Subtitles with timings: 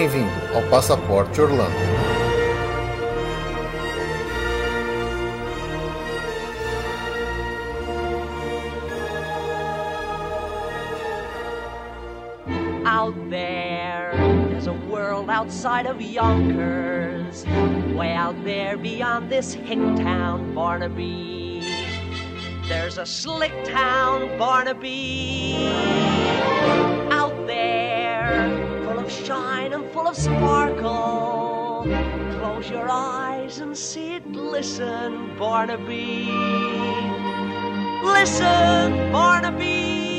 [0.00, 1.76] Bem-vindo ao Passaporte Orlando.
[12.86, 14.14] Out there,
[14.48, 17.44] there's a world outside of Yonkers.
[17.94, 21.60] Way out there beyond this hick town, Barnaby.
[22.68, 25.68] There's a slick town, Barnaby.
[27.10, 27.79] Out there,
[29.30, 31.86] full of shine and full of sparkle.
[32.38, 36.30] Close your eyes and see it glisten, Barnaby.
[38.02, 40.09] Listen, Barnaby.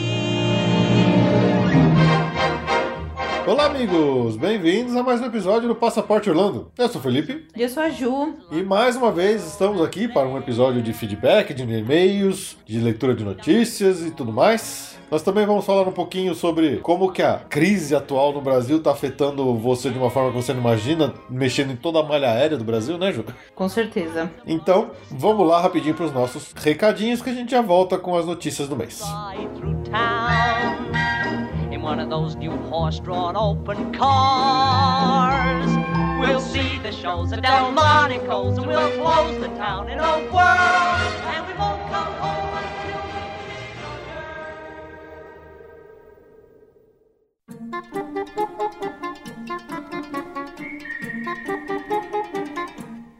[3.48, 4.38] Olá, amigos!
[4.38, 6.72] Bem-vindos a mais um episódio do Passaporte Orlando.
[6.78, 8.36] Eu sou o Felipe Eu sou a Ju.
[8.52, 13.16] e mais uma vez estamos aqui para um episódio de feedback, de e-mails, de leitura
[13.16, 14.97] de notícias e tudo mais.
[15.09, 18.92] Nós também vamos falar um pouquinho sobre como que a crise atual no Brasil está
[18.92, 22.58] afetando você de uma forma que você não imagina, mexendo em toda a malha aérea
[22.58, 23.25] do Brasil, né, Ju?
[23.53, 24.31] Com certeza.
[24.47, 28.25] Então, vamos lá rapidinho para os nossos recadinhos que a gente já volta com as
[28.25, 29.02] notícias do mês.
[29.92, 30.61] fly
[31.82, 35.70] one of those new horse-drawn open cars.
[36.20, 41.48] We'll see the shows at Delmonico's and we'll close the town in a whirl, and
[41.48, 42.54] we won't come home
[51.38, 51.70] until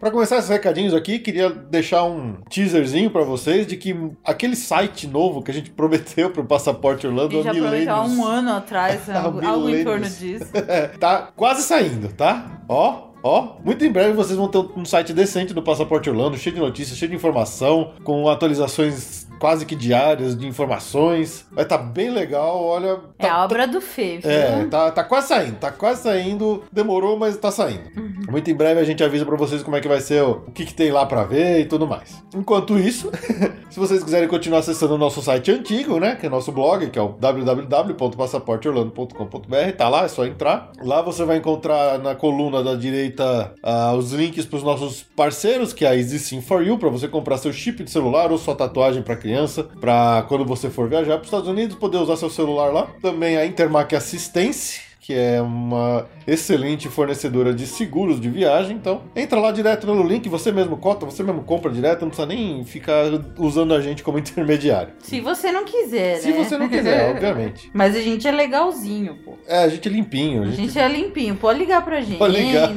[0.02, 5.06] Para começar esses recadinhos aqui, queria deixar um teaserzinho para vocês de que aquele site
[5.06, 9.08] novo que a gente prometeu pro Passaporte Orlando há prometeu há milênios, um ano atrás,
[9.14, 10.18] algo, algo em torno milênios.
[10.18, 10.52] disso.
[11.00, 12.64] tá quase saindo, tá?
[12.68, 13.58] Ó, ó.
[13.64, 16.98] Muito em breve vocês vão ter um site decente do Passaporte Orlando, cheio de notícias,
[16.98, 21.48] cheio de informação, com atualizações quase que diárias de informações.
[21.52, 23.00] Vai estar bem legal, olha.
[23.18, 24.30] É tá- a obra do Fê, viu?
[24.30, 26.62] É, tá, tá quase saindo, tá quase saindo.
[26.72, 27.90] Demorou, mas tá saindo.
[28.30, 30.52] Muito em breve a gente avisa pra vocês como é que vai ser, o, o
[30.52, 32.24] que, que tem lá pra ver e tudo mais.
[32.36, 33.10] Enquanto isso,
[33.72, 37.00] se vocês quiserem continuar acessando o nosso site antigo, né, que é nosso blog, que
[37.00, 40.72] é o www.passaporteorlando.com.br, tá lá, é só entrar.
[40.84, 45.84] Lá você vai encontrar na coluna da direita ah, os links pros nossos parceiros, que
[45.84, 48.54] é a Easy Sim for You, pra você comprar seu chip de celular ou sua
[48.54, 49.31] tatuagem criança,
[49.80, 52.88] pra quando você for viajar pros Estados Unidos, poder usar seu celular lá.
[53.02, 54.82] Também a Intermac Assistência,
[55.12, 58.78] que é uma excelente fornecedora de seguros de viagem.
[58.78, 62.26] Então, entra lá direto no link, você mesmo cota, você mesmo compra direto, não precisa
[62.28, 63.06] nem ficar
[63.38, 64.94] usando a gente como intermediário.
[65.00, 66.44] Se você não quiser, Se né?
[66.44, 67.70] você não quiser, obviamente.
[67.74, 69.34] Mas a gente é legalzinho, pô.
[69.46, 70.44] É, a gente é limpinho.
[70.44, 71.36] A A gente, gente é limpinho.
[71.36, 72.18] Pode ligar pra gente.
[72.18, 72.70] Pode ligar.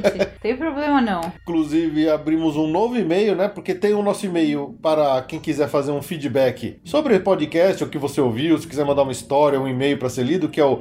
[0.42, 1.20] Tem problema não.
[1.42, 3.46] inclusive, abrimos um novo e-mail, né?
[3.46, 7.88] Porque tem o nosso e-mail para quem quiser fazer um feedback sobre o podcast, o
[7.88, 10.64] que você ouviu, se quiser mandar uma história, um e-mail para ser lido, que é
[10.64, 10.78] o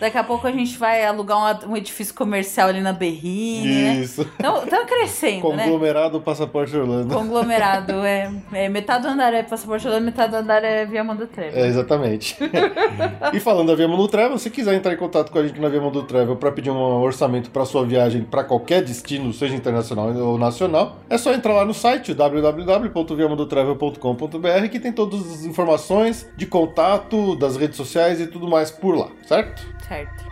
[0.00, 3.94] daqui a pouco a gente vai alugar um, um edifício comercial ali na Berrine, né?
[3.96, 4.26] Isso.
[4.38, 5.64] Então, tá crescendo, né?
[5.64, 7.14] Conglomerado Passaporte Orlando.
[7.14, 8.68] Conglomerado, é, é.
[8.68, 11.58] Metade do andar é passaporte Orlando, metade do andar é Via Manda Treva.
[11.58, 12.36] É, exatamente.
[13.32, 15.68] e falando da Via Mundo Travel, se quiser entrar em contato com a gente na
[15.68, 20.12] Via Mundo Travel para pedir um orçamento para sua viagem para qualquer destino, seja internacional
[20.14, 26.46] ou nacional, é só entrar lá no site www.viamundotravel.com.br que tem todas as informações de
[26.46, 29.62] contato, das redes sociais e tudo mais por lá, certo?
[29.86, 30.30] Certo.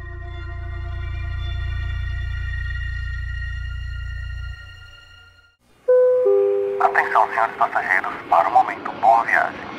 [6.80, 8.90] Atenção, senhores passageiros, para o momento.
[9.00, 9.77] Boa viagem.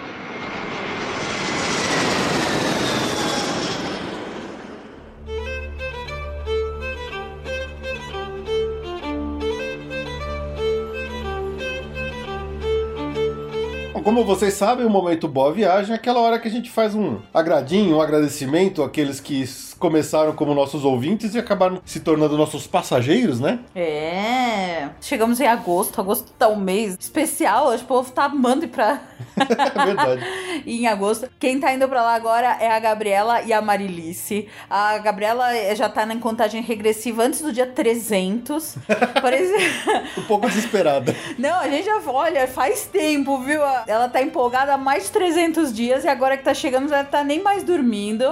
[14.03, 17.17] Como vocês sabem, o momento Boa Viagem é aquela hora que a gente faz um
[17.33, 19.41] agradinho, um agradecimento àqueles que
[19.79, 23.59] começaram como nossos ouvintes e acabaram se tornando nossos passageiros, né?
[23.75, 24.89] É.
[25.01, 25.99] Chegamos em agosto.
[25.99, 27.67] Agosto tá um mês especial.
[27.67, 29.01] Hoje o povo tá amando ir pra.
[29.37, 29.45] É
[29.85, 30.23] verdade.
[30.65, 31.29] em agosto.
[31.39, 34.47] Quem tá indo pra lá agora é a Gabriela e a Marilice.
[34.69, 38.75] A Gabriela eh, já tá na contagem regressiva antes do dia 300.
[39.21, 40.09] Por exemplo.
[40.17, 41.15] Um pouco desesperada.
[41.37, 43.61] Não, a gente já olha, faz tempo, viu?
[43.87, 47.23] ela tá empolgada há mais de 300 dias e agora que tá chegando já tá
[47.23, 48.25] nem mais dormindo.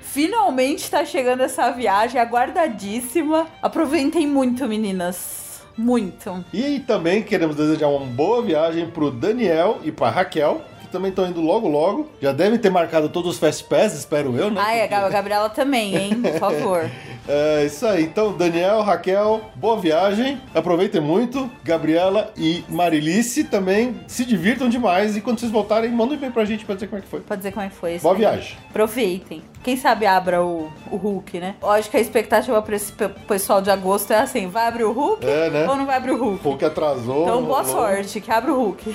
[0.00, 3.46] Finalmente tá chegando essa viagem aguardadíssima.
[3.62, 5.60] Aproveitem muito, meninas.
[5.76, 6.44] Muito.
[6.52, 11.26] E também queremos desejar uma boa viagem pro Daniel e pra Raquel, que também estão
[11.26, 12.08] indo logo logo.
[12.22, 14.60] Já devem ter marcado todos os Fast Pass, espero eu, né?
[14.64, 16.22] Ai, a Gab- a Gabriela também, hein?
[16.22, 16.90] Por favor.
[17.28, 18.04] É isso aí.
[18.04, 20.40] Então, Daniel, Raquel, boa viagem.
[20.54, 21.50] Aproveitem muito.
[21.64, 25.16] Gabriela e Marilice também se divirtam demais.
[25.16, 27.20] E quando vocês voltarem, mandem um e-mail pra gente pra dizer como é que foi.
[27.20, 27.98] Pode dizer como é que foi.
[27.98, 28.20] Boa aí.
[28.20, 28.56] viagem.
[28.70, 29.42] Aproveitem.
[29.64, 31.56] Quem sabe abra o, o Hulk, né?
[31.60, 34.84] Eu acho que a expectativa pra esse pe- pessoal de agosto é assim: vai abrir
[34.84, 35.66] o Hulk É, né?
[35.68, 36.38] ou não vai abrir o Hulk?
[36.42, 37.24] Pouco atrasou.
[37.24, 37.76] Então, boa rolou.
[37.88, 38.94] sorte, que abre o Hulk.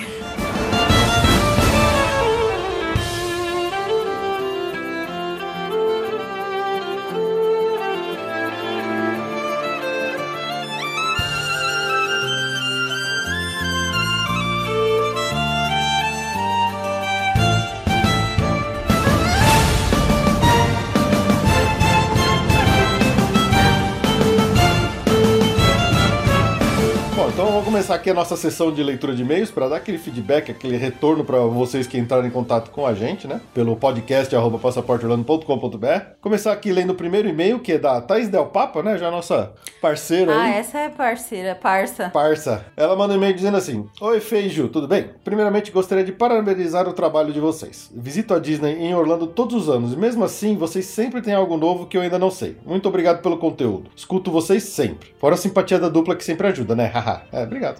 [27.82, 31.26] Começar aqui a nossa sessão de leitura de e-mails para dar aquele feedback, aquele retorno
[31.26, 33.42] para vocês que entraram em contato com a gente, né?
[33.56, 35.88] Pelo podcast arroba passaporteorlando.com.br.
[36.22, 39.00] Começar aqui lendo o primeiro e-mail, que é da Thais Del Papa, né?
[39.00, 40.54] Já nossa parceira Ah, aí.
[40.60, 42.12] essa é parceira, parça.
[42.12, 42.64] Parça.
[42.78, 45.10] Ela manda um e-mail dizendo assim: Oi, Fei Ju, tudo bem?
[45.24, 47.90] Primeiramente, gostaria de parabenizar o trabalho de vocês.
[47.96, 51.58] Visito a Disney em Orlando todos os anos e, mesmo assim, vocês sempre têm algo
[51.58, 52.58] novo que eu ainda não sei.
[52.64, 53.90] Muito obrigado pelo conteúdo.
[53.96, 55.16] Escuto vocês sempre.
[55.20, 56.86] Fora a simpatia da dupla que sempre ajuda, né?
[56.94, 57.24] Haha.
[57.32, 57.71] é, obrigado.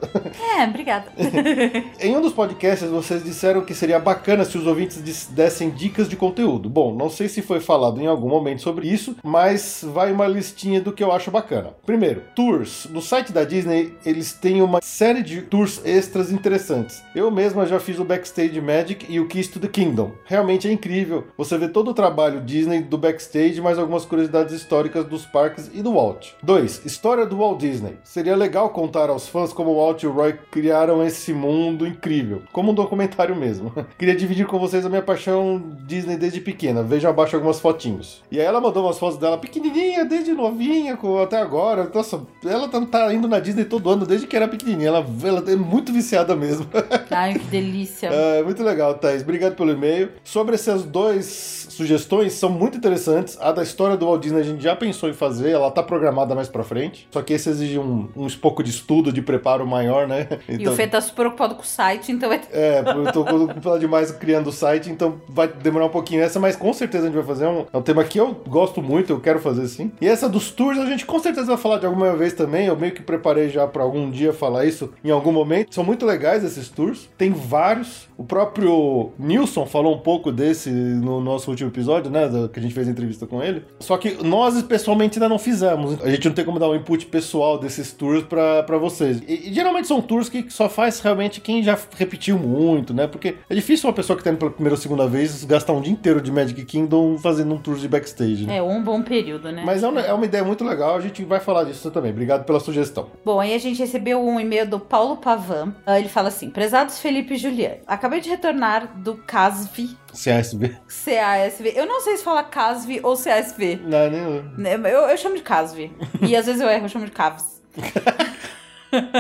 [0.58, 1.06] É, obrigada.
[2.00, 6.16] Em um dos podcasts, vocês disseram que seria bacana se os ouvintes dessem dicas de
[6.16, 6.70] conteúdo.
[6.70, 10.82] Bom, não sei se foi falado em algum momento sobre isso, mas vai uma listinha
[10.82, 11.74] do que eu acho bacana.
[11.86, 12.88] Primeiro, tours.
[12.90, 17.02] No site da Disney, eles têm uma série de tours extras interessantes.
[17.16, 20.12] Eu mesma já fiz o Backstage Magic e o Keys to the Kingdom.
[20.26, 21.26] Realmente é incrível.
[21.38, 25.82] Você vê todo o trabalho Disney do backstage, mais algumas curiosidades históricas dos parques e
[25.82, 26.30] do Walt.
[26.44, 26.86] 2.
[26.86, 27.98] História do Walt Disney.
[28.04, 32.44] Seria legal contar aos fãs como o Walt e o Roy criaram esse mundo incrível,
[32.52, 33.74] como um documentário mesmo.
[33.98, 36.84] Queria dividir com vocês a minha paixão Disney desde pequena.
[36.84, 38.22] Vejam abaixo algumas fotinhos.
[38.32, 41.90] E aí ela mandou umas fotos dela pequenininha, desde novinha, até agora.
[41.94, 44.90] Nossa, ela tá, tá indo na Disney todo ano, desde que era pequenininha.
[44.90, 46.68] Ela, ela é muito viciada mesmo.
[47.10, 48.08] Ai, que delícia.
[48.08, 49.24] É, muito legal, Thaís.
[49.24, 50.10] Obrigado pelo e-mail.
[50.24, 53.38] Sobre essas duas sugestões, são muito interessantes.
[53.40, 56.36] A da história do Walt Disney a gente já pensou em fazer, ela tá programada
[56.36, 57.08] mais pra frente.
[57.12, 60.28] Só que esse exige um, um pouco de estudo, de preparo maior, né?
[60.48, 62.42] E o Fê tá super ocupado com o site, então é.
[62.52, 66.56] É, eu tô ocupado demais criando o site, então vai demorar um pouquinho essa, mas
[66.56, 67.46] com certeza a gente vai fazer.
[67.46, 69.92] É um, é um tema que eu gosto muito, eu quero fazer sim.
[70.02, 72.68] E essa dos tours a gente com certeza vai falar de alguma vez também.
[72.68, 75.74] Eu meio que preparei já pra algum dia falar isso em algum momento.
[75.74, 78.10] São muito legais esses tours, tem vários.
[78.18, 82.30] O próprio Nilson falou um pouco desse no nosso último episódio, né?
[82.52, 83.64] Que a gente fez a entrevista com ele.
[83.80, 86.02] Só que nós pessoalmente ainda não fizemos.
[86.04, 89.22] A gente não tem como dar um input pessoal desses tours pra, pra vocês.
[89.28, 93.08] E, e geralmente são tours que só faz realmente quem já repetiu muito, né?
[93.08, 95.82] Porque é difícil uma pessoa que tá indo pela primeira ou segunda vez gastar um
[95.82, 98.58] dia inteiro de Magic Kingdom fazendo um tour de backstage, né?
[98.58, 99.64] É um bom período, né?
[99.66, 102.12] Mas é uma, é uma ideia muito legal, a gente vai falar disso também.
[102.12, 103.08] Obrigado pela sugestão.
[103.24, 105.74] Bom, aí a gente recebeu um e-mail do Paulo Pavan.
[105.86, 109.90] Ah, Ele fala assim: Prezados Felipe e Juliane, acabei de retornar do CASV.
[110.14, 110.76] CSB.
[110.88, 111.74] CASV.
[111.76, 113.80] Eu não sei se fala CASV ou CASV.
[113.86, 115.92] Não, nem Né, Eu, eu chamo de CASV.
[116.22, 117.62] e às vezes eu erro, eu chamo de CAVS.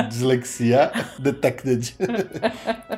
[0.10, 1.96] dislexia detected.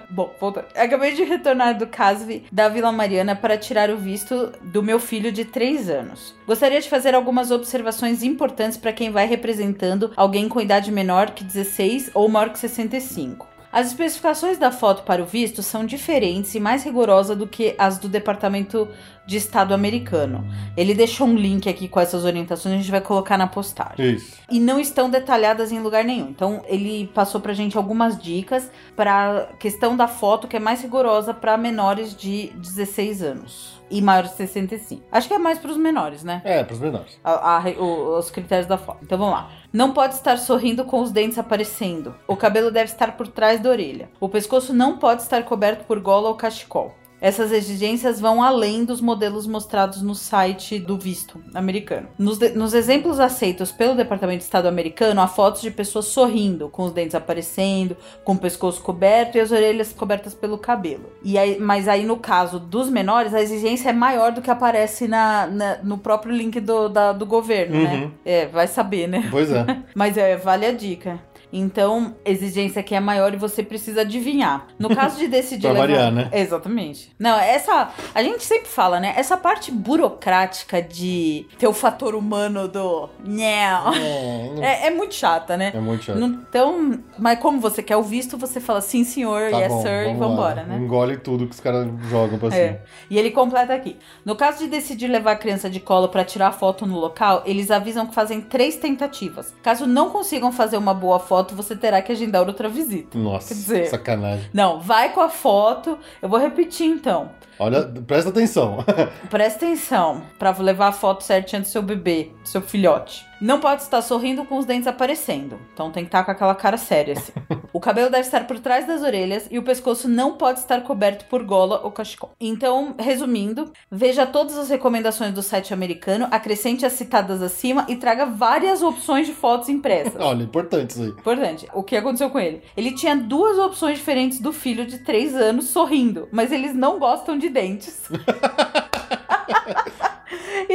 [0.09, 0.65] Bom, voltando.
[0.75, 5.31] Acabei de retornar do CASV da Vila Mariana para tirar o visto do meu filho
[5.31, 6.35] de 3 anos.
[6.45, 11.43] Gostaria de fazer algumas observações importantes para quem vai representando alguém com idade menor que
[11.43, 13.52] 16 ou maior que 65.
[13.73, 17.97] As especificações da foto para o visto são diferentes e mais rigorosas do que as
[17.97, 18.87] do Departamento
[19.25, 20.47] de Estado americano.
[20.77, 24.37] Ele deixou um link aqui com essas orientações, a gente vai colocar na postagem Isso.
[24.51, 26.29] e não estão detalhadas em lugar nenhum.
[26.29, 31.33] Então ele passou pra gente algumas dicas para questão da foto que é mais rigorosa
[31.33, 35.03] para menores de 16 anos e maiores de 65.
[35.11, 36.41] Acho que é mais para os menores, né?
[36.43, 37.19] É, pros menores.
[37.23, 38.99] A- a- o- os critérios da foto.
[39.03, 39.49] Então vamos lá.
[39.71, 42.15] Não pode estar sorrindo com os dentes aparecendo.
[42.27, 44.09] O cabelo deve estar por trás da orelha.
[44.19, 46.95] O pescoço não pode estar coberto por gola ou cachecol.
[47.23, 52.09] Essas exigências vão além dos modelos mostrados no site do visto americano.
[52.19, 56.83] Nos, nos exemplos aceitos pelo Departamento de Estado americano, há fotos de pessoas sorrindo, com
[56.83, 61.13] os dentes aparecendo, com o pescoço coberto e as orelhas cobertas pelo cabelo.
[61.23, 65.07] E aí, mas aí, no caso dos menores, a exigência é maior do que aparece
[65.07, 67.93] na, na- no próprio link do, da- do governo, né?
[68.03, 68.11] Uhum.
[68.25, 69.29] É, vai saber, né?
[69.31, 69.65] Pois é.
[69.95, 71.19] Mas é, vale a dica.
[71.55, 74.67] Então, exigência aqui é maior e você precisa adivinhar.
[74.79, 75.87] No caso de decidir Pra levar...
[75.87, 76.29] variar, né?
[76.33, 77.13] Exatamente.
[77.19, 77.91] Não, essa...
[78.15, 79.13] A gente sempre fala, né?
[79.15, 83.07] Essa parte burocrática de ter o fator humano do...
[83.23, 83.93] Não.
[83.93, 85.71] É, não- É, é muito chata, né?
[85.75, 86.17] é muito chato.
[86.17, 89.81] Não- Então, mas como você quer o visto, você fala sim, senhor, Tá yes, bom,
[89.83, 90.27] sir, e vamos lá.
[90.27, 90.77] vambora, né?
[90.77, 92.61] Engole tudo que os caras jogam pra cima.
[92.63, 92.81] É.
[93.09, 93.95] E ele completa aqui.
[94.25, 97.69] No caso de decidir levar a criança de colo para tirar foto no local, eles
[97.69, 99.53] avisam que fazem três tentativas.
[99.61, 103.17] Caso não consigam fazer uma boa foto, você terá que agendar outra visita.
[103.17, 104.49] Nossa, Quer dizer- sacanagem.
[104.53, 105.97] Não, vai com a foto.
[106.21, 107.31] Eu vou repetir então.
[107.59, 108.77] Olha, presta atenção.
[109.29, 113.23] Presta atenção para levar a foto certinha do seu bebê, do seu filhote.
[113.41, 115.59] Não pode estar sorrindo com os dentes aparecendo.
[115.73, 117.31] Então tem que estar com aquela cara séria assim.
[117.73, 121.25] o cabelo deve estar por trás das orelhas e o pescoço não pode estar coberto
[121.25, 122.31] por gola ou cachecol.
[122.39, 128.25] Então, resumindo, veja todas as recomendações do site americano, acrescente as citadas acima e traga
[128.25, 130.15] várias opções de fotos impressas.
[130.21, 131.09] Olha, importante isso aí.
[131.09, 131.67] Importante.
[131.73, 132.61] O que aconteceu com ele?
[132.77, 137.37] Ele tinha duas opções diferentes do filho de 3 anos sorrindo, mas eles não gostam
[137.37, 138.03] de dentes.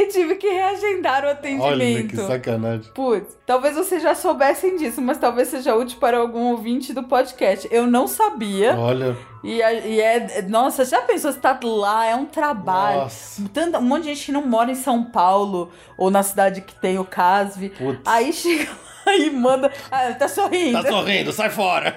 [0.01, 1.63] e tive que reagendar o atendimento.
[1.65, 2.91] Olha que sacanagem.
[2.93, 7.67] Putz, talvez vocês já soubessem disso, mas talvez seja útil para algum ouvinte do podcast.
[7.71, 8.75] Eu não sabia.
[8.77, 10.41] Olha, E, e é.
[10.43, 11.31] Nossa, já pensou?
[11.31, 13.01] Você tá lá, é um trabalho.
[13.01, 13.41] nossa.
[13.53, 16.75] Tanta, um monte de gente que não mora em São Paulo ou na cidade que
[16.75, 17.69] tem o CASV.
[17.69, 18.01] Putz.
[18.05, 19.71] Aí chega lá e manda.
[19.91, 20.81] Ah, tá sorrindo.
[20.81, 21.95] Tá sorrindo, sai fora!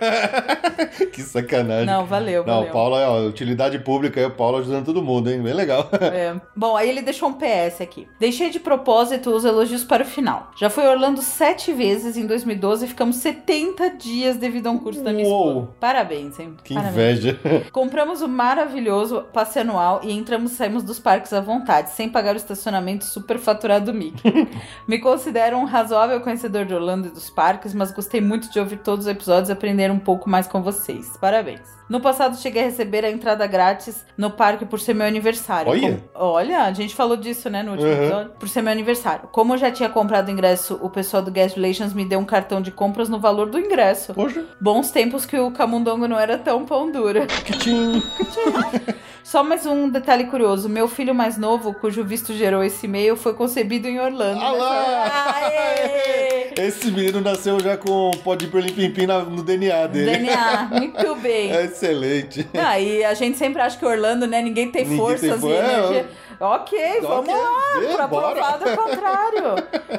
[1.13, 1.87] que sacanagem.
[1.87, 2.97] Não, valeu, Não, valeu.
[2.99, 5.43] é ó, utilidade pública aí, o Paulo ajudando todo mundo, hein?
[5.43, 5.89] Bem legal.
[6.13, 6.35] É.
[6.55, 8.07] Bom, aí ele deixou um PS aqui.
[8.21, 10.51] Deixei de propósito os elogios para o final.
[10.59, 15.03] Já fui Orlando sete vezes em 2012 e ficamos 70 dias devido a um curso
[15.03, 15.49] da minha Uou.
[15.49, 15.69] esposa.
[15.81, 16.55] Parabéns, hein?
[16.63, 17.19] Que Parabéns.
[17.21, 17.39] inveja.
[17.73, 22.35] Compramos o maravilhoso passe anual e entramos e saímos dos parques à vontade, sem pagar
[22.35, 24.49] o estacionamento super faturado do Mickey.
[24.87, 28.79] Me considero um razoável conhecedor de Orlando e dos parques, mas gostei muito de ouvir
[28.79, 31.17] todos os episódios e aprender um pouco mais com vocês.
[31.19, 31.82] Parabéns.
[31.93, 35.71] No passado cheguei a receber a entrada grátis no parque por ser meu aniversário.
[35.71, 36.03] Olha.
[36.15, 37.97] Com- Olha, a gente falou disso, né, no último Uhum.
[37.99, 38.31] episódio.
[38.41, 39.29] Por ser meu aniversário.
[39.31, 42.25] Como eu já tinha comprado o ingresso, o pessoal do Guest Relations me deu um
[42.25, 44.15] cartão de compras no valor do ingresso.
[44.15, 47.27] Poxa, Bons tempos que o camundongo não era tão pão dura.
[47.27, 48.03] que tchim.
[49.23, 53.35] Só mais um detalhe curioso: meu filho mais novo, cujo visto gerou esse e-mail, foi
[53.35, 54.41] concebido em Orlando.
[54.43, 55.35] Ah lá!
[55.37, 56.53] Aê!
[56.59, 60.11] Esse menino nasceu já com pó de perlim-pim-pim no DNA dele.
[60.19, 61.51] DNA, muito bem.
[61.53, 62.47] É excelente.
[62.55, 64.41] Ah, e a gente sempre acha que Orlando, né?
[64.43, 66.09] Ninguém tem Ninguém forças tem e for- é, energia.
[66.41, 69.43] Ok, vamos lá, é, pra provar do contrário.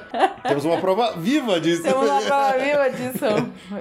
[0.46, 1.84] Temos uma prova viva disso.
[1.84, 3.26] Temos uma prova viva disso.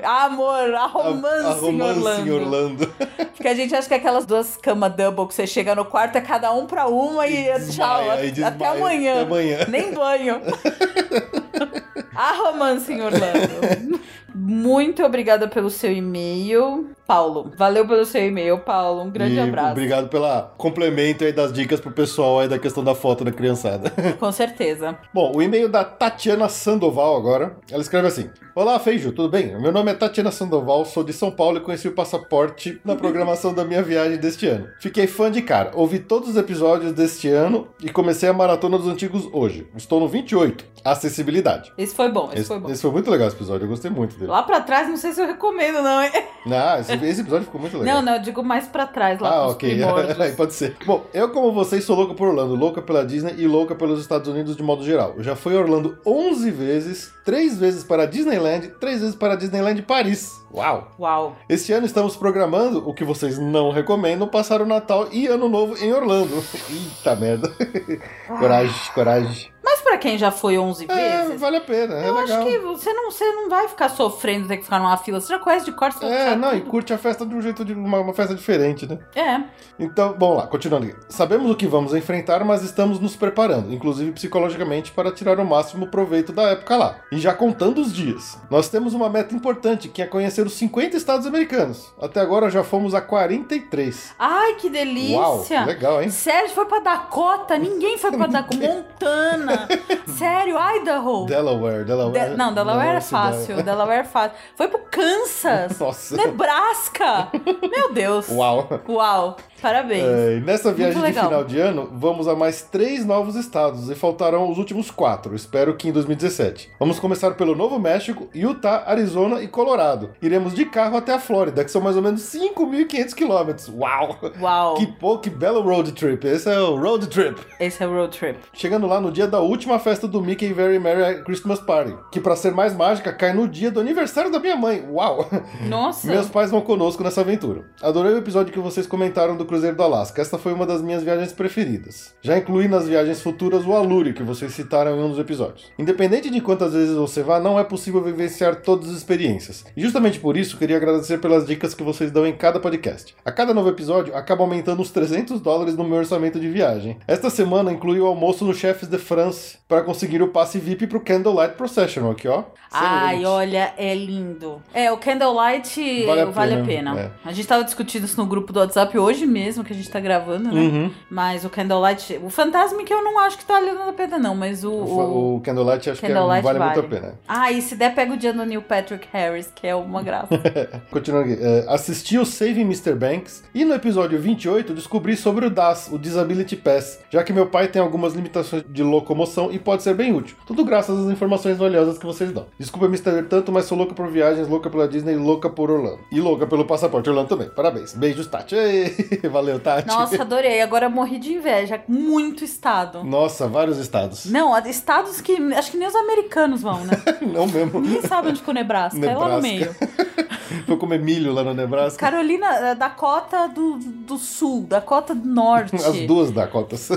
[0.04, 2.28] Amor, a A- romance, a romance em Orlando.
[2.28, 2.94] em Orlando.
[3.34, 6.20] Porque a gente acha que aquelas duas camas double que você chega no quarto é
[6.20, 7.58] cada um pra uma e, E tchau.
[7.58, 8.70] desmaia, até e desmaia.
[8.70, 9.12] amanhã.
[9.14, 9.58] Até amanhã.
[9.68, 10.40] Nem banho.
[12.14, 14.00] a romance em Orlando.
[14.34, 17.50] Muito obrigada pelo seu e-mail, Paulo.
[17.56, 19.02] Valeu pelo seu e-mail, Paulo.
[19.02, 19.72] Um grande E abraço.
[19.72, 23.90] Obrigado pela complemento aí das dicas pro pessoal aí da questão da foto da criançada.
[24.18, 24.96] Com certeza.
[25.12, 27.56] Bom, o e-mail da Tatiana Sandoval agora.
[27.70, 29.58] Ela escreve assim: Olá, Feijo, tudo bem?
[29.60, 33.52] Meu nome é Tatiana Sandoval, sou de São Paulo e conheci o passaporte na programação
[33.54, 34.68] da minha viagem deste ano.
[34.80, 38.86] Fiquei fã de cara, ouvi todos os episódios deste ano e comecei a maratona dos
[38.88, 39.66] antigos hoje.
[39.76, 41.72] Estou no 28, acessibilidade.
[41.76, 42.70] Esse foi bom, esse, Esse, foi bom.
[42.70, 45.20] esse foi muito legal esse episódio, eu gostei muito Lá pra trás, não sei se
[45.20, 46.10] eu recomendo, não, hein?
[46.50, 47.96] Ah, esse, esse episódio ficou muito legal.
[47.96, 49.80] Não, não, eu digo mais pra trás, lá Ah, ok.
[50.18, 50.76] Aí pode ser.
[50.84, 54.28] Bom, eu, como vocês, sou louca por Orlando, louca pela Disney e louca pelos Estados
[54.28, 55.14] Unidos de modo geral.
[55.16, 59.34] Eu já fui a Orlando 11 vezes, 3 vezes para a Disneyland, 3 vezes para
[59.34, 60.42] a Disneyland Paris.
[60.52, 60.88] Uau!
[60.98, 61.36] Uau.
[61.48, 65.76] Este ano estamos programando, o que vocês não recomendam, passar o Natal e Ano Novo
[65.82, 66.34] em Orlando.
[66.68, 67.52] Eita merda.
[68.28, 69.52] coragem, coragem.
[69.92, 72.38] Mas pra quem já foi 11 É, vezes, vale a pena, é eu legal.
[72.40, 75.20] acho que você não, você não vai ficar sofrendo ter que ficar numa fila.
[75.20, 76.70] Você já conhece de cor, você É, não, e tudo.
[76.70, 78.98] curte a festa de um jeito de uma, uma festa diferente, né?
[79.14, 79.42] É.
[79.78, 80.96] Então, vamos lá, continuando aqui.
[81.10, 85.86] Sabemos o que vamos enfrentar, mas estamos nos preparando, inclusive psicologicamente, para tirar o máximo
[85.88, 86.96] proveito da época lá.
[87.12, 88.38] E já contando os dias.
[88.50, 91.92] Nós temos uma meta importante, que é conhecer os 50 estados americanos.
[92.00, 94.14] Até agora já fomos a 43.
[94.18, 95.18] Ai, que delícia.
[95.18, 96.08] Uau, legal, hein?
[96.10, 97.58] Sério, foi pra Dakota?
[97.58, 98.56] Ninguém foi pra Dakota.
[98.56, 99.68] Montana.
[100.06, 101.26] Sério, Idaho.
[101.26, 102.30] Delaware, Delaware.
[102.30, 103.62] De- Não, Delaware é Nossa, fácil.
[103.62, 104.36] Delaware é fácil.
[104.56, 105.78] Foi pro Kansas.
[105.80, 106.16] Nossa.
[106.16, 107.28] Nebraska.
[107.70, 108.28] Meu Deus.
[108.28, 108.68] Uau.
[108.88, 109.36] Uau.
[109.60, 110.02] Parabéns.
[110.04, 114.50] É, nessa viagem de final de ano, vamos a mais três novos estados e faltarão
[114.50, 116.68] os últimos quatro, espero que em 2017.
[116.80, 120.10] Vamos começar pelo Novo México, Utah, Arizona e Colorado.
[120.20, 123.68] Iremos de carro até a Flórida, que são mais ou menos 5.500 quilômetros.
[123.68, 124.16] Uau!
[124.40, 124.74] Uau.
[124.74, 126.26] Que, pô, que belo road trip.
[126.26, 127.40] Esse é o road trip.
[127.60, 128.40] Esse é o road trip.
[128.52, 132.20] Chegando lá no dia da última última festa do Mickey Very Merry Christmas Party, que
[132.20, 134.84] pra ser mais mágica, cai no dia do aniversário da minha mãe.
[134.90, 135.26] Uau!
[135.66, 136.06] Nossa.
[136.06, 137.64] Meus pais vão conosco nessa aventura.
[137.80, 140.20] Adorei o episódio que vocês comentaram do Cruzeiro do Alasca.
[140.20, 142.14] Esta foi uma das minhas viagens preferidas.
[142.20, 145.70] Já incluí nas viagens futuras o Alure, que vocês citaram em um dos episódios.
[145.78, 149.64] Independente de quantas vezes você vá, não é possível vivenciar todas as experiências.
[149.74, 153.14] E justamente por isso, queria agradecer pelas dicas que vocês dão em cada podcast.
[153.24, 156.98] A cada novo episódio, acaba aumentando uns 300 dólares no meu orçamento de viagem.
[157.06, 161.00] Esta semana inclui o almoço no Chefs de France para conseguir o passe VIP pro
[161.00, 162.44] Candlelight Procession, aqui ó.
[162.74, 163.26] Ai, Excelente.
[163.26, 164.62] olha, é lindo.
[164.72, 167.00] É, o Candlelight Vale vale a a pena, pena.
[167.00, 167.28] é.
[167.28, 170.00] A gente tava discutindo isso no grupo do WhatsApp hoje mesmo, que a gente tá
[170.00, 170.60] gravando, né?
[170.60, 170.90] Uhum.
[171.10, 172.18] Mas o Candlelight.
[172.22, 174.70] O Fantasma que eu não acho que tá valendo a pena, não, mas o.
[174.70, 175.36] O, o...
[175.36, 176.88] o Candlelight acho que é- Candlelight vale, muito a vale.
[176.88, 177.14] pena.
[177.28, 180.28] Ah, e se der, pega o dia do Neil Patrick Harris, que é uma graça.
[180.90, 181.42] Continuando aqui.
[181.42, 182.94] É, assisti o Saving Mr.
[182.94, 187.46] Banks e no episódio 28 descobri sobre o DAS, o Disability Pass, já que meu
[187.46, 190.36] pai tem algumas limitações de locomoção e pode ser bem útil.
[190.46, 192.46] Tudo graças às informações valiosas que vocês dão.
[192.58, 196.00] Desculpa me estender tanto, mas sou louca por viagens, louca pela Disney louca por Orlando.
[196.10, 197.48] E louca pelo passaporte Orlando também.
[197.48, 197.94] Parabéns.
[197.94, 198.54] Beijos, Tati.
[198.54, 198.92] Ei,
[199.30, 199.88] Valeu, Tati.
[199.88, 200.60] Nossa, adorei.
[200.60, 201.82] Agora morri de inveja.
[201.88, 203.02] Muito estado.
[203.04, 204.26] Nossa, vários estados.
[204.26, 206.92] Não, estados que acho que nem os americanos vão, né?
[207.22, 207.80] Não mesmo.
[207.80, 209.04] Ninguém sabe onde que o Nebraska.
[209.04, 209.74] É lá no meio.
[210.66, 211.98] Foi comer milho lá no Nebraska.
[211.98, 215.74] Carolina, eh, Dakota do, do Sul, Dakota do Norte.
[215.76, 216.90] As duas Dakotas.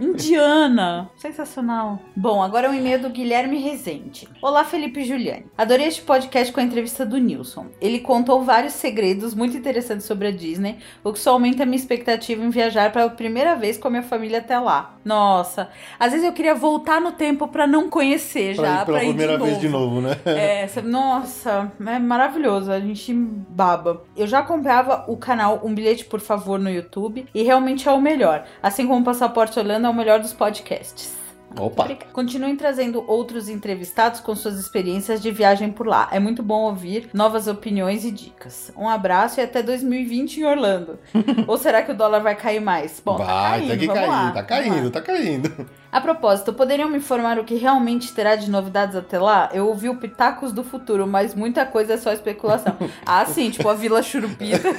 [0.00, 1.10] Indiana.
[1.16, 1.75] Sensacional.
[2.14, 4.28] Bom, agora é um e-mail do Guilherme Rezende.
[4.40, 5.46] Olá, Felipe e Juliane.
[5.58, 7.66] Adorei este podcast com a entrevista do Nilson.
[7.80, 11.76] Ele contou vários segredos muito interessantes sobre a Disney, o que só aumenta a minha
[11.76, 14.96] expectativa em viajar pela primeira vez com a minha família até lá.
[15.04, 15.68] Nossa,
[15.98, 19.04] às vezes eu queria voltar no tempo pra não conhecer pra já, ir pela pra
[19.04, 20.16] ir primeira de vez de novo, né?
[20.26, 24.02] É, nossa, é maravilhoso, a gente baba.
[24.16, 28.00] Eu já acompanhava o canal Um Bilhete Por Favor no YouTube e realmente é o
[28.00, 28.44] melhor.
[28.62, 31.25] Assim como o Passaporte Holanda é o melhor dos podcasts.
[31.58, 31.84] Opa.
[31.84, 32.12] Obrigada.
[32.12, 36.08] Continuem trazendo outros entrevistados com suas experiências de viagem por lá.
[36.10, 38.72] É muito bom ouvir novas opiniões e dicas.
[38.76, 40.98] Um abraço e até 2020 em Orlando.
[41.46, 43.00] Ou será que o dólar vai cair mais?
[43.04, 45.68] Bom, tá Vai, caindo, tem que cair, lá, tá caindo, tá caindo.
[45.90, 49.48] A propósito, poderiam me informar o que realmente terá de novidades até lá?
[49.52, 52.76] Eu ouvi o Pitacos do Futuro, mas muita coisa é só especulação.
[53.06, 54.68] ah, sim, tipo a Vila Churupita.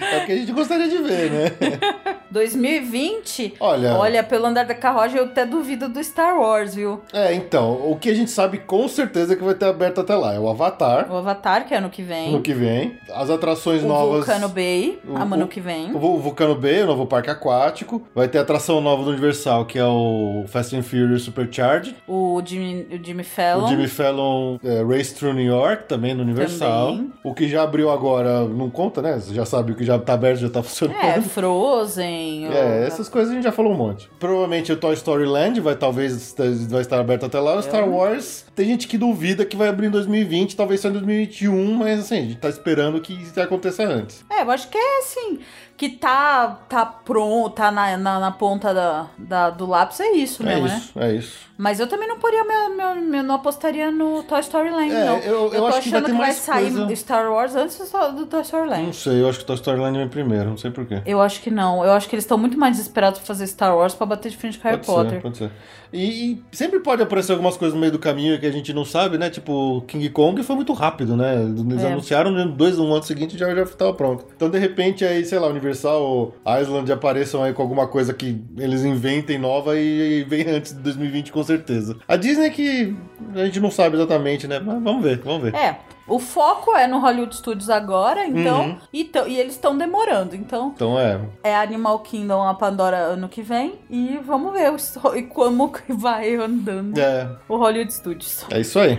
[0.00, 2.19] É o que a gente gostaria de ver, né?
[2.30, 3.54] 2020?
[3.60, 7.00] Olha, Olha, pelo andar da carruagem eu até duvido do Star Wars, viu?
[7.12, 10.34] é, então, o que a gente sabe com certeza que vai ter aberto até lá
[10.34, 12.32] é o Avatar, O Avatar, que é ano que vem.
[12.32, 14.24] no que vem, as atrações o novas...
[14.26, 15.94] Vulcano Bay, o- ano o- que vem.
[15.94, 18.02] O Vul- Vulcano Bay, o novo parque aquático.
[18.14, 21.94] Vai ter atração nova do Universal, que é o Fast and Furious Supercharged.
[22.06, 23.64] O Jimmy, o Jimmy Fallon.
[23.64, 26.92] O Jimmy Fallon é, Race Through New York, também no Universal.
[26.92, 27.12] Também.
[27.24, 29.14] O que já abriu agora, não conta, né?
[29.18, 30.98] Você já sabe o que já tá aberto, já tá funcionando.
[31.00, 32.19] É, Frozen.
[32.52, 34.08] É, essas coisas a gente já falou um monte.
[34.18, 36.34] Provavelmente o Toy Story Land vai talvez
[36.68, 37.56] vai estar aberto até lá.
[37.56, 40.92] O Star Wars, tem gente que duvida que vai abrir em 2020, talvez só em
[40.92, 44.24] 2021, mas assim, a gente tá esperando que isso aconteça antes.
[44.30, 45.38] É, eu acho que é assim,
[45.76, 50.42] que tá, tá pronto, tá na, na, na ponta da, da- do lápis, é isso
[50.42, 50.76] É mesmo, né?
[50.76, 51.49] isso, é isso.
[51.62, 55.04] Mas eu também não poria meu, meu, meu- não apostaria no Toy Story Land, É,
[55.04, 55.18] não.
[55.18, 56.96] eu- eu tô acho que vai achando ter que vai sair coisa.
[56.96, 57.78] Star Wars antes
[58.16, 58.96] do Toy Story Não Land.
[58.96, 61.02] sei, eu acho que o Toy Story Land vem primeiro, não sei porquê.
[61.04, 61.84] Eu acho que não.
[61.84, 64.38] Eu acho que eles estão muito mais desesperados pra fazer Star Wars pra bater de
[64.38, 65.12] frente com Harry Pode Potter.
[65.16, 65.50] ser, pode ser.
[65.92, 68.84] E, e sempre pode aparecer algumas coisas no meio do caminho que a gente não
[68.84, 69.28] sabe, né?
[69.28, 71.42] Tipo, King Kong foi muito rápido, né?
[71.42, 71.88] Eles É.
[71.92, 74.24] anunciaram dois, um ano seguinte já já tava pronto.
[74.36, 78.40] Então, de repente, aí, sei lá, Universal ou Island apareçam aí com alguma coisa que
[78.56, 81.96] eles inventem nova e, e vem antes de 2020 com certeza.
[82.08, 82.96] A Disney é que
[83.34, 84.58] a gente não sabe exatamente, né?
[84.58, 85.54] Mas vamos ver, vamos ver.
[85.54, 85.78] É.
[86.08, 88.62] O foco é no Hollywood Studios agora, então.
[88.70, 88.76] Uhum.
[88.92, 90.34] E, e eles estão demorando.
[90.34, 91.20] Então, Então é.
[91.44, 93.74] é Animal Kingdom a Pandora ano que vem.
[93.88, 98.44] E vamos ver o- e como vai andando É, o Hollywood Studios.
[98.50, 98.98] é isso aí.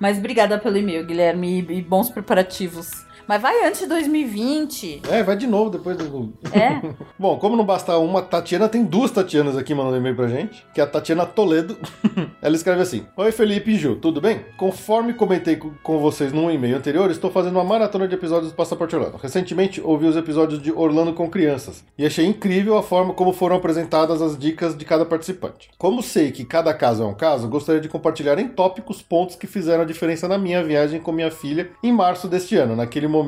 [0.00, 2.90] Mas obrigada pelo e-mail, Guilherme, e bons preparativos.
[3.30, 5.02] Mas vai antes de 2020.
[5.08, 6.32] É, vai de novo depois do.
[6.52, 6.80] É?
[7.16, 10.80] Bom, como não basta uma Tatiana, tem duas Tatianas aqui mandando e-mail pra gente, que
[10.80, 11.78] é a Tatiana Toledo.
[12.42, 14.40] Ela escreve assim: Oi Felipe e Ju, tudo bem?
[14.56, 18.56] Conforme comentei co- com vocês num e-mail anterior, estou fazendo uma maratona de episódios do
[18.56, 19.16] Passaporte Orlando.
[19.16, 23.54] Recentemente ouvi os episódios de Orlando com crianças e achei incrível a forma como foram
[23.54, 25.70] apresentadas as dicas de cada participante.
[25.78, 29.46] Como sei que cada caso é um caso, gostaria de compartilhar em tópicos pontos que
[29.46, 33.19] fizeram a diferença na minha viagem com minha filha em março deste ano, naquele momento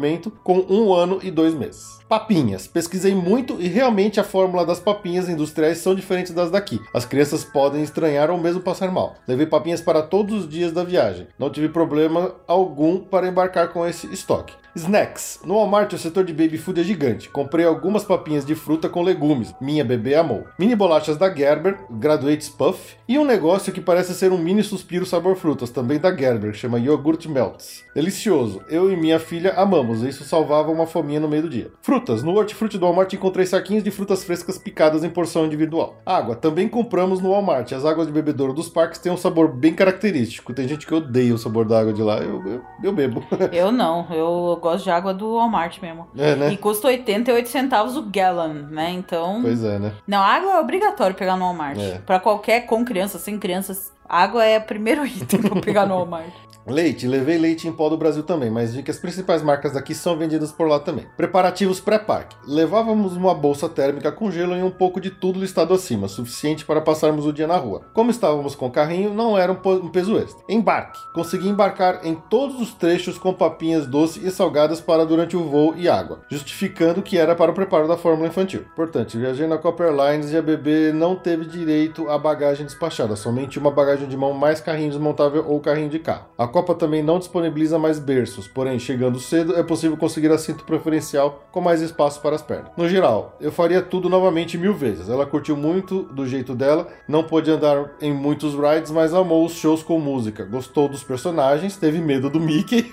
[0.42, 2.01] com um ano e dois meses.
[2.12, 2.66] Papinhas.
[2.66, 6.78] Pesquisei muito e realmente a fórmula das papinhas industriais são diferentes das daqui.
[6.92, 9.14] As crianças podem estranhar ou mesmo passar mal.
[9.26, 11.26] Levei papinhas para todos os dias da viagem.
[11.38, 14.52] Não tive problema algum para embarcar com esse estoque.
[14.74, 15.40] Snacks.
[15.44, 17.28] No Walmart, o setor de baby food é gigante.
[17.28, 19.54] Comprei algumas papinhas de fruta com legumes.
[19.60, 20.46] Minha bebê amou.
[20.58, 22.96] Mini bolachas da Gerber, Graduates Puff.
[23.06, 26.80] E um negócio que parece ser um mini suspiro sabor frutas, também da Gerber, chama
[26.80, 27.84] Yogurt Melts.
[27.94, 28.62] Delicioso.
[28.66, 30.02] Eu e minha filha amamos.
[30.02, 31.70] Isso salvava uma fominha no meio do dia.
[32.02, 32.22] Frutas.
[32.22, 35.96] No hortifruti do Walmart encontrei saquinhos de frutas frescas picadas em porção individual.
[36.04, 36.34] Água.
[36.34, 37.70] Também compramos no Walmart.
[37.72, 40.52] As águas de bebedouro dos parques têm um sabor bem característico.
[40.52, 42.18] Tem gente que odeia o sabor da água de lá.
[42.18, 43.22] Eu, eu, eu bebo.
[43.52, 46.08] Eu não, eu gosto de água do Walmart mesmo.
[46.16, 46.52] É, né?
[46.52, 48.90] E custa 88 centavos o gallon, né?
[48.90, 49.40] Então.
[49.42, 49.92] Pois é, né?
[50.06, 51.78] Não, água é obrigatório pegar no Walmart.
[51.78, 51.98] É.
[51.98, 56.32] Pra qualquer, com crianças, sem crianças, água é o primeiro item pra pegar no Walmart.
[56.64, 59.94] Leite, levei leite em pó do Brasil também, mas vi que as principais marcas daqui
[59.94, 61.06] são vendidas por lá também.
[61.16, 62.36] Preparativos pré-parque.
[62.46, 66.80] Levávamos uma bolsa térmica com gelo e um pouco de tudo listado acima, suficiente para
[66.80, 67.82] passarmos o dia na rua.
[67.92, 70.40] Como estávamos com carrinho, não era um, peso extra.
[70.48, 71.00] Embarque.
[71.12, 75.74] Consegui embarcar em todos os trechos com papinhas doces e salgadas para durante o voo
[75.76, 78.64] e água, justificando que era para o preparo da fórmula infantil.
[78.76, 83.58] Portanto, viajei na Copper Airlines e a bebê não teve direito à bagagem despachada, somente
[83.58, 86.26] uma bagagem de mão mais carrinho desmontável ou carrinho de carro.
[86.36, 91.44] A Copa também não disponibiliza mais berços, porém, chegando cedo, é possível conseguir assento preferencial
[91.50, 92.72] com mais espaço para as pernas.
[92.76, 95.08] No geral, eu faria tudo novamente mil vezes.
[95.08, 99.52] Ela curtiu muito do jeito dela, não pôde andar em muitos rides, mas amou os
[99.52, 100.44] shows com música.
[100.44, 102.92] Gostou dos personagens, teve medo do Mickey.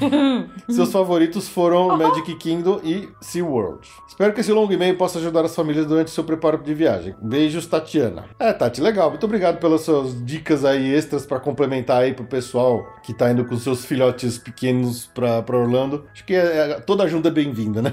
[0.70, 3.88] Seus favoritos foram Magic Kingdom e SeaWorld.
[4.08, 7.14] Espero que esse longo e-mail possa ajudar as famílias durante seu preparo de viagem.
[7.20, 8.24] Beijos, Tatiana.
[8.38, 9.10] É, Tati, legal.
[9.10, 13.44] Muito obrigado pelas suas dicas aí extras para complementar aí pro pessoal que tá indo
[13.44, 16.06] com seus filhotes pequenos pra, pra Orlando.
[16.12, 17.92] Acho que é- é- toda ajuda é bem-vinda, né?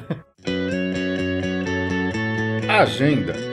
[2.69, 3.52] Agenda.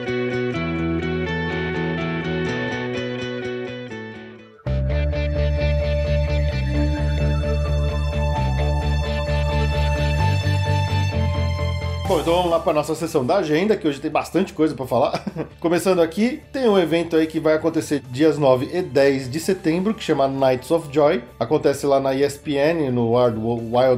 [12.11, 14.85] Bom, então vamos lá para nossa sessão da agenda, que hoje tem bastante coisa para
[14.85, 15.23] falar.
[15.61, 19.93] Começando aqui, tem um evento aí que vai acontecer dias 9 e 10 de setembro,
[19.93, 21.23] que chama Nights of Joy.
[21.39, 23.39] Acontece lá na ESPN, no Wild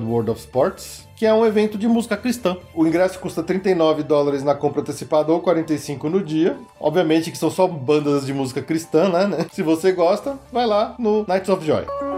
[0.06, 1.08] World of Sports.
[1.16, 2.56] Que é um evento de música cristã.
[2.76, 6.56] O ingresso custa 39 dólares na compra antecipada ou 45 no dia.
[6.80, 9.48] Obviamente que são só bandas de música cristã, né?
[9.52, 12.13] Se você gosta, vai lá no Nights of Joy.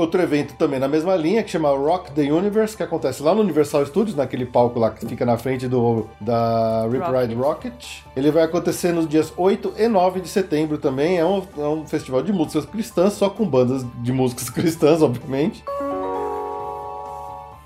[0.00, 3.42] Outro evento também na mesma linha, que chama Rock the Universe, que acontece lá no
[3.42, 7.20] Universal Studios, naquele palco lá que fica na frente do da Rip Rocket.
[7.20, 7.86] Ride Rocket.
[8.16, 11.18] Ele vai acontecer nos dias 8 e 9 de setembro também.
[11.18, 15.62] É um, é um festival de músicas cristãs, só com bandas de músicas cristãs, obviamente.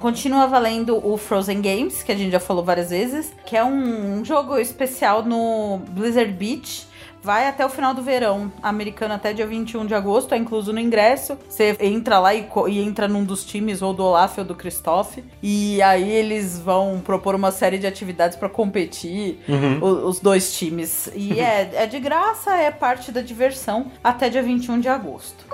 [0.01, 4.19] Continua valendo o Frozen Games, que a gente já falou várias vezes, que é um,
[4.19, 6.87] um jogo especial no Blizzard Beach.
[7.25, 10.79] Vai até o final do verão americano, até dia 21 de agosto, é incluso no
[10.79, 11.39] ingresso.
[11.49, 15.17] Você entra lá e, e entra num dos times, ou do Olaf ou do Christoph.
[15.43, 19.41] E aí eles vão propor uma série de atividades pra competir,
[19.81, 21.11] o- os dois times.
[21.15, 25.47] E é, é de graça, é parte da diversão, até dia 21 de agosto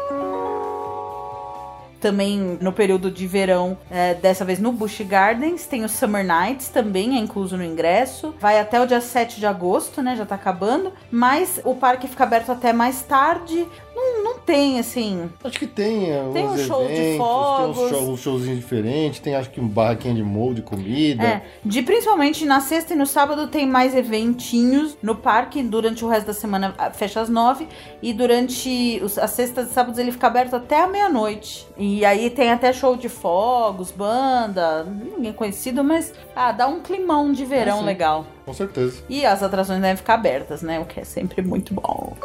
[2.00, 6.68] também no período de verão, é, dessa vez no Busch Gardens, tem o Summer Nights,
[6.68, 8.34] também é incluso no ingresso.
[8.40, 10.16] Vai até o dia 7 de agosto, né?
[10.16, 10.92] Já tá acabando.
[11.10, 13.66] Mas o parque fica aberto até mais tarde.
[14.12, 15.31] Não, não tem, assim.
[15.44, 17.77] Acho que tem alguns Tem um show de eventos, fogos.
[17.77, 21.23] Tem uns, show, uns showzinhos diferentes, tem acho que um barraquinha de molde, comida.
[21.25, 25.62] É, de principalmente na sexta e no sábado tem mais eventinhos no parque.
[25.62, 27.68] Durante o resto da semana ah, fecha às nove.
[28.03, 31.66] E durante os- as sextas e sábados ele fica aberto até a meia-noite.
[31.77, 37.33] E aí tem até show de fogos, banda, ninguém conhecido, mas ah, dá um climão
[37.33, 37.85] de verão sim.
[37.85, 38.27] legal.
[38.44, 39.03] Com certeza.
[39.09, 40.81] E as atrações devem ficar abertas, né?
[40.81, 42.16] O que é sempre muito bom.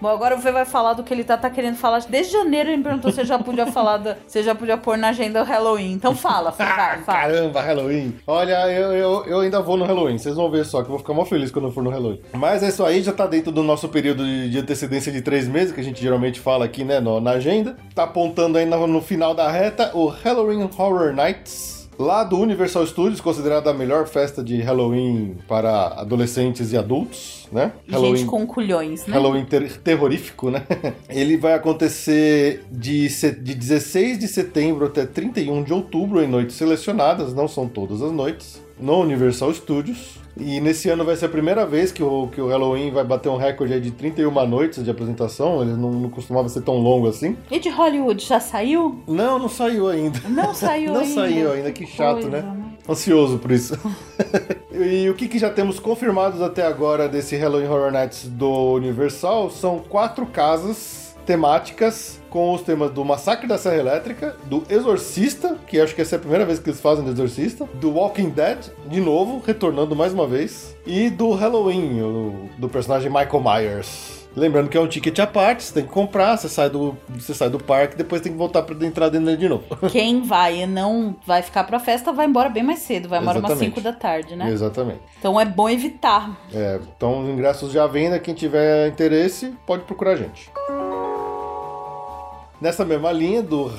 [0.00, 2.00] Bom, agora o Vê vai falar do que ele tá, tá querendo falar.
[2.08, 5.08] Desde janeiro ele me perguntou se já podia falar, da, se já podia pôr na
[5.08, 5.92] agenda o Halloween.
[5.92, 7.18] Então fala, Fê, vai, fala.
[7.20, 8.14] Caramba, Halloween.
[8.26, 10.18] Olha, eu, eu, eu ainda vou no Halloween.
[10.18, 12.20] Vocês vão ver só que eu vou ficar mó feliz quando eu for no Halloween.
[12.34, 15.48] Mas é isso aí, já tá dentro do nosso período de, de antecedência de três
[15.48, 17.76] meses, que a gente geralmente fala aqui, né, no- na agenda.
[17.94, 21.75] Tá apontando aí no, no final da reta o Halloween Horror Nights.
[21.98, 27.72] Lá do Universal Studios, considerada a melhor festa de Halloween para adolescentes e adultos, né?
[27.88, 29.14] Gente com culhões, né?
[29.14, 30.62] Halloween ter- terrorífico, né?
[31.08, 37.32] Ele vai acontecer de, de 16 de setembro até 31 de outubro em noites selecionadas,
[37.32, 38.60] não são todas as noites.
[38.78, 40.18] No Universal Studios.
[40.38, 43.30] E nesse ano vai ser a primeira vez que o, que o Halloween vai bater
[43.30, 45.62] um recorde de 31 noites de apresentação.
[45.62, 47.36] Ele não, não costumava ser tão longo assim.
[47.50, 49.00] E de Hollywood, já saiu?
[49.08, 50.20] Não, não saiu ainda.
[50.28, 51.14] Não saiu Não ainda.
[51.14, 52.56] saiu ainda, que chato, coisa, né?
[52.86, 53.78] Ansioso por isso.
[54.70, 59.50] e o que, que já temos confirmados até agora desse Halloween Horror Nights do Universal
[59.50, 65.80] são quatro casas temáticas com os temas do Massacre da Serra Elétrica, do Exorcista, que
[65.80, 68.58] acho que essa é a primeira vez que eles fazem do Exorcista, do Walking Dead,
[68.90, 74.26] de novo, retornando mais uma vez, e do Halloween, o- do personagem Michael Myers.
[74.36, 77.32] Lembrando que é um ticket à parte, você tem que comprar, você sai do, você
[77.32, 79.64] sai do parque, depois tem que voltar para entrar dentro dele de novo.
[79.90, 83.38] Quem vai e não vai ficar pra festa vai embora bem mais cedo, vai embora
[83.38, 83.76] umas Exatamente.
[83.76, 84.50] 5 da tarde, né?
[84.50, 85.00] Exatamente.
[85.18, 86.38] Então é bom evitar.
[86.52, 88.18] É, então os ingressos já vêm, né?
[88.18, 90.50] Quem tiver interesse pode procurar a gente.
[92.60, 93.70] Nessa mesma linha do,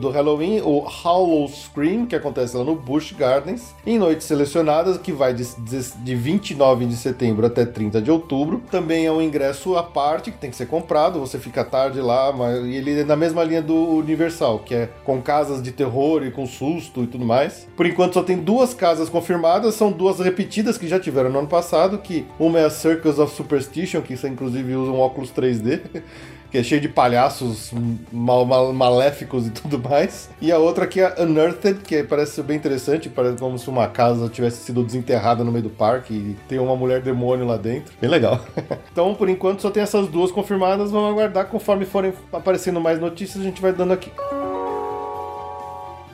[0.00, 5.12] do Halloween, o Hollow Scream, que acontece lá no Busch Gardens, em noites selecionadas, que
[5.12, 8.62] vai de, de de 29 de setembro até 30 de outubro.
[8.70, 12.32] Também é um ingresso à parte, que tem que ser comprado, você fica tarde lá,
[12.32, 16.30] mas ele é na mesma linha do Universal, que é com casas de terror e
[16.30, 17.68] com susto e tudo mais.
[17.76, 21.48] Por enquanto só tem duas casas confirmadas, são duas repetidas que já tiveram no ano
[21.48, 25.80] passado, que uma é a Circus of Superstition, que isso inclusive usa um óculos 3D.
[26.50, 27.70] que é cheio de palhaços
[28.10, 30.30] mal, mal- maléficos e tudo mais.
[30.40, 33.86] E a outra que é Unearthed, que parece ser bem interessante, parece como se uma
[33.88, 37.92] casa tivesse sido desenterrada no meio do parque e tem uma mulher demônio lá dentro.
[38.00, 38.40] Bem legal.
[38.90, 41.46] então, por enquanto, só tem essas duas confirmadas, vamos aguardar.
[41.46, 44.10] Conforme forem aparecendo mais notícias, a gente vai dando aqui.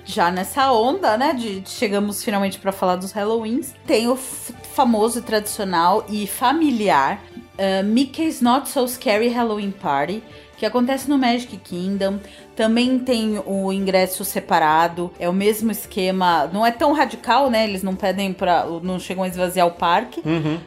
[0.06, 6.04] Já nessa onda, né, de chegamos finalmente pra falar dos Halloweens, tem o famoso, tradicional
[6.10, 7.22] e familiar
[7.58, 10.22] uh, Mickey's Not So Scary Halloween Party,
[10.56, 12.18] que acontece no Magic Kingdom.
[12.54, 17.64] Também tem o ingresso separado, é o mesmo esquema, não é tão radical, né?
[17.64, 20.22] Eles não pedem para, não chegam a esvaziar o parque,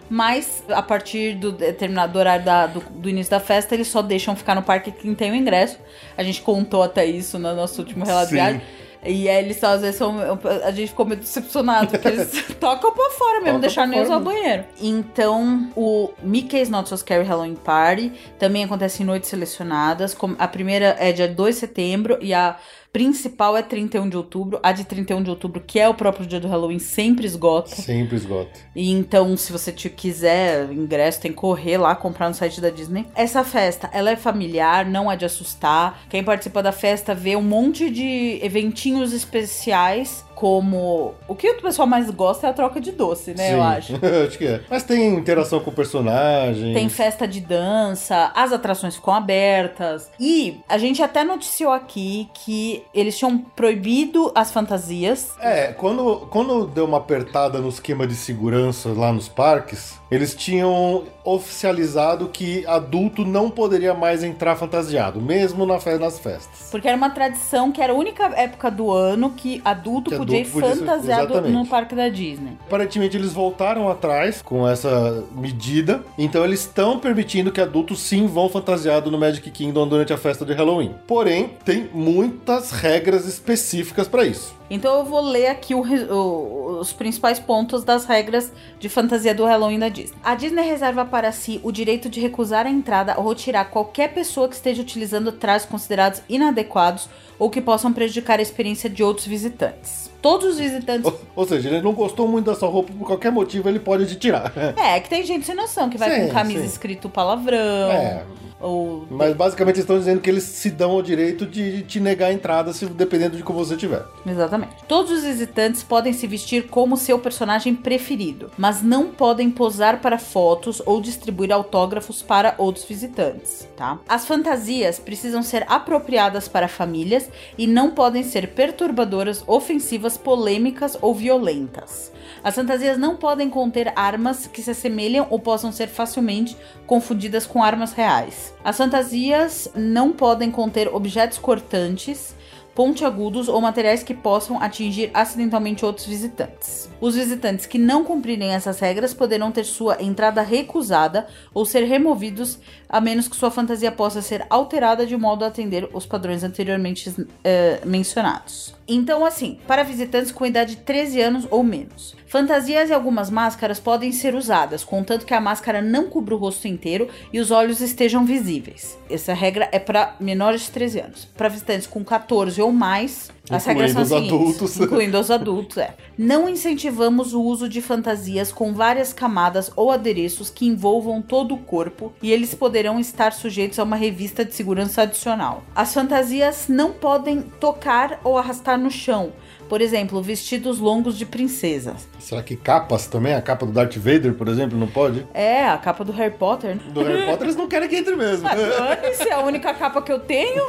[0.09, 4.35] mas a partir do determinado horário da- do, do início da festa, eles só deixam
[4.35, 5.77] ficar no parque quem tem o ingresso.
[6.17, 8.35] A gente contou até isso no nosso último relato Sim.
[8.35, 8.61] viagem.
[9.07, 10.17] E aí eles às vezes são.
[10.63, 14.19] A gente ficou meio decepcionado, porque eles tocam pra fora mesmo, deixaram nem usar o
[14.19, 14.65] banheiro.
[14.81, 20.15] Então, o Mickey's Not So Scary Halloween Party também acontece em noites selecionadas.
[20.37, 22.57] A primeira é dia 2 de setembro e a
[22.91, 24.59] principal é 31 de outubro.
[24.63, 27.75] A de 31 de outubro, que é o próprio dia do Halloween, sempre esgota.
[27.75, 28.59] Sempre esgota.
[28.75, 32.69] E então, se você te quiser ingresso, tem que correr lá comprar no site da
[32.69, 33.05] Disney.
[33.15, 36.01] Essa festa, ela é familiar, não é de assustar.
[36.09, 41.87] Quem participa da festa vê um monte de eventinhos especiais, como o que o pessoal
[41.87, 43.53] mais gosta é a troca de doce, né?
[43.53, 43.63] Eu Sim.
[43.63, 43.93] acho.
[44.27, 44.61] acho que é.
[44.69, 46.75] Mas tem interação com o personagem.
[46.75, 50.11] Tem festa de dança, as atrações ficam abertas.
[50.19, 55.31] E a gente até noticiou aqui que eles tinham proibido as fantasias.
[55.39, 61.05] É, quando, quando deu uma apertada no esquema de segurança lá nos parques, eles tinham
[61.35, 66.69] oficializado que adulto não poderia mais entrar fantasiado, mesmo na fe nas festas.
[66.71, 70.39] Porque era uma tradição que era a única época do ano que adulto Que podia
[70.39, 71.53] ir adulto podia ser- fantasiado exatamente.
[71.53, 72.57] no parque da Disney.
[72.65, 78.49] Aparentemente eles voltaram atrás com essa medida, então eles estão permitindo que adultos sim vão
[78.49, 80.95] fantasiado no Magic Kingdom durante a festa de Halloween.
[81.07, 84.55] Porém, tem muitas regras específicas para isso.
[84.69, 89.45] Então eu vou ler aqui o o- os principais pontos das regras de fantasia do
[89.45, 90.17] Halloween da Disney.
[90.23, 94.47] A Disney reserva para si o direito de recusar a entrada ou retirar qualquer pessoa
[94.49, 97.07] que esteja utilizando trajes considerados inadequados
[97.39, 100.11] ou que possam prejudicar a experiência de outros visitantes.
[100.21, 101.05] Todos os visitantes.
[101.05, 104.05] Ou, ou seja, ele não gostou muito da sua roupa por qualquer motivo, ele pode
[104.05, 104.51] te tirar.
[104.77, 106.67] É, que tem gente sem noção que vai Sim, com camisa sim.
[106.67, 107.91] escrito palavrão.
[107.91, 108.23] É.
[108.59, 112.33] Ou Mas basicamente estão dizendo que eles se dão o direito de te negar a
[112.33, 114.03] entrada se dependendo de como você tiver.
[114.25, 114.83] Exatamente.
[114.87, 120.17] Todos os visitantes podem se vestir como seu personagem preferido, mas não podem posar para
[120.17, 123.99] fotos ou distribuir autógrafos para outros visitantes, tá?
[124.07, 131.13] As fantasias precisam ser apropriadas para famílias e não podem ser perturbadoras, ofensivas, polêmicas ou
[131.13, 132.11] violentas.
[132.43, 137.63] As fantasias não podem conter armas que se assemelham ou possam ser facilmente confundidas com
[137.63, 138.53] armas reais.
[138.63, 142.35] As fantasias não podem conter objetos cortantes,
[142.77, 146.87] pontiagudos ou materiais que possam atingir acidentalmente outros visitantes.
[147.01, 152.59] Os visitantes que não cumprirem essas regras poderão ter sua entrada recusada ou ser removidos,
[152.87, 157.11] a menos que sua fantasia possa ser alterada de modo a atender os padrões anteriormente
[157.43, 158.75] eh, mencionados.
[158.87, 163.79] Então, assim, para visitantes com idade de 13 anos ou menos, Fantasias e algumas máscaras
[163.79, 167.79] podem ser usadas, contanto que a máscara não cubra o rosto inteiro e os olhos
[167.79, 168.97] estejam visíveis.
[169.09, 171.25] Essa regra é para menores de 13 anos.
[171.25, 174.75] Para visitantes com 14 ou mais, as regras são as seguintes, adultos.
[174.81, 175.95] incluindo os adultos, é.
[176.17, 181.59] Não incentivamos o uso de fantasias com várias camadas ou adereços que envolvam todo o
[181.59, 185.63] corpo e eles poderão estar sujeitos a uma revista de segurança adicional.
[185.73, 189.31] As fantasias não podem tocar ou arrastar no chão.
[189.67, 192.07] Por exemplo, vestidos longos de princesas.
[192.19, 193.33] Será que capas também?
[193.33, 195.25] A capa do Darth Vader, por exemplo, não pode?
[195.33, 196.77] É, a capa do Harry Potter.
[196.93, 198.47] Do Harry Potter eles não querem que entre mesmo.
[198.47, 198.55] Ah,
[198.95, 200.63] dane-se, é a única capa que eu tenho.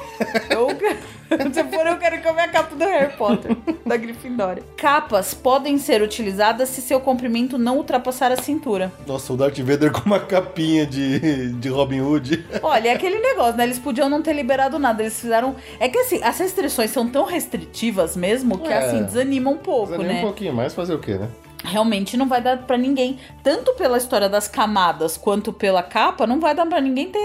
[0.51, 0.69] Eu,
[1.53, 3.57] se for, eu quero veja a capa do Harry Potter,
[3.87, 4.63] da Grifinória.
[4.77, 8.93] Capas podem ser utilizadas se seu comprimento não ultrapassar a cintura.
[9.07, 12.45] Nossa, o Darth Vader com uma capinha de, de Robin Hood.
[12.63, 13.65] Olha, é aquele negócio, né?
[13.65, 15.03] Eles podiam não ter liberado nada.
[15.03, 15.57] Eles fizeram.
[15.79, 18.88] É que assim, as restrições são tão restritivas mesmo que É.
[18.89, 20.19] assim, desanima um pouco, Desanima né?
[20.21, 21.29] um pouquinho mais, fazer o quê, né?
[21.65, 23.19] Realmente não vai dar pra ninguém.
[23.43, 27.19] Tanto pela história das camadas quanto pela capa, não vai dar pra ninguém ter.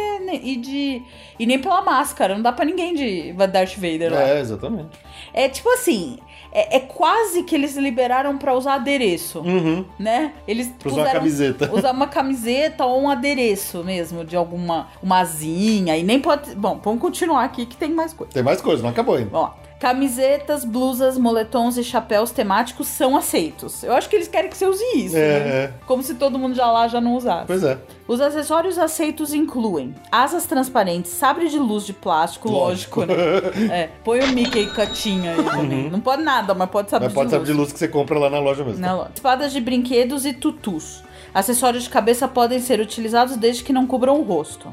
[0.44, 1.02] E, de,
[1.38, 2.34] e nem pela máscara.
[2.34, 4.22] Não dá pra ninguém de Darth Vader lá.
[4.24, 4.90] É, exatamente.
[5.34, 6.18] É tipo assim.
[6.56, 9.86] É, é quase que eles liberaram pra usar adereço, Uhum.
[10.00, 10.34] né?
[10.48, 11.72] Eles Pra usar uma camiseta.
[11.74, 15.96] usar uma camiseta ou um adereço mesmo, de alguma uma asinha.
[15.98, 16.54] E nem pode.
[16.56, 18.34] Bom, vamos continuar aqui que tem mais coisa.
[18.34, 19.30] Tem mais coisa, não acabou ainda.
[19.32, 19.56] Vamos lá.
[19.80, 23.84] Camisetas, blusas, moletons e chapéus temáticos são aceitos.
[23.84, 25.50] Eu acho que eles querem que você use isso, É, né?
[25.50, 25.74] é.
[25.86, 27.48] Como se todo mundo já lá já não usasse.
[27.48, 27.78] Pois é.
[28.08, 33.14] Os acessórios aceitos incluem asas transparentes, sabre de luz de plástico, lógico, né?
[33.72, 35.90] É, põe o Mickey Catinha aí também.
[35.90, 37.10] Não pode nada, mas pode saber Uhum.
[37.10, 37.52] Mas pode de saber luz.
[37.56, 38.80] de luz que você compra lá na loja mesmo.
[38.80, 39.12] Na loja.
[39.14, 41.04] Espadas de brinquedos e tutus.
[41.34, 44.72] Acessórios de cabeça podem ser utilizados desde que não cubram o rosto.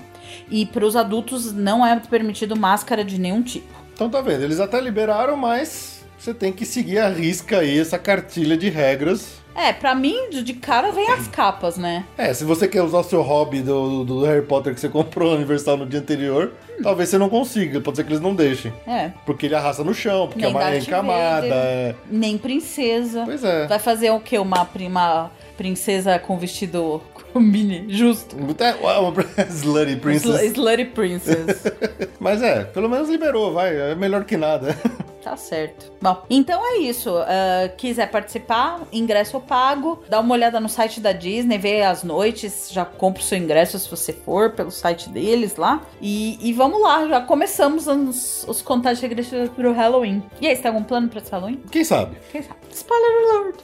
[0.50, 3.79] E para os adultos não é permitido máscara de nenhum tipo.
[4.00, 7.98] Então tá vendo, eles até liberaram, mas você tem que seguir a risca aí essa
[7.98, 9.39] cartilha de regras.
[9.54, 12.04] É, pra mim, de cara vem as capas, né?
[12.16, 15.30] É, se você quer usar o seu hobby do, do Harry Potter que você comprou
[15.30, 18.72] no aniversário no dia anterior, talvez você não consiga, pode ser que eles não deixem.
[18.86, 19.10] É.
[19.26, 21.46] Porque ele arrasta no chão, porque Nem é uma encamada.
[21.46, 21.94] É...
[22.10, 23.22] Nem princesa.
[23.24, 23.66] Pois é.
[23.66, 24.38] Vai fazer o quê?
[24.38, 27.02] Uma prima princesa com vestido
[27.34, 28.36] mini justo?
[28.58, 29.12] É uma
[29.50, 30.42] Slutty Princess.
[30.42, 31.62] Sl- Slutty Princess.
[32.18, 33.76] Mas é, pelo menos liberou, vai.
[33.76, 34.76] É melhor que nada.
[35.22, 35.92] Tá certo.
[36.00, 37.14] Bom, então é isso.
[37.18, 40.03] Ah, quiser participar, ingresso pago.
[40.09, 42.68] Dá uma olhada no site da Disney, vê as noites.
[42.70, 45.83] Já compra o seu ingresso se você for pelo site deles lá.
[46.00, 50.22] E, e vamos lá, já começamos os, os contatos regressivos pro Halloween.
[50.40, 51.62] E aí, você tem algum plano pra esse Halloween?
[51.70, 52.16] Quem sabe?
[52.31, 52.59] Quem sabe?
[52.70, 53.61] Spoiler alert!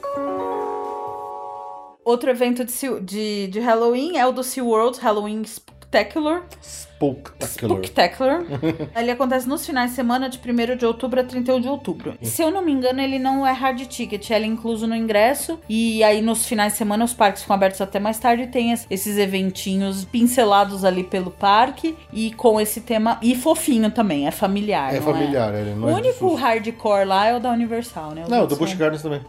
[2.03, 5.43] Outro evento de, de, de Halloween é o do SeaWorld Halloween
[5.89, 6.43] Spectacular.
[6.61, 7.77] Spooktacular.
[7.77, 8.41] Spectacular.
[8.95, 12.15] ele acontece nos finais de semana de 1 de outubro a 31 de outubro.
[12.21, 15.59] Se eu não me engano, ele não é hard ticket, ele é incluso no ingresso.
[15.69, 18.73] E aí, nos finais de semana, os parques ficam abertos até mais tarde e tem
[18.73, 21.95] es- esses eventinhos pincelados ali pelo parque.
[22.11, 23.17] E com esse tema.
[23.21, 24.93] E fofinho também, é familiar.
[24.93, 26.35] É não familiar, ele não O é único susto.
[26.35, 28.23] hardcore lá é o da Universal, né?
[28.23, 29.21] Os Não, do Busch Gardens também.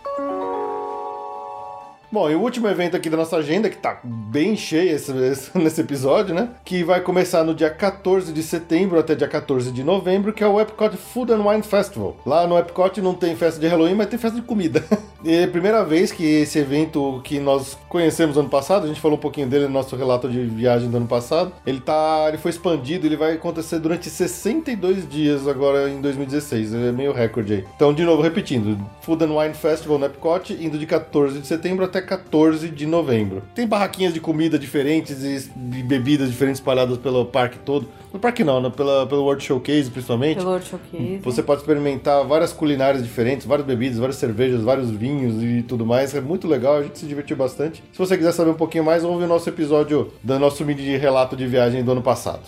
[2.11, 5.51] Bom, e o último evento aqui da nossa agenda, que tá bem cheio esse, esse-
[5.59, 6.49] nesse episódio, né?
[6.65, 10.47] Que vai começar no dia 14 de setembro até dia 14 de novembro, que é
[10.47, 12.17] o Epcot Food and Wine Festival.
[12.25, 14.83] Lá no Epcot não tem festa de Halloween, mas tem festa de comida.
[15.25, 19.01] E é a primeira vez que esse evento que nós conhecemos ano passado, a gente
[19.01, 22.39] falou um pouquinho dele no nosso relato de viagem do ano passado, ele tá, ele
[22.39, 27.65] foi expandido, ele vai acontecer durante 62 dias agora em 2016, é meio recorde aí.
[27.75, 31.85] Então, de novo, repetindo, Food and Wine Festival no Epcot, indo de 14 de setembro
[31.85, 33.43] até 14 de novembro.
[33.55, 35.51] Tem barraquinhas de comida diferentes e
[35.83, 37.89] bebidas diferentes espalhadas pelo parque todo.
[38.13, 38.73] No parque não, né?
[38.75, 40.37] Pela, pelo World Showcase principalmente.
[40.39, 41.21] Pelo World Showcase.
[41.23, 46.15] Você pode experimentar várias culinárias diferentes, várias bebidas, várias cervejas, vários vinhos e tudo mais.
[46.15, 47.83] É muito legal, a gente se divertiu bastante.
[47.93, 50.97] Se você quiser saber um pouquinho mais, vamos ver o nosso episódio do nosso mini
[50.97, 52.43] relato de viagem do ano passado.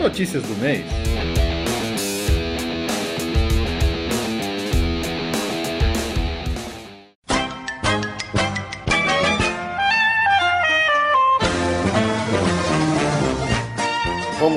[0.00, 0.84] Notícias do mês.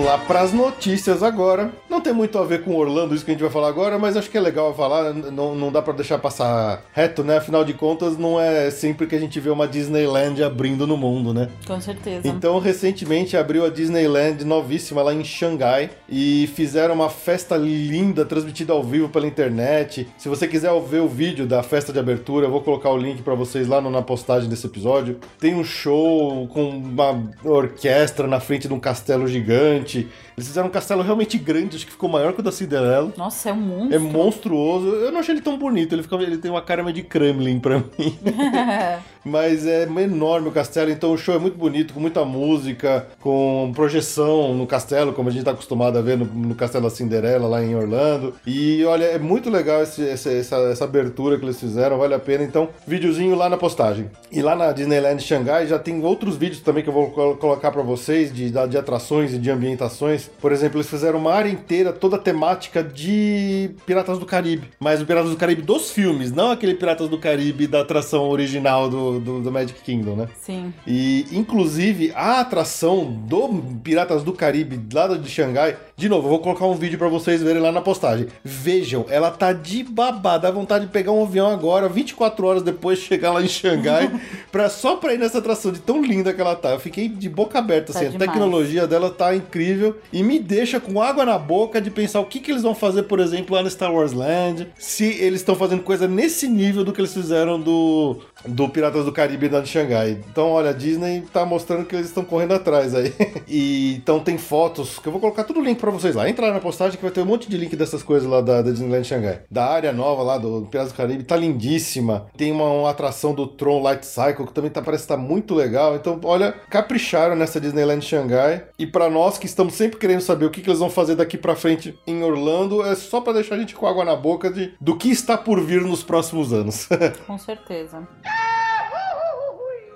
[0.09, 1.71] Lá para as notícias agora.
[1.99, 4.15] Não tem muito a ver com Orlando isso que a gente vai falar agora, mas
[4.15, 5.13] acho que é legal falar.
[5.13, 7.35] Não, não dá para deixar passar reto, né?
[7.35, 11.33] Afinal de contas, não é sempre que a gente vê uma Disneyland abrindo no mundo,
[11.33, 11.49] né?
[11.67, 12.25] Com certeza.
[12.25, 18.71] Então, recentemente abriu a Disneyland novíssima lá em Xangai e fizeram uma festa linda transmitida
[18.71, 20.07] ao vivo pela internet.
[20.17, 23.21] Se você quiser ver o vídeo da festa de abertura, eu vou colocar o link
[23.23, 25.19] para vocês lá na postagem desse episódio.
[25.37, 30.07] Tem um show com uma orquestra na frente de um castelo gigante.
[30.37, 33.11] Eles fizeram um castelo realmente grande, acho que ficou maior que o da Cinderela.
[33.17, 33.95] Nossa, é um monstro.
[33.95, 34.87] É monstruoso.
[34.87, 35.93] Eu não achei ele tão bonito.
[35.93, 38.17] Ele, fica, ele tem uma cara meio de Kremlin pra mim.
[39.23, 43.71] Mas é enorme o castelo, então o show é muito bonito, com muita música, com
[43.75, 47.47] projeção no castelo, como a gente tá acostumado a ver no, no Castelo da Cinderela,
[47.47, 48.33] lá em Orlando.
[48.45, 52.19] E olha, é muito legal esse- esse- essa, essa abertura que eles fizeram, vale a
[52.19, 52.43] pena.
[52.43, 54.09] Então, videozinho lá na postagem.
[54.31, 57.71] E lá na Disneyland Xangai já tem outros vídeos também que eu vou col- colocar
[57.71, 60.29] pra vocês de, de atrações e de ambientações.
[60.41, 64.67] Por exemplo, eles fizeram uma área inteira toda temática de Piratas do Caribe.
[64.79, 68.89] Mas o Piratas do Caribe dos filmes, não aquele Piratas do Caribe da atração original
[68.89, 70.27] do, do, do Magic Kingdom, né?
[70.39, 70.73] Sim.
[70.87, 73.49] E, inclusive, a atração do
[73.83, 77.41] Piratas do Caribe, lá de Xangai, de novo, eu vou colocar um vídeo pra vocês
[77.41, 78.27] verem lá na postagem.
[78.43, 82.99] Vejam, ela tá de babá, dá vontade de pegar um avião agora, 24 horas depois,
[82.99, 84.09] chegar lá em Xangai,
[84.51, 86.69] pra, só pra ir nessa atração, de tão linda que ela tá.
[86.71, 88.29] Eu fiquei de boca aberta, Tá assim, a demais.
[88.31, 92.39] tecnologia dela tá incrível e me deixa com água na boca de pensar o que,
[92.39, 95.83] que eles vão fazer, por exemplo, lá no Star Wars Land, se eles estão fazendo
[95.83, 100.17] coisa nesse nível do que eles fizeram do, do Piratas do Caribe lá de Xangai.
[100.31, 103.13] Então, olha, a Disney tá mostrando que eles estão correndo atrás aí.
[103.51, 106.29] E então tem fotos, que eu vou colocar tudo o link pra vocês lá.
[106.29, 108.61] Entra lá na postagem que vai ter um monte de link dessas coisas lá da,
[108.61, 109.41] da Disneyland Xangai.
[109.49, 112.27] Da área nova lá do Piratas do Caribe, tá lindíssima.
[112.37, 115.55] Tem uma, uma atração do Tron Light Cycle que também tá, parece que tá muito
[115.55, 115.95] legal.
[115.95, 118.65] Então, olha, capricharam nessa Disneyland Xangai.
[118.77, 121.37] E pra nós que estamos sempre querendo saber o que, que eles vão fazer daqui
[121.37, 124.73] pra frente em Orlando, é só pra deixar a gente com água na boca de,
[124.79, 126.87] do que está por vir nos próximos anos.
[127.25, 128.07] Com certeza.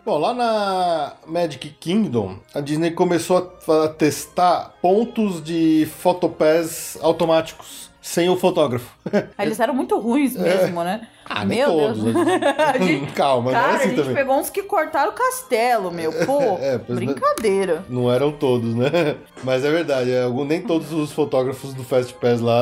[0.05, 8.27] Bom, lá na Magic Kingdom, a Disney começou a, testar pontos de Photopass automáticos, sem
[8.27, 8.93] o fotógrafo.
[9.37, 11.07] Aí Eles eram muito ruins mesmo, né?
[11.30, 12.03] Ah, nem Meu todos.
[12.03, 12.15] Deus.
[12.57, 14.13] A gente- Calma, não é Cara, assim a gente também.
[14.15, 16.11] pegou uns que cortaram o castelo, meu.
[16.26, 17.84] Pô, É, pois não- brincadeira.
[17.89, 19.15] Não eram todos, né?
[19.43, 22.61] Mas é verdade, é, algum- nem todos os fotógrafos do Fast Pass lá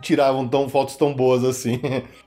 [0.00, 1.80] tiravam tão, fotos tão boas assim.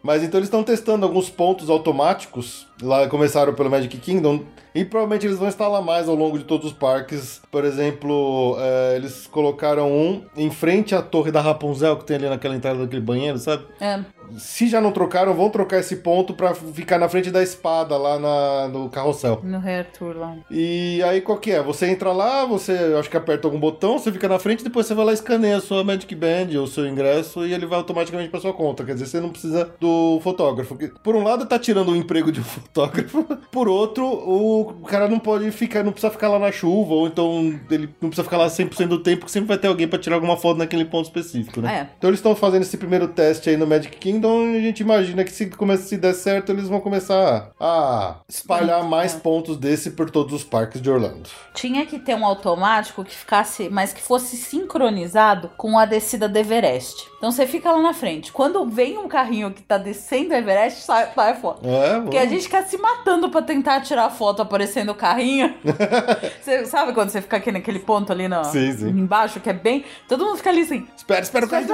[0.04, 2.68] Mas então eles estão testando alguns pontos automáticos.
[2.82, 4.42] Lá começaram pelo Magic Kingdom
[4.76, 7.42] e provavelmente eles vão instalar mais ao longo de todos os parques.
[7.52, 12.30] Por exemplo, é, eles colocaram um em frente à torre da Rapunzel que tem ali
[12.30, 13.66] naquela entrada daquele banheiro, sabe?
[13.82, 14.00] É.
[14.38, 18.20] Se já não trocaram, vão trocar esse ponto pra ficar na frente da espada lá
[18.20, 19.40] na- no carrossel.
[19.44, 20.36] No Rei Arthur lá.
[20.52, 21.62] E aí qual que é?
[21.62, 24.94] Você entra lá, você acho que aperta algum botão, você fica na frente, depois você
[24.94, 27.78] vai lá e escaneia a sua Magic Band ou o seu ingresso e ele vai
[27.78, 28.84] automaticamente pra sua conta.
[28.84, 30.78] Quer dizer, você não precisa do fotógrafo.
[31.04, 35.20] Por um lado, tá tirando o emprego de um fotógrafo, por outro, o cara não
[35.20, 38.48] pode ficar, não precisa ficar lá na chuva, ou então ele não precisa ficar lá
[38.48, 41.62] 100% do tempo, porque sempre vai ter alguém pra tirar alguma foto naquele ponto específico,
[41.62, 41.88] né?
[41.92, 41.96] É.
[41.98, 45.24] Então eles estão fazendo esse primeiro teste aí no Magic Kingdom e a gente imagina
[45.24, 50.10] que se, come- se der certo, eles vão começar a espalhar mais pontos desse por
[50.10, 51.30] todos os parques de Orlando.
[51.54, 56.38] Tinha que ter um automático que ficasse, mas que fosse sincronizado com a descida do
[56.38, 57.08] Everest.
[57.18, 58.32] Então você fica lá na frente.
[58.32, 61.68] Quando vem um carrinho que tá descendo o Everest, sai, sai foto.
[61.68, 65.54] É, Porque a gente fica se matando pra tentar tirar foto aparecendo o carrinho.
[66.42, 68.90] você sabe quando você fica aqui naquele ponto ali no, Sim, sim.
[68.90, 69.84] embaixo, que é bem.
[70.08, 70.88] Todo mundo fica ali assim.
[70.96, 71.66] Espera, espera, o carro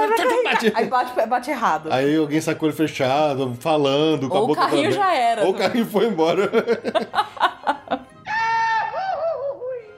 [0.44, 0.72] bate.
[0.74, 1.92] Aí bate, bate errado.
[1.92, 5.42] Aí alguém sacou ele fechado, falando, com a Ou o boca pra carrinho já era
[5.42, 5.68] Ou o também.
[5.68, 6.50] carrinho foi embora.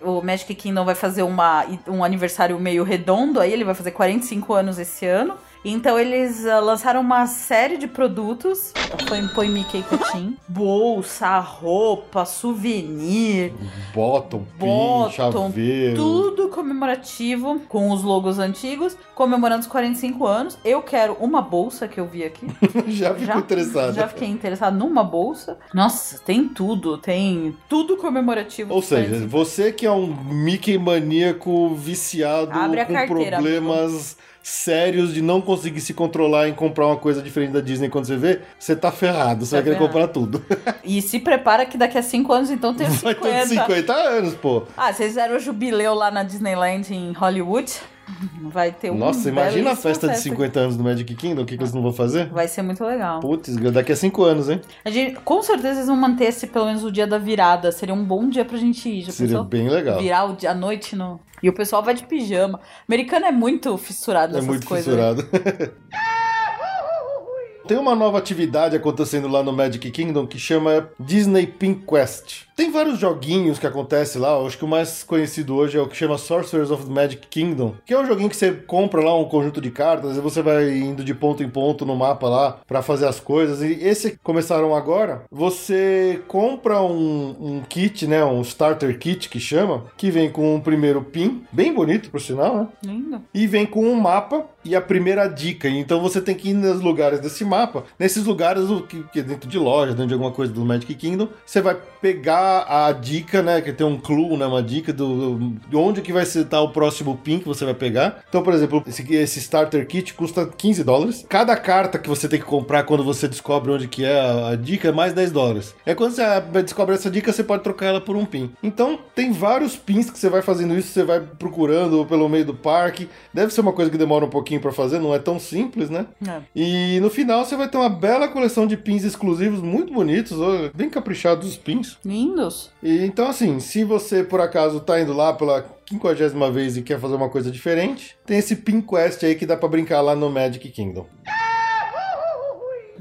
[0.03, 4.55] o Magic Kingdom vai fazer uma, um aniversário meio redondo aí, ele vai fazer 45
[4.55, 5.35] anos esse ano.
[5.69, 8.73] Então eles ah, lançaram uma série de produtos.
[9.09, 10.37] Põe, põe Mickey Cutim.
[10.47, 13.53] Bolsa, roupa, souvenir,
[13.93, 15.97] Bottom, pin, Bottom, chaveiro.
[15.97, 20.57] tudo comemorativo com os logos antigos, comemorando os 45 anos.
[20.65, 22.47] Eu quero uma bolsa que eu vi aqui.
[22.87, 23.95] Já ficou interessado.
[23.95, 25.59] Já fiquei interessado numa bolsa.
[25.75, 26.97] Nossa, tem tudo.
[26.97, 28.73] Tem tudo comemorativo.
[28.73, 29.29] Ou seja, 45.
[29.29, 34.17] você que é um Mickey maníaco viciado Abre com problemas
[34.49, 38.17] sérios de não conseguir se controlar em comprar uma coisa diferente da Disney quando você
[38.17, 39.93] vê, você tá ferrado, você Tá vai querer ferrado.
[39.93, 40.45] comprar tudo.
[40.85, 43.39] E se prepara que daqui a 5 anos, então, tem os Vai 50.
[43.41, 44.63] ter 50 anos, pô.
[44.77, 47.73] Ah, vocês fizeram o jubileu lá na Disneyland em Hollywood.
[48.51, 50.29] Vai ter um Nossa, imagina a belíssima festa de festa.
[50.31, 52.29] 50 anos do Magic Kingdom, o que, que eles não vão fazer?
[52.29, 53.21] Vai ser muito legal.
[53.21, 54.61] Putz, daqui a 5 anos, hein?
[54.85, 57.73] A gente, com certeza eles vão manter esse pelo menos o dia da virada.
[57.73, 59.03] Seria um bom dia pra gente ir.
[59.03, 59.45] Já Seria pensou?
[59.45, 59.99] bem legal.
[60.01, 61.19] Virar o dia, a noite no.
[61.43, 62.61] E o pessoal vai de pijama.
[62.89, 64.87] americano é muito fissurado É nessas muito coisas.
[64.97, 65.15] né?
[65.15, 65.73] fissurado.
[67.67, 72.46] Tem uma nova atividade acontecendo lá no Magic Kingdom que chama Disney Pin Quest.
[72.57, 74.31] Tem vários joguinhos que acontecem lá.
[74.31, 77.27] Eu acho que o mais conhecido hoje é o que chama Sorcerers of the Magic
[77.29, 80.41] Kingdom, que é um joguinho que você compra lá um conjunto de cartas e você
[80.41, 83.61] vai indo de ponto em ponto no mapa lá pra fazer as coisas.
[83.61, 88.25] E esse começaram agora, você compra um, um kit, né?
[88.25, 92.57] Um starter kit que chama, que vem com um primeiro pin, bem bonito por sinal,
[92.57, 92.69] né?
[92.83, 93.21] Lindo.
[93.35, 95.69] e vem com um mapa e a primeira dica.
[95.69, 97.85] Então você tem que ir nos lugares desse mapa.
[97.99, 101.29] Nesses lugares, que, que é dentro de loja, dentro de alguma coisa do Magic Kingdom,
[101.45, 102.46] você vai pegar
[102.89, 103.61] a dica, né?
[103.61, 104.47] Que tem um clue, né?
[104.47, 108.23] Uma dica do, de onde que vai estar o próximo pin que você vai pegar.
[108.29, 111.25] Então, por exemplo, esse, esse starter kit custa 15 dólares.
[111.29, 114.57] Cada carta que você tem que comprar quando você descobre onde que é a, a
[114.57, 115.75] dica é mais 10 dólares.
[115.85, 116.23] É quando você
[116.63, 118.51] descobre essa dica, você pode trocar ela por um pin.
[118.63, 122.55] Então, tem vários pins que você vai fazendo isso, você vai procurando pelo meio do
[122.55, 123.09] parque.
[123.33, 126.07] Deve ser uma coisa que demora um pouquinho pra fazer, não é tão simples, né?
[126.27, 126.41] É.
[126.55, 130.37] E no final você vai ter uma bela coleção de pins exclusivos, muito bonitos,
[130.75, 131.99] bem caprichados os pins.
[132.37, 132.71] Lindos.
[132.83, 137.01] E então, assim, se você por acaso tá indo lá pela quinquagésima vez e quer
[137.01, 140.29] fazer uma coisa diferente, tem esse Pin Quest aí que dá pra brincar lá no
[140.31, 141.07] Magic Kingdom.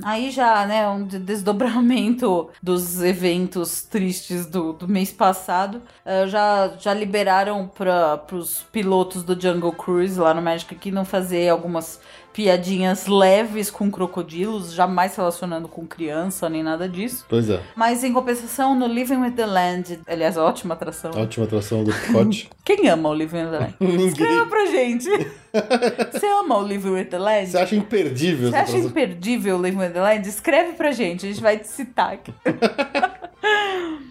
[0.04, 5.82] Aí já, né, um de- desdobramento dos eventos tristes do, do mês passado.
[6.06, 11.48] eh, já, já liberaram para os pilotos do Jungle Cruise lá no Magic Kingdom fazer
[11.48, 12.02] algumas
[12.36, 17.26] piadinhas leves com crocodilos, jamais relacionando com criança nem nada disso.
[17.30, 21.12] Pois é, Mas em compensação, no Living with the Land, aliás, ótima atração.
[21.16, 22.50] ótima atração do pote.
[22.66, 23.76] Quem ama o Living with the Land?
[23.80, 24.08] Ninguém.
[24.08, 25.08] Escreva pra gente.
[26.12, 27.48] Você ama o Living with the Land?
[27.52, 28.90] Você acha imperdível Você acha atração?
[28.90, 30.28] imperdível o Living with the Land?
[30.28, 32.34] Escreve pra gente, a gente vai te citar aqui.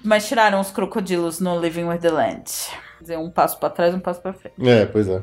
[0.03, 2.45] Mas tiraram os crocodilos no Living with the Land.
[2.99, 4.55] Quer dizer, um passo pra trás, um passo pra frente.
[4.67, 5.23] É, pois é.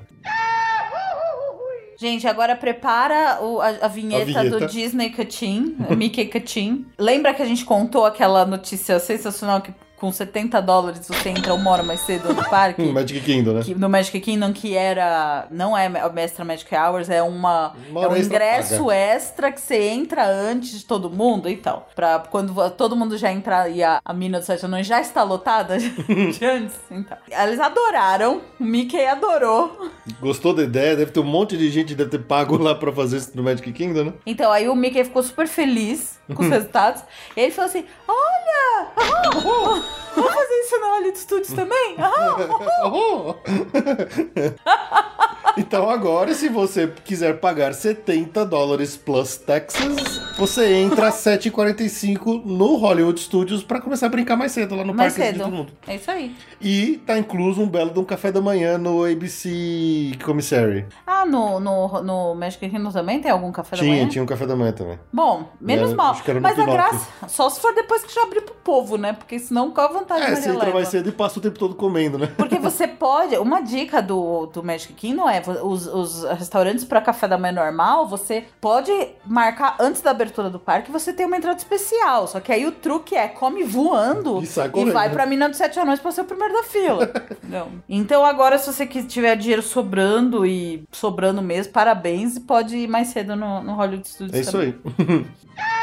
[2.01, 4.59] Gente, agora prepara o- a, a vinheta, A vinheta.
[4.59, 6.87] do Disney Cutin, Mickey Cutin.
[6.97, 9.71] Lembra que a gente contou aquela notícia sensacional que
[10.01, 12.81] com 70 dólares você entra uma hora mais cedo no parque?
[12.91, 13.61] Magic Kingdom, né?
[13.63, 15.45] que- no Magic Kingdom, que era.
[15.51, 17.73] Não é a Mestra Magic Hours, é uma.
[17.89, 18.95] Uma é um ingresso paga.
[18.95, 21.87] extra que você entra antes de todo mundo e tal.
[21.95, 25.21] Pra quando todo mundo já entrar e a, a mina do Sete Anões já está
[25.21, 26.75] lotada de antes.
[26.89, 27.17] Então.
[27.29, 29.91] Eles adoraram, o Mickey adorou.
[30.19, 30.95] Gostou da ideia?
[30.95, 33.43] Deve ter um monte de gente que deve ter pago lá pra fazer isso no
[33.43, 34.13] Magic Kingdom, né?
[34.25, 37.03] Então aí o Mickey ficou super feliz com os resultados.
[37.37, 38.87] e ele falou assim: Olha!
[38.97, 39.81] ah,
[40.15, 41.95] vamos fazer isso na Hollywood Studios também?
[42.83, 43.35] Oh!
[45.57, 52.75] então agora, se você quiser pagar 70 dólares plus taxes, você entra às 7h45 no
[52.77, 55.55] Hollywood Studios pra começar a brincar mais cedo lá no mais parque de todo cedo.
[55.57, 55.73] mundo.
[55.87, 56.35] É isso aí.
[56.59, 60.85] E tá incluso um belo de um café da manhã no ABC Commissary.
[61.05, 64.09] Ah, no, no, no Magic Kingdom também tem algum café da Tinha, manhã?
[64.09, 64.99] tinha um café da manhã também.
[65.11, 66.15] Bom, menos Era- mal.
[66.41, 69.13] Mas a graça, só se for depois que já abrir pro povo, né?
[69.13, 71.57] Porque senão qual a vantagem É, Maria você entra mais cedo e passa o tempo
[71.57, 72.27] todo comendo, né?
[72.37, 73.35] Porque você pode.
[73.37, 78.07] Uma dica do, do Magic Kingdom é: os, os restaurantes para café da manhã normal,
[78.07, 78.91] você pode
[79.25, 82.27] marcar antes da abertura do parque, você tem uma entrada especial.
[82.27, 85.57] Só que aí o truque é come voando E sai e vai pra Mina dos
[85.57, 87.11] Sete Anões pra ser o primeiro da fila.
[87.43, 87.69] Não.
[87.89, 92.87] Então agora, se você que tiver dinheiro sobrando e sobrando mesmo, parabéns, e pode ir
[92.87, 94.37] mais cedo no, no Hollywood Studios.
[94.37, 94.75] É isso também.
[94.99, 95.25] aí.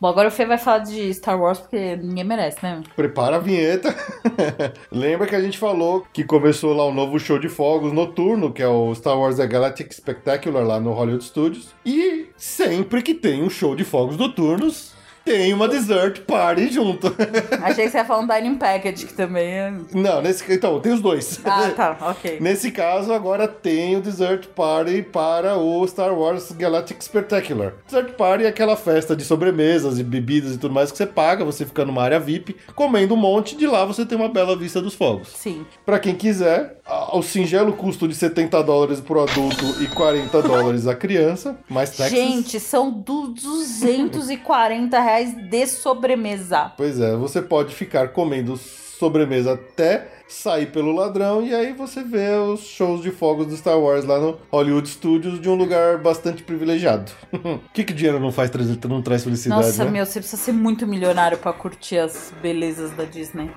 [0.00, 2.82] Bom, agora o Fê vai falar de Star Wars porque ninguém merece, né?
[2.94, 3.94] Prepara a vinheta.
[4.92, 8.62] Lembra que a gente falou que começou lá um novo show de fogos noturno, que
[8.62, 11.74] é o Star Wars The Galactic Spectacular lá no Hollywood Studios.
[11.84, 14.95] E sempre que tem um show de fogos noturnos,
[15.26, 17.08] tem uma dessert party junto.
[17.60, 19.74] Achei que você ia falar um Dining Package, que também é.
[19.92, 21.40] Não, nesse então, tem os dois.
[21.44, 22.38] Ah, tá, ok.
[22.40, 27.72] Nesse caso, agora tem o Dessert Party para o Star Wars Galactic Spectacular.
[27.84, 31.44] Dessert Party é aquela festa de sobremesas e bebidas e tudo mais que você paga,
[31.44, 34.80] você fica numa área VIP, comendo um monte, de lá você tem uma bela vista
[34.80, 35.28] dos fogos.
[35.34, 35.66] Sim.
[35.84, 40.94] Pra quem quiser, ao singelo custo de 70 dólares pro adulto e 40 dólares a
[40.94, 42.10] criança, mais taxas.
[42.10, 46.72] Gente, são du- 240 reais de sobremesa.
[46.76, 52.30] Pois é, você pode ficar comendo sobremesa até sair pelo ladrão e aí você vê
[52.36, 56.42] os shows de fogos do Star Wars lá no Hollywood Studios de um lugar bastante
[56.42, 57.12] privilegiado.
[57.32, 58.50] O que que dinheiro não faz
[58.88, 59.90] não traz felicidade, Nossa, né?
[59.90, 63.50] meu, você precisa ser muito milionário pra curtir as belezas da Disney.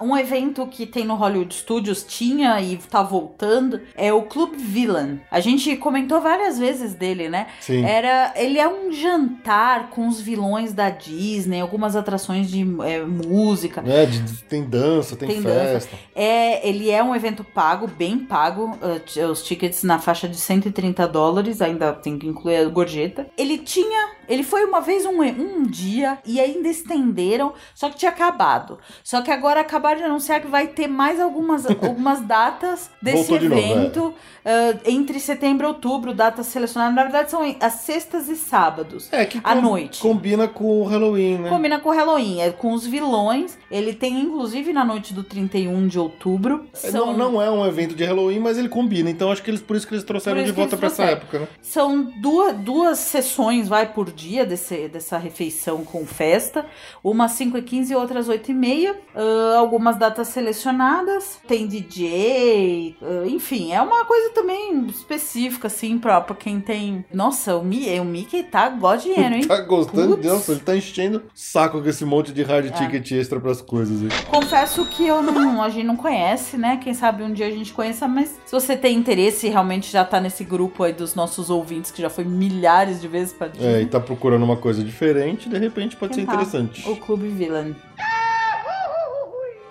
[0.00, 5.20] Um evento que tem no Hollywood Studios, tinha e tá voltando, é o Club Villain.
[5.30, 7.46] A gente comentou várias vezes dele, né?
[7.60, 7.84] Sim.
[7.84, 13.82] Era, ele é um jantar com os vilões da Disney, algumas atrações de é, música.
[13.86, 15.58] É, de- tem dança, tem, Tem dança.
[15.80, 15.96] festa.
[16.14, 18.78] É, ele é um evento pago, bem pago.
[18.82, 23.26] uh, t- os tickets na faixa de 130 dólares, ainda tem que incluir a gorjeta.
[23.36, 28.12] Ele tinha Ele foi uma vez um, um dia e ainda estenderam, só que tinha
[28.12, 28.78] acabado.
[29.02, 33.38] Só que agora acabaram de anunciar que vai ter mais algumas, algumas datas desse Voltou
[33.40, 34.14] de novo, evento
[34.44, 36.94] ah, entre setembro e outubro, datas selecionadas.
[36.94, 39.08] Na verdade, são as sextas e sábados.
[39.12, 40.00] É, que À com- noite.
[40.00, 41.48] combina com o Halloween, né?
[41.48, 43.58] Combina com o Halloween, é com os vilões.
[43.70, 46.64] Ele tem, inclusive, na noite do 31 de outubro.
[46.72, 49.10] É, São, Não, não é um evento de Halloween, mas ele combina.
[49.10, 51.48] Então acho que eles por isso que eles trouxeram de volta pra essa época, né?
[51.62, 56.66] são duas, duas sessões, vai, por dia desse, dessa refeição com festa.
[57.02, 58.96] Uma às 5 e 15 outra às 8 e meia.
[59.14, 61.38] Ah, algumas datas selecionadas.
[61.46, 67.04] Tem DJ, ah, enfim, é uma coisa também específica, assim, pra, pra quem tem...
[67.12, 69.44] Nossa, o Mickey, o Mickey tá god dinheiro, hein?
[69.50, 70.16] Tá gostando?
[70.16, 70.26] Putz.
[70.26, 70.32] É.
[70.32, 74.24] Nossa, ele tá enchendo saco com esse monte de hard ticket extra pras coisas aí.
[74.26, 76.78] Confesso que eu não, a gente não conhece, né?
[76.82, 80.04] Quem sabe um dia a gente conheça, mas se você tem interesse e realmente já
[80.04, 83.82] tá nesse grupo aí dos nossos ouvintes, que já foi milhares de vezes pra É,
[83.82, 86.34] e tá procurando uma coisa diferente, de repente pode ser tá?
[86.34, 86.88] interessante.
[86.88, 87.74] O Clube Villain.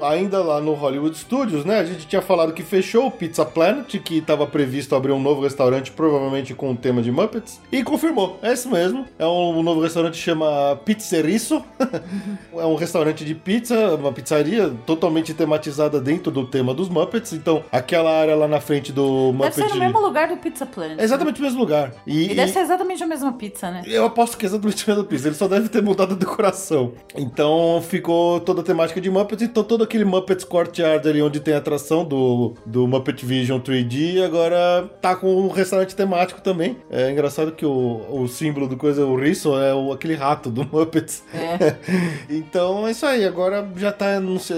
[0.02, 1.80] Ainda lá no Hollywood Studios, né?
[1.80, 5.42] A gente tinha falado que fechou o Pizza Planet, que estava previsto abrir um novo
[5.42, 7.60] restaurante, provavelmente com o tema de Muppets.
[7.72, 9.06] E confirmou, é isso mesmo.
[9.18, 11.64] É um, novo restaurante que chama Pizzerisso.
[12.54, 17.34] é um restaurante de pizza, uma pizzaria totalmente tematizada dentro do tema dos Muppets.
[17.34, 19.74] Então, aquela área lá na frente do Deve ser Muppet.
[19.80, 21.00] no mesmo lugar do Pizza Planet.
[21.00, 21.94] É exatamente o mesmo lugar.
[22.06, 23.82] E, E deve e- ser exatamente a mesma pizza, né?
[23.86, 25.28] eu aposto que é exatamente a mesma pizza.
[25.28, 26.94] Ele só deve ter mudado a decoração.
[27.16, 29.44] Então ficou toda a temática de Muppets.
[29.44, 34.24] Então todo aquele Muppets Courtyard ali onde tem a atração do, do Muppet Vision 3D.
[34.24, 36.78] Agora tá com um restaurante temático também.
[36.92, 40.64] É engraçado que o, o símbolo do coisa, o Risso, é o, aquele rato do
[40.72, 41.24] Muppets.
[41.34, 41.76] É.
[42.30, 43.26] Então é isso aí.
[43.26, 44.08] Agora já tá,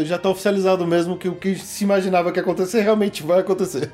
[0.03, 3.89] já tá oficializado mesmo que o que se imaginava que ia acontecer realmente vai acontecer.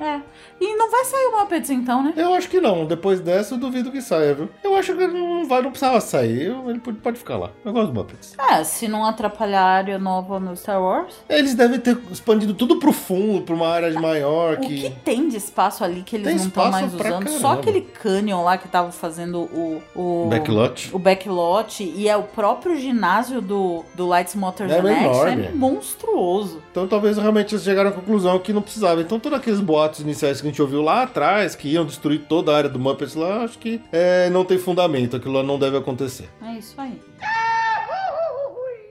[0.00, 0.20] É.
[0.60, 2.12] E não vai sair o Muppets então, né?
[2.16, 2.84] Eu acho que não.
[2.86, 4.48] Depois dessa, eu duvido que saia, viu?
[4.62, 6.54] Eu acho que não vai, não precisava sair.
[6.66, 7.50] Ele pode, ficar lá.
[7.64, 8.34] Eu gosto dos Muppets.
[8.38, 11.14] É, se não atrapalhar a área nova no Star Wars.
[11.28, 14.82] Eles devem ter expandido tudo pro fundo, pra uma área maior O que.
[14.82, 17.28] que tem de espaço ali que eles Tem não estão mais usando?
[17.30, 17.60] Só caramba.
[17.60, 19.82] aquele canyon lá que tava fazendo o.
[19.94, 20.90] o Backlot.
[20.94, 25.46] O backlot e é o próprio ginásio do, do Lights Motors É Action enorme.
[25.46, 26.62] é monstruoso.
[26.70, 29.00] Então talvez realmente eles chegaram à conclusão que não precisava.
[29.00, 32.52] Então todos aqueles boatos iniciais que a gente ouviu lá atrás, que iam destruir toda
[32.52, 35.16] a área do Muppets lá, acho que é, não tem fundamento.
[35.16, 36.28] Aquilo lá não deve acontecer.
[36.42, 37.00] É isso aí.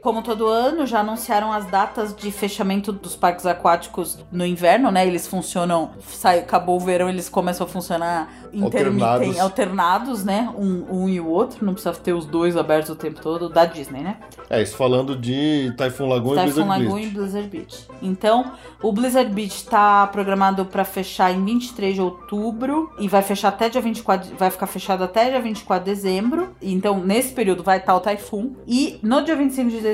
[0.02, 5.06] Como todo ano, já anunciaram as datas de fechamento dos parques aquáticos no inverno, né?
[5.06, 9.40] Eles funcionam, sai, acabou o verão, eles começam a funcionar Alternados.
[9.40, 10.52] alternados, né?
[10.58, 13.66] Um, um e o outro, não precisa ter os dois abertos o tempo todo, da
[13.66, 14.18] Disney, né?
[14.50, 17.12] É, isso falando de Typhoon Lagoon e Typhoon Blizzard Lagoon Blitz.
[17.12, 17.88] e Blizzard Beach.
[18.02, 23.50] Então, o Blizzard Beach tá programado para fechar em 23 de outubro e vai fechar
[23.50, 26.50] até dia 24, vai ficar fechado até dia 24 de dezembro.
[26.60, 29.91] Então, nesse período vai estar o Typhoon e no dia 25 de dezembro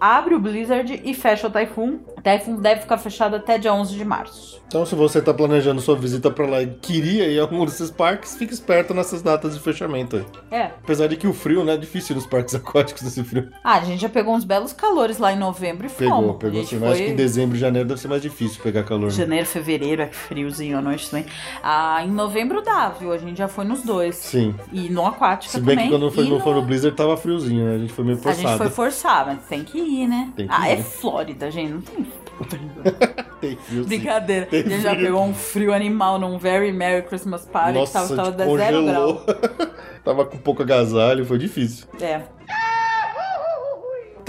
[0.00, 1.98] abre o Blizzard e fecha o Typhoon.
[2.16, 4.60] O Typhoon deve ficar fechado até dia 11 de março.
[4.66, 7.90] Então, se você tá planejando sua visita pra lá e queria ir a algum desses
[7.90, 10.24] parques, fique esperto nessas datas de fechamento aí.
[10.50, 10.62] É.
[10.82, 11.74] Apesar de que o frio, né?
[11.74, 13.48] É difícil nos parques aquáticos desse frio.
[13.64, 16.36] Ah, a gente já pegou uns belos calores lá em novembro e Pegou, fomos.
[16.36, 16.76] pegou A sim.
[16.76, 19.06] Mas acho foi- que em dezembro e janeiro deve ser mais difícil pegar calor.
[19.06, 19.10] né?
[19.10, 21.26] Janeiro, fevereiro, é friozinho à noite também.
[21.62, 23.12] Ah, em novembro dá, viu?
[23.12, 24.14] A gente já foi nos dois.
[24.16, 24.54] Sim.
[24.72, 25.90] E no Aquática Se bem também.
[25.90, 27.74] que quando foi, não foi no Blizzard tava friozinho, né?
[27.74, 28.48] A gente foi meio A forçado.
[28.48, 30.32] gente foi forçar, mas tem que ir, né?
[30.36, 30.78] Que ah, ir.
[30.78, 31.72] é Flórida, gente.
[31.72, 32.06] Não tem.
[33.40, 33.84] Tem frio.
[33.86, 34.46] Brincadeira.
[34.46, 38.32] Tem gente já pegou um frio animal num Very Merry Christmas Party Nossa, que tava,
[38.32, 39.26] tava zero grau.
[40.04, 41.86] tava com pouco agasalho, foi difícil.
[42.00, 42.22] É.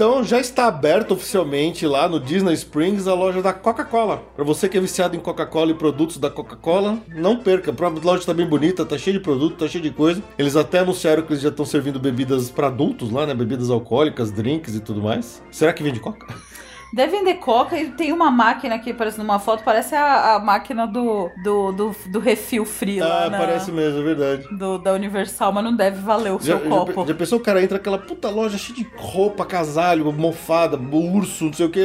[0.02, 4.20] Então já está aberto oficialmente lá no Disney Springs a loja da Coca-Cola.
[4.34, 7.70] Para você que é viciado em Coca-Cola e produtos da Coca-Cola, não perca.
[7.70, 10.20] A loja está bem bonita, tá cheia de produto, tá cheia de coisa.
[10.36, 13.32] Eles até anunciaram que eles já estão servindo bebidas para adultos lá, né?
[13.32, 15.40] Bebidas alcoólicas, drinks e tudo mais.
[15.52, 16.26] Será que vende Coca?
[16.92, 20.86] Deve vender coca e tem uma máquina aqui, parece numa foto, parece a, a máquina
[20.86, 22.66] do, do, do, do refil
[23.00, 24.46] lá Ah, na- parece mesmo, é verdade.
[24.56, 27.06] do, da Universal, mas não deve valer o Já, seu copo.
[27.06, 31.52] já pensou o cara entra naquela puta loja cheia de roupa, casalho, mofada, urso, não
[31.54, 31.82] sei o que.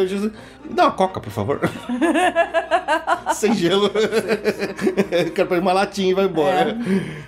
[0.66, 1.60] Me dá uma coca, por favor.
[3.34, 3.90] Sem gelo.
[5.34, 6.72] Quero pegar uma latinha e vai embora.
[6.72, 6.76] É.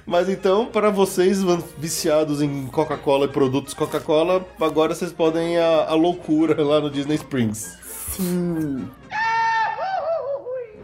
[0.06, 1.40] Mas então, para vocês
[1.78, 6.90] viciados em Coca-Cola e produtos Coca-Cola, agora vocês podem ir à, à loucura lá no
[6.90, 7.69] Disney Springs.
[8.10, 8.88] Sim.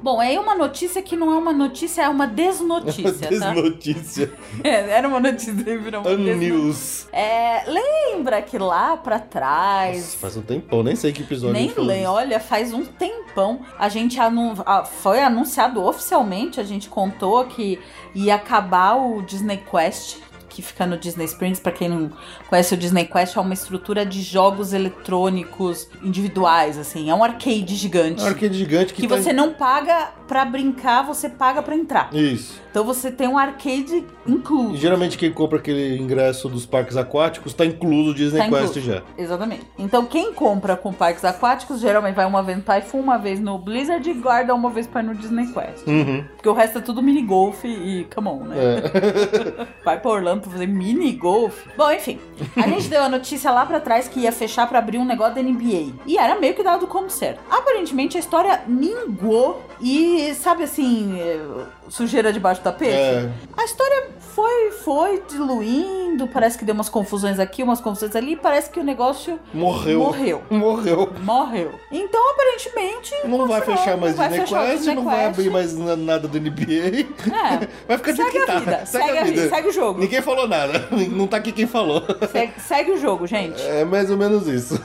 [0.02, 3.52] Bom, aí uma notícia que não é uma notícia, é uma desnotícia, tá?
[3.52, 4.32] Desnotícia.
[4.64, 6.54] É, era uma notícia virou uma desnotícia.
[6.54, 7.08] Unnews.
[7.12, 9.98] É, lembra que lá pra trás.
[9.98, 13.62] Nossa, faz um tempão, nem sei que episódio Nem lembro, olha, faz um tempão.
[13.80, 14.54] A gente anu-
[15.02, 17.80] foi anunciado oficialmente, a gente contou que
[18.14, 20.18] ia acabar o Disney Quest,
[20.56, 22.10] que fica no Disney Springs, pra quem não
[22.50, 27.10] conhece o Disney Quest, é uma estrutura de jogos eletrônicos individuais, assim.
[27.10, 28.22] É um arcade gigante.
[28.22, 31.76] É um arcade gigante que, Que tá você não paga pra brincar, você paga pra
[31.76, 32.14] entrar.
[32.14, 32.64] Isso.
[32.76, 34.76] Então você tem um arcade E incluso.
[34.76, 38.82] geralmente quem compra aquele ingresso dos parques aquáticos tá incluso o Disney Tá Quest incluso.
[38.82, 39.02] já.
[39.18, 39.62] Exatamente.
[39.80, 43.58] Então quem compra com parques aquáticos, geralmente vai uma vez no Typhoon, uma vez no
[43.58, 45.88] Blizzard e guarda uma vez pra ir no Disney Quest.
[45.88, 46.26] Uhum.
[46.36, 48.58] Porque o resto é tudo mini golf e come on, né?
[48.60, 49.66] É.
[49.86, 51.66] Vai pra Orlando pra fazer mini golf.
[51.78, 52.20] Bom, enfim.
[52.58, 55.36] A gente deu a notícia lá pra trás que ia fechar pra abrir um negócio
[55.36, 55.94] da NBA.
[56.06, 57.40] E era meio que dado como certo.
[57.50, 61.40] Aparentemente a história mingou e, sabe assim, eh,
[61.88, 62.92] sujeira debaixo do tapete?
[62.94, 63.30] É.
[63.56, 68.70] A história foi, foi diluindo, parece que deu umas confusões aqui, umas confusões ali, parece
[68.70, 70.00] que o negócio Morreu.
[70.00, 70.42] Morreu.
[70.50, 71.14] Morreu.
[71.24, 71.72] morreu.
[71.92, 73.14] Então, aparentemente.
[73.26, 76.38] Não vai fechar mais vai Disney fechar Quest, não vai abrir mais na- nada do
[76.40, 77.06] NBA.
[77.32, 77.68] É.
[77.88, 78.60] Vai ficar de Segue que a tá.
[78.60, 80.00] vida, segue a vida, segue o jogo.
[80.00, 80.88] Ninguém falou nada.
[81.12, 82.04] Não tá aqui quem falou.
[82.32, 83.62] Segue, segue o jogo, gente.
[83.62, 84.82] É mais ou menos isso.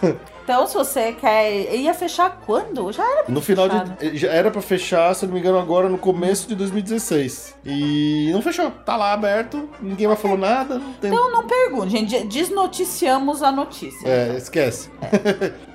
[0.50, 1.72] Então, se você quer.
[1.76, 2.90] Ia fechar quando?
[2.90, 3.96] Já era pra No final fechar, né?
[4.00, 4.16] de.
[4.16, 7.54] Já era pra fechar, se não me engano, agora no começo de 2016.
[7.64, 8.68] E não fechou.
[8.84, 10.74] Tá lá aberto, ninguém mais falou nada.
[10.74, 11.12] Não tem...
[11.12, 12.24] Então não pergunte, gente.
[12.26, 14.08] Desnoticiamos a notícia.
[14.08, 14.90] É, esquece.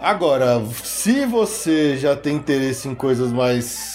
[0.00, 3.89] Agora, se você já tem interesse em coisas mais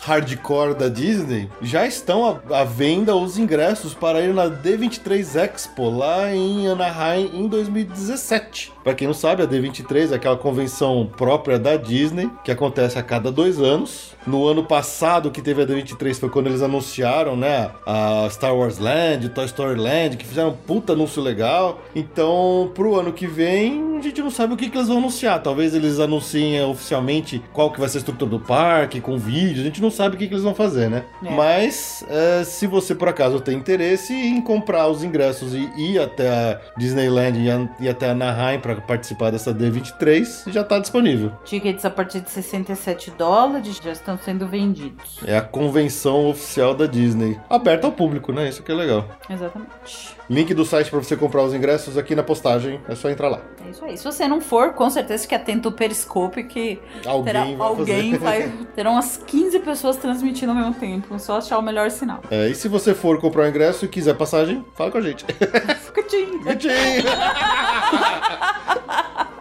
[0.00, 6.34] hardcore da Disney, já estão à, venda os ingressos para ir na D23 Expo lá
[6.34, 8.72] em Anaheim em 2017.
[8.82, 13.02] Para quem não sabe, a D23 é aquela convenção própria da Disney que acontece a
[13.02, 14.16] cada dois anos.
[14.26, 18.78] No ano passado que teve a D23 foi quando eles anunciaram, né, a Star Wars
[18.78, 21.82] Land, Toy Story Land, que fizeram um puta anúncio legal.
[21.94, 25.42] Então, pro ano que vem, a gente não sabe o que, que eles vão anunciar.
[25.42, 29.60] Talvez eles anunciem oficialmente qual que vai ser a estrutura do parque, com vídeos.
[29.60, 31.04] A gente não sabe o que, que eles vão fazer, né?
[31.24, 31.30] É.
[31.30, 36.28] Mas, é, se você por acaso tem interesse em comprar os ingressos e ir até
[36.28, 37.38] a Disneyland
[37.80, 41.32] e a- até Anaheim para participar dessa D23, já tá disponível.
[41.44, 45.18] Tickets a partir de 67 dólares já estão sendo vendidos.
[45.26, 47.38] É a convenção oficial da Disney.
[47.48, 48.48] Aberta ao público, né?
[48.48, 49.06] Isso que é legal.
[49.28, 50.16] Exatamente.
[50.28, 52.80] Link do site para você comprar os ingressos aqui na postagem.
[52.88, 53.40] É só entrar lá.
[53.66, 53.96] É isso aí.
[53.98, 58.12] Se você não for, com certeza fique atento ao Periscope que Alguém terá, vai alguém
[58.12, 58.18] fazer.
[58.18, 58.52] vai.
[58.76, 61.18] Terão umas 15 pessoas transmitindo ao mesmo tempo.
[61.18, 62.20] Só achar o melhor sinal.
[62.30, 65.24] É, e se você for comprar o ingresso e quiser passagem, fala com a gente.
[65.26, 66.40] Fica tchim.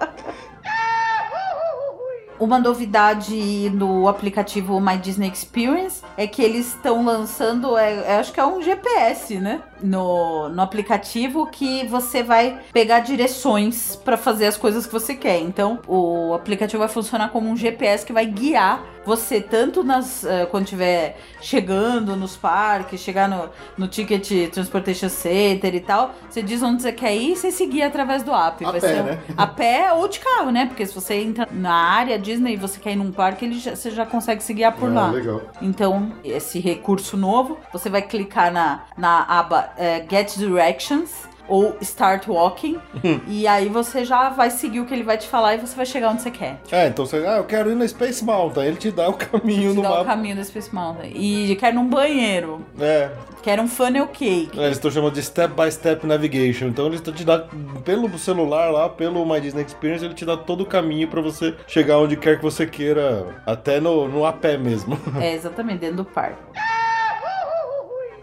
[2.39, 8.31] Uma novidade no aplicativo My Disney Experience é que eles estão lançando, é, é, acho
[8.31, 9.61] que é um GPS, né?
[9.83, 15.39] No, no aplicativo que você vai pegar direções para fazer as coisas que você quer.
[15.39, 20.45] Então, o aplicativo vai funcionar como um GPS que vai guiar você tanto nas eh,
[20.51, 26.13] quando estiver chegando nos parques, chegar no, no Ticket Transportation Center e tal.
[26.29, 28.63] Você diz onde você quer ir e você seguir através do app.
[28.63, 29.19] A vai pé, ser né?
[29.35, 30.67] a pé ou de carro, né?
[30.67, 33.75] Porque se você entra na área Disney e você quer ir num parque, ele já-
[33.75, 35.11] você já consegue se guiar por Ah, lá.
[35.11, 35.41] legal.
[35.61, 42.27] Então, esse recurso novo, você vai clicar na, na aba eh, Get Directions ou Start
[42.27, 42.77] Walking
[43.27, 45.85] e aí você já vai seguir o que ele vai te falar e você vai
[45.85, 46.59] chegar onde você quer.
[46.71, 48.65] É, então você, ah, eu quero ir na Space Mountain.
[48.65, 50.05] Ele te dá o caminho Te no dá o mapa.
[50.05, 51.11] caminho da Space Mountain.
[51.15, 53.09] E quer num banheiro, É,
[53.41, 54.59] quer um funnel cake.
[54.59, 56.67] é, eles estão chamando de Step by Step Navigation.
[56.67, 57.45] Então eles te dá
[57.83, 61.55] pelo celular lá, pelo My Disney Experience, ele te dá todo o caminho pra você
[61.67, 64.97] chegar onde quer que você queira, até no, no a pé mesmo.
[65.19, 66.37] É, exatamente, dentro do parque.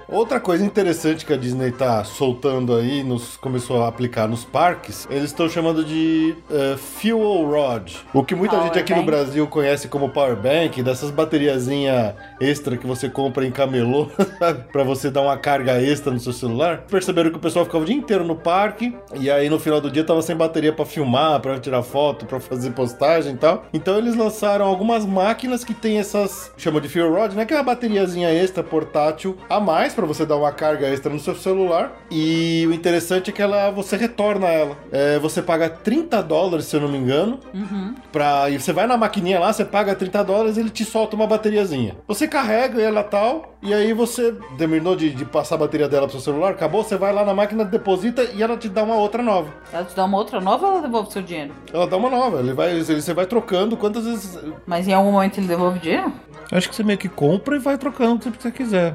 [0.08, 5.04] Outra coisa interessante que a Disney tá soltando aí, nos, começou a aplicar nos parques,
[5.10, 7.92] eles estão chamando de eh, Fuel Rod.
[8.14, 9.06] O que muita Power gente aqui no bank.
[9.06, 14.64] Brasil conhece como Power Bank, dessas bateriazinha extra que você compra em camelô, sabe?
[14.70, 16.84] Pra você dar uma carga extra no seu celular.
[16.88, 19.90] Perceberam que o pessoal ficava o dia inteiro no parque, e aí no final do
[19.90, 23.64] dia tava sem bateria pra filmar, pra tirar foto, pra fazer postagem e tal.
[23.72, 27.44] Então eles lançaram algumas máquinas que tem essas, chama de Fuel Rod, né?
[27.44, 31.18] Que é uma bateriazinha extra portátil a mais pra você dar uma carga extra no
[31.18, 31.92] seu celular.
[32.10, 34.76] E o interessante é que ela você retorna ela.
[34.92, 37.94] É, você paga 30 dólares, se eu não me engano, Uhum.
[38.12, 38.48] Pra...
[38.50, 41.96] E você vai na maquininha lá, você paga 30 dólares ele te solta uma bateriazinha.
[42.06, 46.12] Você carrega ela tal, e aí você terminou de, de passar a bateria dela pro
[46.20, 49.22] seu celular, acabou, você vai lá na máquina, deposita e ela te dá uma outra
[49.22, 49.48] nova.
[49.72, 51.52] Ela te dá uma outra nova ou ela devolve o seu dinheiro?
[51.72, 54.38] Ela dá uma nova, ele vai, ele- você vai trocando quantas vezes.
[54.66, 56.12] Mas em algum momento ele devolve o dinheiro?
[56.52, 58.94] Acho que você meio que compra e vai trocando sempre que você quiser.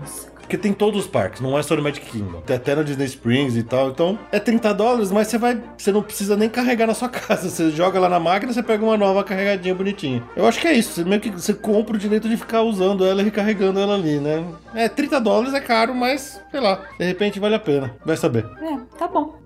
[0.51, 2.41] Porque tem todos os parques, não é só no Magic Kingdom.
[2.41, 3.87] Tem até no Disney Springs e tal.
[3.89, 5.63] Então é 30 dólares, mas você vai.
[5.77, 7.49] Você não precisa nem carregar na sua casa.
[7.49, 10.21] Você joga lá na máquina, você pega uma nova carregadinha bonitinha.
[10.35, 10.91] Eu acho que é isso.
[10.91, 14.19] Você meio que você compra o direito de ficar usando ela e recarregando ela ali,
[14.19, 14.45] né?
[14.75, 16.81] É, 30 dólares é caro, mas sei lá.
[16.99, 17.95] De repente vale a pena.
[18.03, 18.45] Vai saber.
[18.61, 19.39] É, tá bom.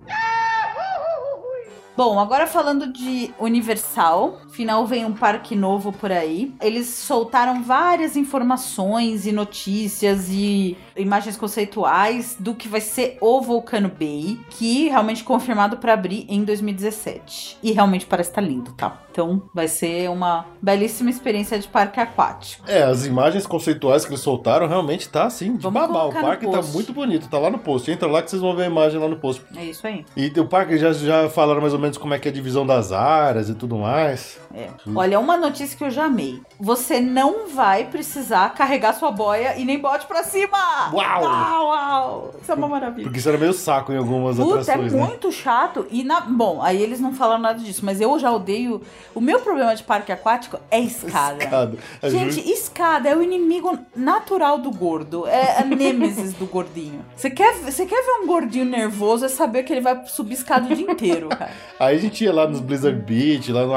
[1.95, 6.53] Bom, agora falando de Universal, final vem um parque novo por aí.
[6.61, 13.89] Eles soltaram várias informações e notícias e imagens conceituais do que vai ser o Volcano
[13.89, 17.57] Bay, que realmente confirmado para abrir em 2017.
[17.61, 19.01] E realmente parece estar lindo, tá?
[19.11, 22.63] Então vai ser uma belíssima experiência de parque aquático.
[22.67, 26.05] É, as imagens conceituais que eles soltaram realmente tá assim, de Vamos babá.
[26.05, 27.89] O parque tá muito bonito, tá lá no post.
[27.89, 29.41] Entra lá que vocês vão ver a imagem lá no post.
[29.55, 30.05] É isso aí.
[30.17, 32.65] E o parque já, já falaram mais ou menos como é que é a divisão
[32.65, 34.37] das áreas e tudo mais.
[34.55, 34.69] É.
[34.95, 36.41] Olha, uma notícia que eu já amei.
[36.57, 40.91] Você não vai precisar carregar sua boia e nem bote pra cima!
[40.93, 41.23] Uau!
[41.23, 42.31] Uau, uau!
[42.41, 43.03] Isso é uma maravilha.
[43.03, 45.03] Porque isso era meio saco em algumas Puta, é atrações, né?
[45.03, 45.85] muito chato.
[45.91, 46.21] E na.
[46.21, 48.81] Bom, aí eles não falaram nada disso, mas eu já odeio.
[49.13, 51.43] O meu problema de parque aquático é escada.
[51.43, 51.77] Escada.
[52.01, 55.27] A Gente, escada é o inimigo natural do gordo.
[55.27, 57.03] É a nêmesis do gordinho.
[57.15, 60.71] Você quer, você quer ver um gordinho nervoso, é saber que ele vai subir escada
[60.71, 61.51] o dia inteiro, cara.
[61.79, 63.75] Aí a gente ia lá nos Blizzard Beach, lá no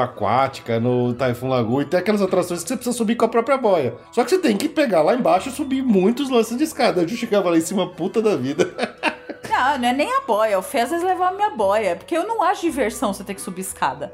[0.77, 3.95] No Typhoon Lagoon, e tem aquelas atrações que você precisa subir com a própria boia.
[4.11, 7.01] Só que você tem que pegar lá embaixo e subir muitos lances de escada.
[7.01, 8.69] A Ju chegava lá em cima, puta da vida.
[9.49, 10.57] Não, não é nem a boia.
[10.59, 11.95] O Fez às vezes levava a minha boia.
[11.95, 14.09] Porque eu não acho diversão você ter que subir escada.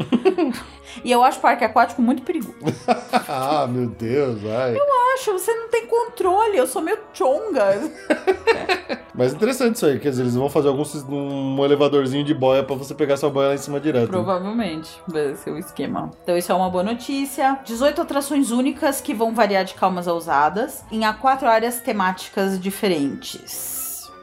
[1.03, 2.55] e eu acho parque aquático muito perigoso.
[3.28, 4.76] ah, meu Deus, ai.
[4.76, 6.57] Eu acho, você não tem controle.
[6.57, 7.80] Eu sou meio chonga.
[9.18, 12.76] Mas interessante isso aí, quer dizer, eles vão fazer algum um elevadorzinho de boia pra
[12.76, 14.09] você pegar sua boia lá em cima direto.
[14.09, 16.11] Provavelmente vai ser o esquema.
[16.22, 17.57] Então isso é uma boa notícia.
[17.63, 22.59] 18 atrações únicas que vão variar de calmas a ousadas em a quatro áreas temáticas
[22.59, 23.74] diferentes.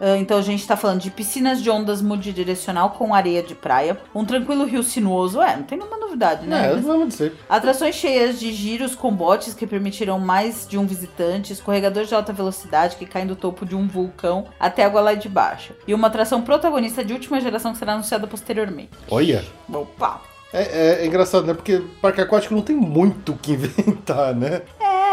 [0.02, 3.96] Ah, Então a gente tá falando de piscinas de ondas multidirecional com areia de praia,
[4.14, 6.66] um tranquilo rio sinuoso, é, não tem nenhuma novidade, né?
[6.70, 7.32] É, Mas- vamos dizer.
[7.48, 12.32] Atrações cheias de giros com botes que permitirão mais de um visitante, escorregadores de alta
[12.32, 15.72] velocidade que caem do topo de um vulcão até a água lá de baixo.
[15.86, 18.90] E uma atração protagonista de última geração que será anunciada posteriormente.
[19.08, 19.44] Olha.
[19.72, 20.20] Opa!
[20.52, 21.54] É, é- é engraçado, né?
[21.54, 24.62] Porque parque aquático não tem muito o que inventar, né?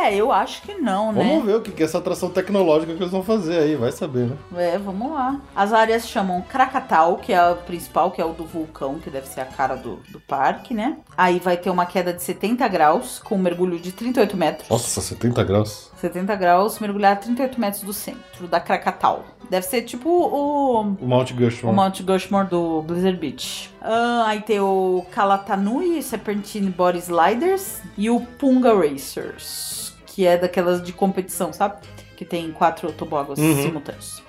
[0.05, 1.23] É, eu acho que não, né?
[1.23, 4.27] Vamos ver o que é essa atração tecnológica que eles vão fazer aí, vai saber,
[4.27, 4.37] né?
[4.55, 5.39] É, vamos lá.
[5.55, 9.27] As áreas chamam Krakatau, que é a principal, que é o do vulcão, que deve
[9.27, 10.97] ser a cara do, do parque, né?
[11.17, 14.69] Aí vai ter uma queda de 70 graus, com um mergulho de 38 metros.
[14.69, 15.91] Nossa, 70 graus.
[15.97, 19.25] 70 graus, mergulhar a 38 metros do centro da Krakatau.
[19.49, 21.73] Deve ser tipo o, O Mount Gushmore.
[21.73, 23.73] o Mount Gushmore do Blizzard Beach.
[23.81, 29.88] Ah, aí tem o Kalatanui, Serpentine Body Sliders e o Punga Racers,
[30.19, 31.77] que é daquelas de competição, sabe?
[32.17, 33.61] Que tem quatro tobogãs Uhum.
[33.63, 34.21] simultâneos.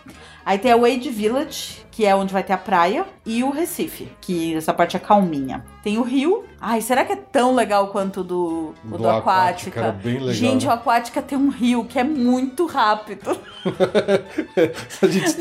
[0.46, 4.10] Aí tem a Wade Village, que é onde vai ter a praia, e o Recife,
[4.20, 5.64] que essa parte é calminha.
[5.82, 6.44] Tem o rio.
[6.60, 9.80] Ai, será que é tão legal quanto o do, o do, Aquática?
[9.80, 10.32] Era bem legal.
[10.32, 10.74] Gente, o né?
[10.74, 13.30] Aquática tem um rio que é muito rápido.
[15.02, 15.36] a, gente,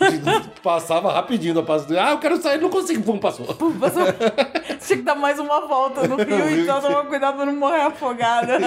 [0.00, 1.86] a gente passava rapidinho da passo.
[1.98, 3.02] Ah, eu quero sair, não consigo.
[3.02, 3.46] Pum, passou.
[3.46, 4.12] Você
[4.86, 8.58] tinha que dar mais uma volta no rio, então toma cuidado pra não morrer afogada.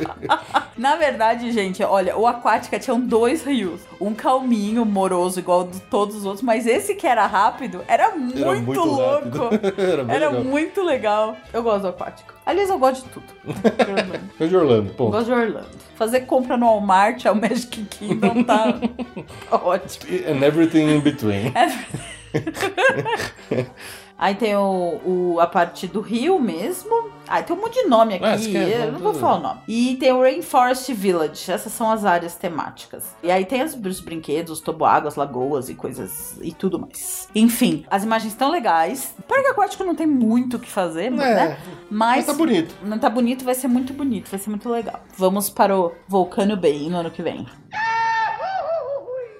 [0.74, 3.82] Na verdade, gente, olha, o Aquática tinha dois rios.
[4.00, 8.38] Um calminho, moroso, igual de todos os outros, mas esse que era rápido era muito,
[8.38, 9.50] Era muito louco.
[9.76, 10.44] Era Era legal.
[10.44, 11.36] muito legal.
[11.52, 12.32] Eu gosto do Aquático.
[12.46, 13.26] Aliás, eu gosto de tudo.
[14.38, 15.10] Foi de Orlando, Eu ponto.
[15.10, 15.66] gosto de Orlando.
[15.96, 18.72] Fazer compra no Walmart, ao Magic Kingdom, tá
[19.50, 20.06] tá ótimo.
[20.28, 21.52] And everything in between.
[24.18, 27.10] Aí tem o, o- a parte do rio mesmo.
[27.28, 28.24] Ah, tem um monte de nome aqui.
[28.24, 29.60] Ah, esquece, eu não, vou falar o nome.
[29.68, 31.50] E tem o Rainforest Village.
[31.52, 33.14] Essas são as áreas temáticas.
[33.22, 37.28] E aí tem as- os brinquedos, os toboáguas, lagoas e coisas e tudo mais.
[37.34, 39.14] Enfim, as imagens estão legais.
[39.28, 41.32] Parque aquático não tem muito o que fazer, né?
[41.32, 41.58] É,
[41.90, 42.74] Mas, mas tá bonito.
[42.82, 45.00] Não tá bonito, vai ser muito bonito, vai ser muito legal.
[45.18, 47.46] Vamos para o Volcano Bay no ano que vem.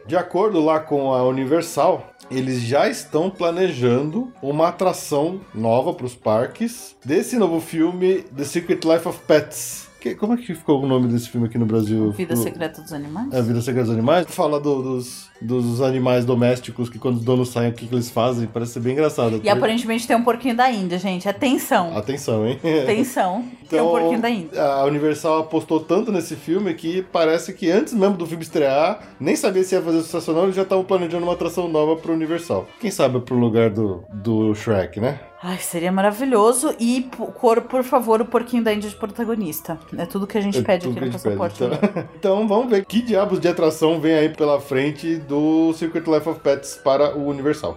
[0.07, 6.15] De acordo lá com a Universal, eles já estão planejando uma atração nova para os
[6.15, 9.86] parques desse novo filme The Secret Life of Pets.
[10.07, 12.13] Que- como é que ficou o nome desse filme aqui no Brasil?
[12.13, 13.33] Vida O- Secreta dos Animais?
[13.33, 14.27] É, Vida Secreta dos Animais.
[14.29, 18.09] Fala do- dos, dos animais domésticos que quando os donos saem, o que, que eles
[18.09, 18.47] fazem.
[18.47, 19.41] Parece ser bem engraçado.
[19.43, 21.29] E aparentemente tem um porquinho da Índia, gente.
[21.29, 21.97] Atenção.
[21.97, 22.59] Atenção, hein?
[22.85, 23.45] Atenção.
[23.69, 24.63] tem um porquinho da Índia.
[24.63, 29.35] a Universal apostou tanto nesse filme que parece que antes mesmo do filme estrear, nem
[29.35, 32.13] sabia se ia fazer sucesso ou não, eles já estavam planejando uma atração nova pro
[32.13, 32.69] Universal.
[32.81, 35.19] Quem sabe pro lugar do, do Shrek, né?
[35.43, 36.75] Ai, seria maravilhoso.
[36.81, 37.03] E,
[37.41, 39.79] por, por favor, o porquinho da Índia de protagonista.
[39.97, 41.59] É tudo que a gente É pede aqui no passaporte.
[41.59, 41.75] pede.
[41.75, 46.29] Então, então vamos ver que diabos de atração vem aí pela frente do Secret Life
[46.29, 47.77] of Pets para o Universal.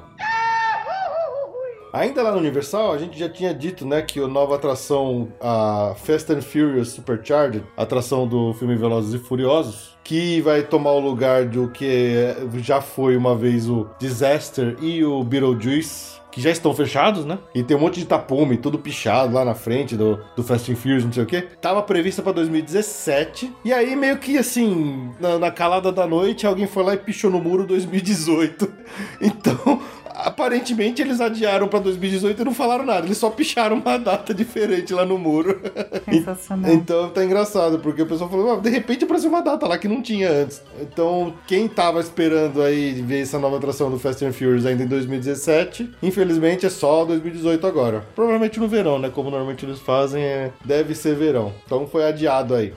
[1.91, 5.95] Ainda lá no Universal, a gente já tinha dito, né, que a nova atração, a
[5.97, 11.45] Fast and Furious Supercharged, atração do filme Velozes e Furiosos, que vai tomar o lugar
[11.45, 17.25] do que já foi uma vez o Disaster e o Beetlejuice, que já estão fechados,
[17.25, 17.39] né?
[17.53, 20.75] E tem um monte de tapume, tudo pichado lá na frente do, do Fast and
[20.75, 21.47] Furious, não sei o quê.
[21.61, 23.51] Tava prevista pra 2017.
[23.65, 27.31] E aí, meio que assim, na, na calada da noite, alguém foi lá e pichou
[27.31, 28.79] no muro 2018.
[29.21, 29.81] Então,
[30.25, 33.05] aparentemente, eles adiaram pra 2018 e não falaram nada.
[33.05, 35.61] Eles só picharam uma data diferente lá no muro.
[36.05, 36.71] Sensacional.
[36.79, 39.87] Então tá engraçado, porque o pessoal falou, "Ah, de repente apareceu uma data lá que
[39.87, 40.61] não tinha antes.
[40.81, 44.87] Então, quem tava esperando aí ver essa nova atração do Fast and Furious ainda em
[44.87, 48.05] 2017, infelizmente é só 2018 agora.
[48.15, 49.09] Provavelmente no verão, né?
[49.09, 50.51] Como normalmente eles fazem, é...
[50.63, 51.53] deve ser verão.
[51.65, 52.73] Então foi adiado aí.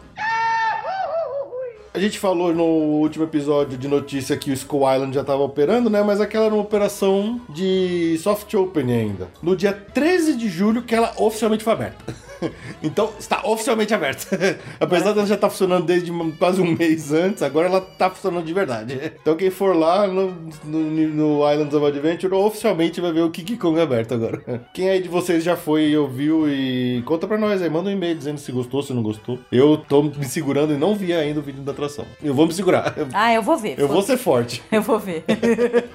[1.95, 5.91] A gente falou no último episódio de notícia que o Skull Island já estava operando,
[5.91, 6.03] né?
[6.03, 9.29] Mas aquela era uma operação de soft opening ainda.
[9.43, 12.15] No dia 13 de julho que ela oficialmente foi aberta.
[12.83, 14.59] então, está oficialmente aberta.
[14.81, 18.53] Apesar dela já estar funcionando desde quase um mês antes, agora ela está funcionando de
[18.53, 19.13] verdade.
[19.21, 20.35] Então quem for lá no,
[20.65, 24.43] no, no Islands of Adventure oficialmente vai ver o Kiki Kong aberto agora.
[24.73, 27.93] Quem aí de vocês já foi e ouviu e conta pra nós aí, manda um
[27.93, 29.39] e-mail dizendo se gostou, se não gostou.
[29.51, 32.05] Eu tô me segurando e não vi ainda o vídeo da atração.
[32.23, 32.95] Eu vou me segurar.
[33.13, 33.79] Ah, eu vou ver.
[33.79, 34.63] Eu vou ser forte.
[34.71, 35.25] Eu vou ver.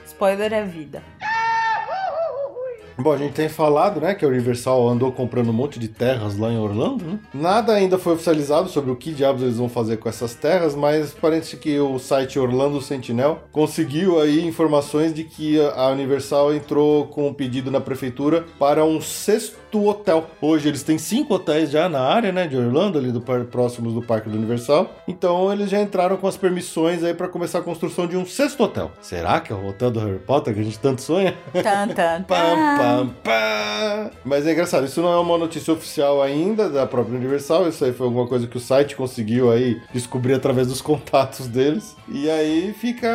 [0.05, 1.03] Spoiler é vida.
[2.97, 6.37] Bom, a gente tem falado, né, que a Universal andou comprando um monte de terras
[6.37, 7.19] lá em Orlando, né?
[7.31, 11.13] Nada ainda foi oficializado sobre o que diabos eles vão fazer com essas terras, mas
[11.13, 17.27] parece que o site Orlando Sentinel conseguiu aí informações de que a Universal entrou com
[17.27, 20.27] um pedido na prefeitura para um sexto hotel.
[20.41, 24.01] Hoje eles têm cinco hotéis já na área, né, de Orlando, ali do próximos do
[24.01, 24.95] Parque do Universal.
[25.07, 28.63] Então eles já entraram com as permissões aí para começar a construção de um sexto
[28.63, 28.91] hotel.
[29.01, 31.35] Será que é o hotel do Harry Potter que a gente tanto sonha?
[31.53, 34.11] Tan, tan, Pam, pam, pam.
[34.23, 37.93] Mas é engraçado, isso não é uma notícia oficial ainda da própria Universal, isso aí
[37.93, 41.95] foi alguma coisa que o site conseguiu aí descobrir através dos contatos deles.
[42.07, 43.09] E aí fica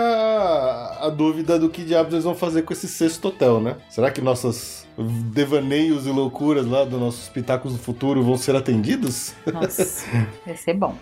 [1.00, 3.76] a dúvida do que diabos eles vão fazer com esse sexto hotel, né?
[3.88, 9.34] Será que nossas devaneios e loucuras lá dos nossos pitacos do futuro vão ser atendidos?
[9.52, 10.06] Nossa,
[10.44, 10.94] vai ser bom.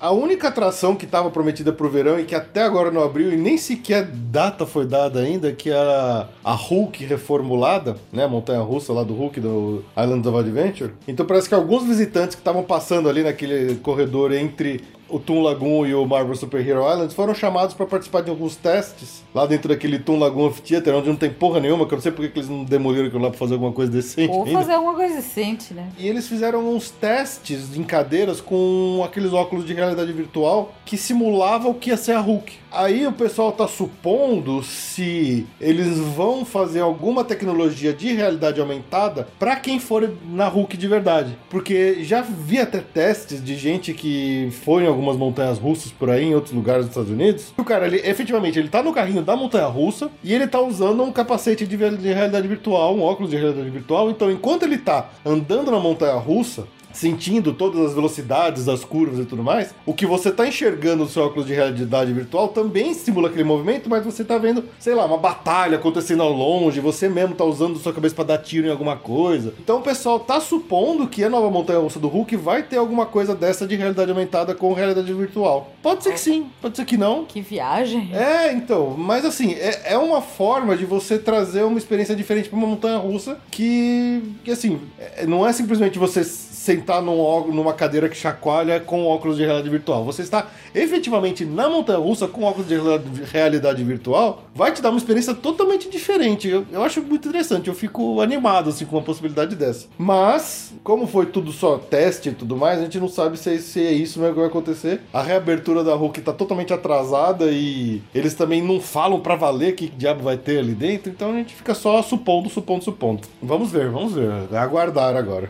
[0.00, 3.36] A única atração que estava prometida pro verão e que até agora não abriu e
[3.36, 8.24] nem sequer data foi dada ainda, que era a Hulk reformulada, né?
[8.24, 10.92] A montanha russa lá do Hulk do Islands of Adventure.
[11.06, 15.86] Então parece que alguns visitantes que estavam passando ali naquele corredor entre o Toon Lagoon
[15.86, 19.68] e o Marvel Super Hero Islands foram chamados para participar de alguns testes lá dentro
[19.68, 22.38] daquele Toon Lagoon Amphitheater, onde não tem porra nenhuma, que eu não sei porque que
[22.38, 24.58] eles não demoliram aquilo lá pra fazer alguma coisa decente Ou ainda.
[24.58, 25.88] fazer alguma coisa decente, né?
[25.98, 31.72] E eles fizeram uns testes em cadeiras com aqueles óculos de realidade virtual que simulavam
[31.72, 32.60] o que ia ser a Hulk.
[32.72, 39.56] Aí o pessoal tá supondo se eles vão fazer alguma tecnologia de realidade aumentada para
[39.56, 41.36] quem for na Hulk de verdade.
[41.48, 46.26] Porque já vi até testes de gente que foi em algumas montanhas russas por aí,
[46.26, 47.52] em outros lugares dos Estados Unidos.
[47.56, 50.60] E o cara, ele efetivamente, ele tá no carrinho da montanha russa e ele tá
[50.60, 54.10] usando um capacete de, de realidade virtual, um óculos de realidade virtual.
[54.10, 59.24] Então, enquanto ele tá andando na montanha russa, sentindo todas as velocidades das curvas e
[59.24, 63.28] tudo mais, o que você tá enxergando no seu óculos de realidade virtual também simula
[63.28, 67.34] aquele movimento, mas você tá vendo, sei lá, uma batalha acontecendo ao longe, você mesmo
[67.34, 69.54] tá usando sua cabeça pra dar tiro em alguma coisa.
[69.62, 73.06] Então o pessoal tá supondo que a nova montanha russa do Hulk vai ter alguma
[73.06, 75.72] coisa dessa de realidade aumentada com realidade virtual.
[75.82, 77.24] Pode ser que sim, pode ser que não.
[77.24, 78.10] Que viagem.
[78.14, 82.58] É, então, mas assim, é, é uma forma de você trazer uma experiência diferente pra
[82.58, 86.24] uma montanha russa que, que assim, é- não é simplesmente você
[86.60, 90.04] sentar num, numa cadeira que chacoalha com óculos de realidade virtual.
[90.04, 92.74] Você está efetivamente na montanha russa com óculos de
[93.32, 96.48] realidade virtual, vai te dar uma experiência totalmente diferente.
[96.48, 99.86] Eu, eu acho muito interessante, eu fico animado assim com uma possibilidade dessa.
[99.96, 103.82] Mas, como foi tudo só teste e tudo mais, a gente não sabe se, se
[103.82, 105.00] é isso mesmo que vai acontecer.
[105.14, 109.88] A reabertura da Hulk tá totalmente atrasada e eles também não falam pra valer que
[109.88, 113.22] diabo vai ter ali dentro, então a gente fica só supondo, supondo, supondo.
[113.42, 114.30] Vamos ver, vamos ver.
[114.52, 115.48] É aguardar agora.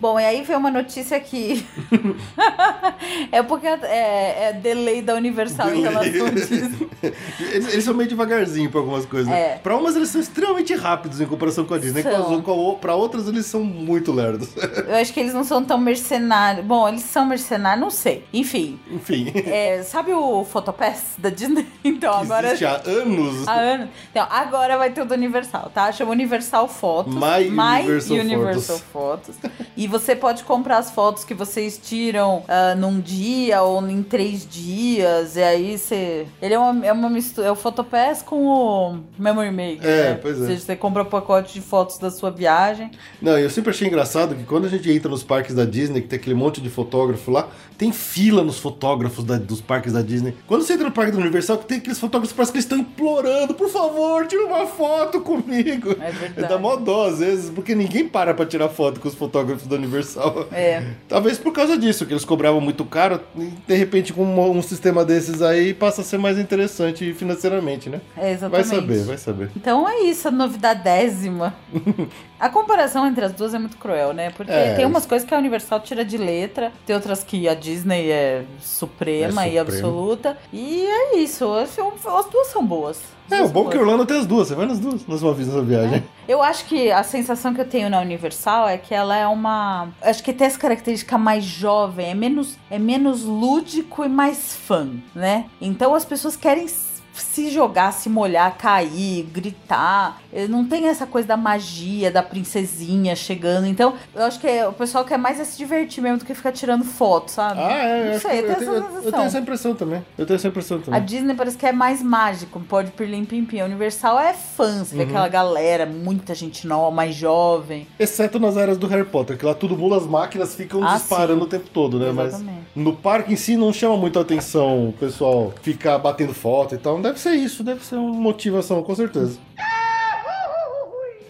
[0.00, 1.66] Bom, e aí veio uma notícia que.
[3.30, 6.88] é porque é, é delay da Universal em relação a Disney.
[7.52, 9.28] eles, eles são meio devagarzinho pra algumas coisas.
[9.28, 9.40] né?
[9.40, 9.60] É.
[9.62, 12.02] Pra umas eles são extremamente rápidos em comparação com a Disney.
[12.02, 12.40] São.
[12.40, 14.48] com pra outras eles são muito lerdos.
[14.88, 16.64] Eu acho que eles não são tão mercenários.
[16.64, 18.24] Bom, eles são mercenários, não sei.
[18.32, 18.80] Enfim.
[18.90, 19.30] Enfim.
[19.34, 21.66] é, sabe o Photopass da Disney?
[21.82, 22.48] Então, agora.
[22.48, 23.48] Existe há anos.
[23.48, 23.88] Há anos.
[24.10, 25.90] Então, agora vai ter o do Universal, tá?
[25.92, 27.14] Chama Universal Fotos.
[27.14, 29.36] My Universal Universal Fotos.
[29.76, 34.46] E você pode comprar as fotos que vocês tiram ah, num dia ou em três
[34.48, 35.36] dias.
[35.36, 36.26] E aí você.
[36.40, 37.48] Ele é uma, é uma mistura.
[37.48, 39.88] É o Photopass com o Memory Maker.
[39.88, 40.18] É, né?
[40.20, 40.40] pois é.
[40.40, 42.90] Ou seja, você compra um pacote de fotos da sua viagem.
[43.20, 46.08] Não, eu sempre achei engraçado que quando a gente entra nos parques da Disney, que
[46.08, 50.34] tem aquele monte de fotógrafo lá, tem fila nos fotógrafos da- dos parques da Disney.
[50.46, 52.64] Quando você entra no parque do Universal, que tem aqueles fotógrafos que parece que eles
[52.64, 55.90] estão implorando, por favor, tira uma foto comigo.
[56.00, 56.48] É verdade.
[56.48, 59.74] Dá mó dó às vezes, porque ninguém para pra tirar foto com os fotógrafos do
[59.80, 60.46] Universal.
[60.52, 60.82] É.
[61.08, 64.62] Talvez por causa disso, que eles cobravam muito caro, e de repente com um, um
[64.62, 68.00] sistema desses aí passa a ser mais interessante financeiramente, né?
[68.16, 68.68] É, Vai exatamente.
[68.68, 69.50] saber, vai saber.
[69.56, 71.54] Então é isso, a novidade décima.
[72.38, 74.30] a comparação entre as duas é muito cruel, né?
[74.30, 74.74] Porque É.
[74.74, 78.44] tem umas coisas que a Universal tira de letra, tem outras que a Disney é
[78.60, 80.36] suprema É e absoluta.
[80.52, 83.00] E é isso, as, as duas são boas.
[83.30, 83.78] É, o bom é que.
[83.78, 86.04] Orlando tem as duas, você vai nas duas, nas uma vez nessa viagem.
[86.28, 89.88] Eu acho que a sensação que eu tenho na Universal é que ela é uma.
[90.02, 94.88] Acho que tem essa característica mais jovem, é menos, é menos lúdico e mais fã,
[95.14, 95.46] né?
[95.60, 96.66] Então as pessoas querem
[97.12, 100.20] se jogar, se molhar, cair, gritar.
[100.32, 103.66] Eh, Não tem essa coisa da magia, da princesinha chegando.
[103.66, 106.34] Então, eu acho que é- o pessoal quer mais é se divertir mesmo do que
[106.34, 107.60] ficar tirando foto, sabe?
[107.60, 110.02] Ah, é, eu, Não acho sei, eu eu, tenho eu- eu tenho essa impressão também.
[110.18, 111.02] Eu tenho essa impressão A também.
[111.04, 113.60] Disney parece que é mais mágico, pode pirlim pim pim.
[113.60, 115.08] A Universal é fã, você vê Uhum.
[115.10, 117.86] aquela galera, muita gente nova, mais jovem.
[117.98, 121.40] Exceto nas áreas do Harry Potter, que lá todo mundo, as máquinas ficam Ah, disparando
[121.40, 121.46] sim.
[121.46, 122.08] o tempo todo, né?
[122.10, 122.58] Exatamente.
[122.74, 126.74] Mas no parque em si não chama muito a atenção o pessoal ficar batendo foto
[126.74, 127.00] e tal.
[127.00, 129.38] Deve ser isso, deve ser uma motivação, com certeza.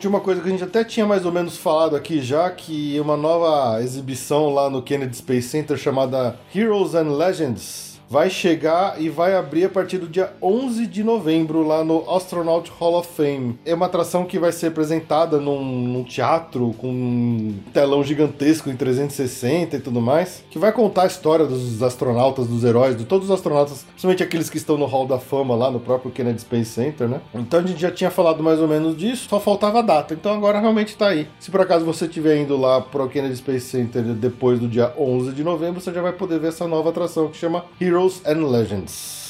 [0.00, 2.98] Tinha uma coisa que a gente até tinha mais ou menos falado aqui já, que
[2.98, 9.08] uma nova exibição lá no Kennedy Space Center chamada Heroes and Legends vai chegar e
[9.08, 13.56] vai abrir a partir do dia 11 de novembro lá no Astronaut Hall of Fame.
[13.64, 18.74] É uma atração que vai ser apresentada num, num teatro com um telão gigantesco em
[18.74, 23.28] 360 e tudo mais, que vai contar a história dos astronautas, dos heróis, de todos
[23.28, 26.72] os astronautas, principalmente aqueles que estão no Hall da Fama lá no próprio Kennedy Space
[26.72, 27.20] Center, né?
[27.32, 30.14] Então a gente já tinha falado mais ou menos disso, só faltava a data.
[30.14, 31.28] Então agora realmente tá aí.
[31.38, 35.30] Se por acaso você estiver indo lá pro Kennedy Space Center depois do dia 11
[35.30, 37.64] de novembro, você já vai poder ver essa nova atração que chama
[38.00, 39.20] Heroes and Legends.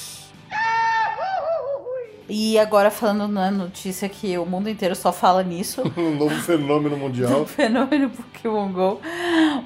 [2.32, 5.82] E agora falando na notícia que o mundo inteiro só fala nisso.
[5.98, 7.44] Um novo fenômeno mundial.
[7.50, 9.00] fenômeno Pokémon GO.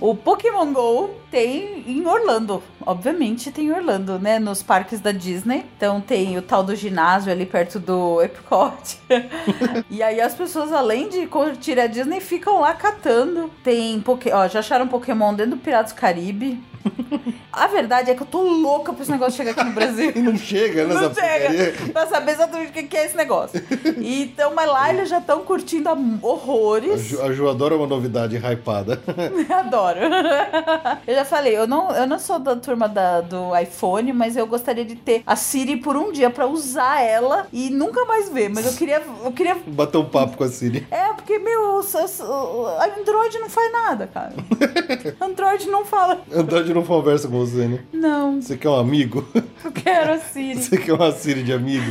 [0.01, 2.63] O Pokémon GO tem em Orlando.
[2.81, 4.39] Obviamente tem em Orlando, né?
[4.39, 5.67] Nos parques da Disney.
[5.77, 8.99] Então tem o tal do ginásio ali perto do Epcot.
[9.91, 13.51] e aí as pessoas, além de curtir a Disney, ficam lá catando.
[13.63, 14.35] Tem Poké...
[14.35, 16.59] Ó, já acharam Pokémon dentro do Piratas do Caribe.
[17.57, 20.13] A verdade é que eu tô louca pra esse negócio chegar aqui no Brasil.
[20.15, 21.75] E não chega nessa Não chega porcaria.
[21.93, 23.63] pra saber exatamente o que é esse negócio.
[23.99, 27.01] Então, mas lá eles já estão curtindo a- A horrores.
[27.03, 29.01] Ju, a Ju adora uma novidade hypada.
[29.51, 29.99] Adoro.
[31.07, 34.47] Eu já falei, eu não, eu não sou da turma da- do iPhone, mas eu
[34.47, 38.49] gostaria de ter a Siri por um dia pra usar ela e nunca mais ver.
[38.49, 39.03] Mas eu queria.
[39.25, 39.57] Eu queria.
[39.67, 40.87] Bater um papo com a Siri.
[40.91, 42.67] É, porque, meu, o
[43.01, 44.33] Android não faz nada, cara.
[45.21, 46.21] Android não fala.
[46.33, 47.79] Android não conversa com você, né?
[47.93, 49.27] Não, Você quer um amigo?
[49.65, 50.63] eu quero a Siri.
[50.63, 51.85] Você quer uma Siri de amigo?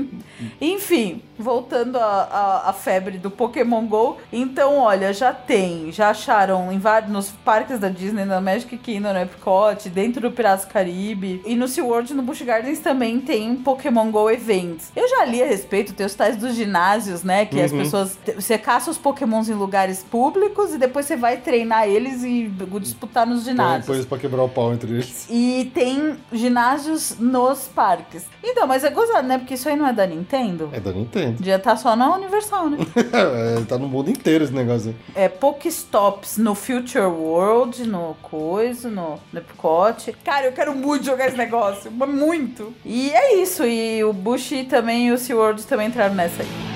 [0.60, 4.16] Enfim, voltando à febre do Pokémon GO.
[4.32, 9.12] Então, olha, já tem, já acharam em vários, nos parques da Disney, na Magic Kingdom,
[9.12, 11.42] no Epcot, dentro do Piratas do Caribe.
[11.46, 14.90] E no SeaWorld, no Busch Gardens, também tem Pokémon GO Events.
[14.96, 17.46] Eu já li a respeito, tem os tais dos ginásios, né?
[17.46, 18.18] Que as pessoas...
[18.34, 22.50] Você caça os Pokémons em lugares públicos e depois você vai treinar eles e
[22.80, 23.86] disputar nos ginásios.
[23.86, 25.26] Depois pra quebrar o pau entre eles.
[25.30, 28.24] E tem ginásios nos parques.
[28.42, 29.38] Então, mas é gozado, né?
[29.38, 30.70] Porque isso aí não é da Nintendo.
[30.72, 31.36] É da Nintendo.
[31.38, 32.78] Devia estar só na Universal, né?
[33.14, 34.94] É, tá no mundo inteiro esse negócio.
[35.14, 40.12] É Pokestops no Future World, no Coisa, no, no Epcot.
[40.24, 42.72] Cara, eu quero muito jogar esse negócio, muito.
[42.84, 46.73] E é isso, e o Bush também e o SeaWorld também entraram nessa aí.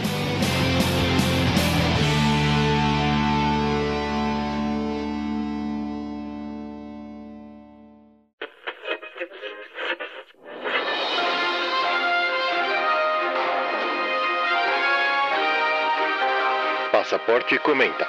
[17.28, 18.08] Passaporte comenta.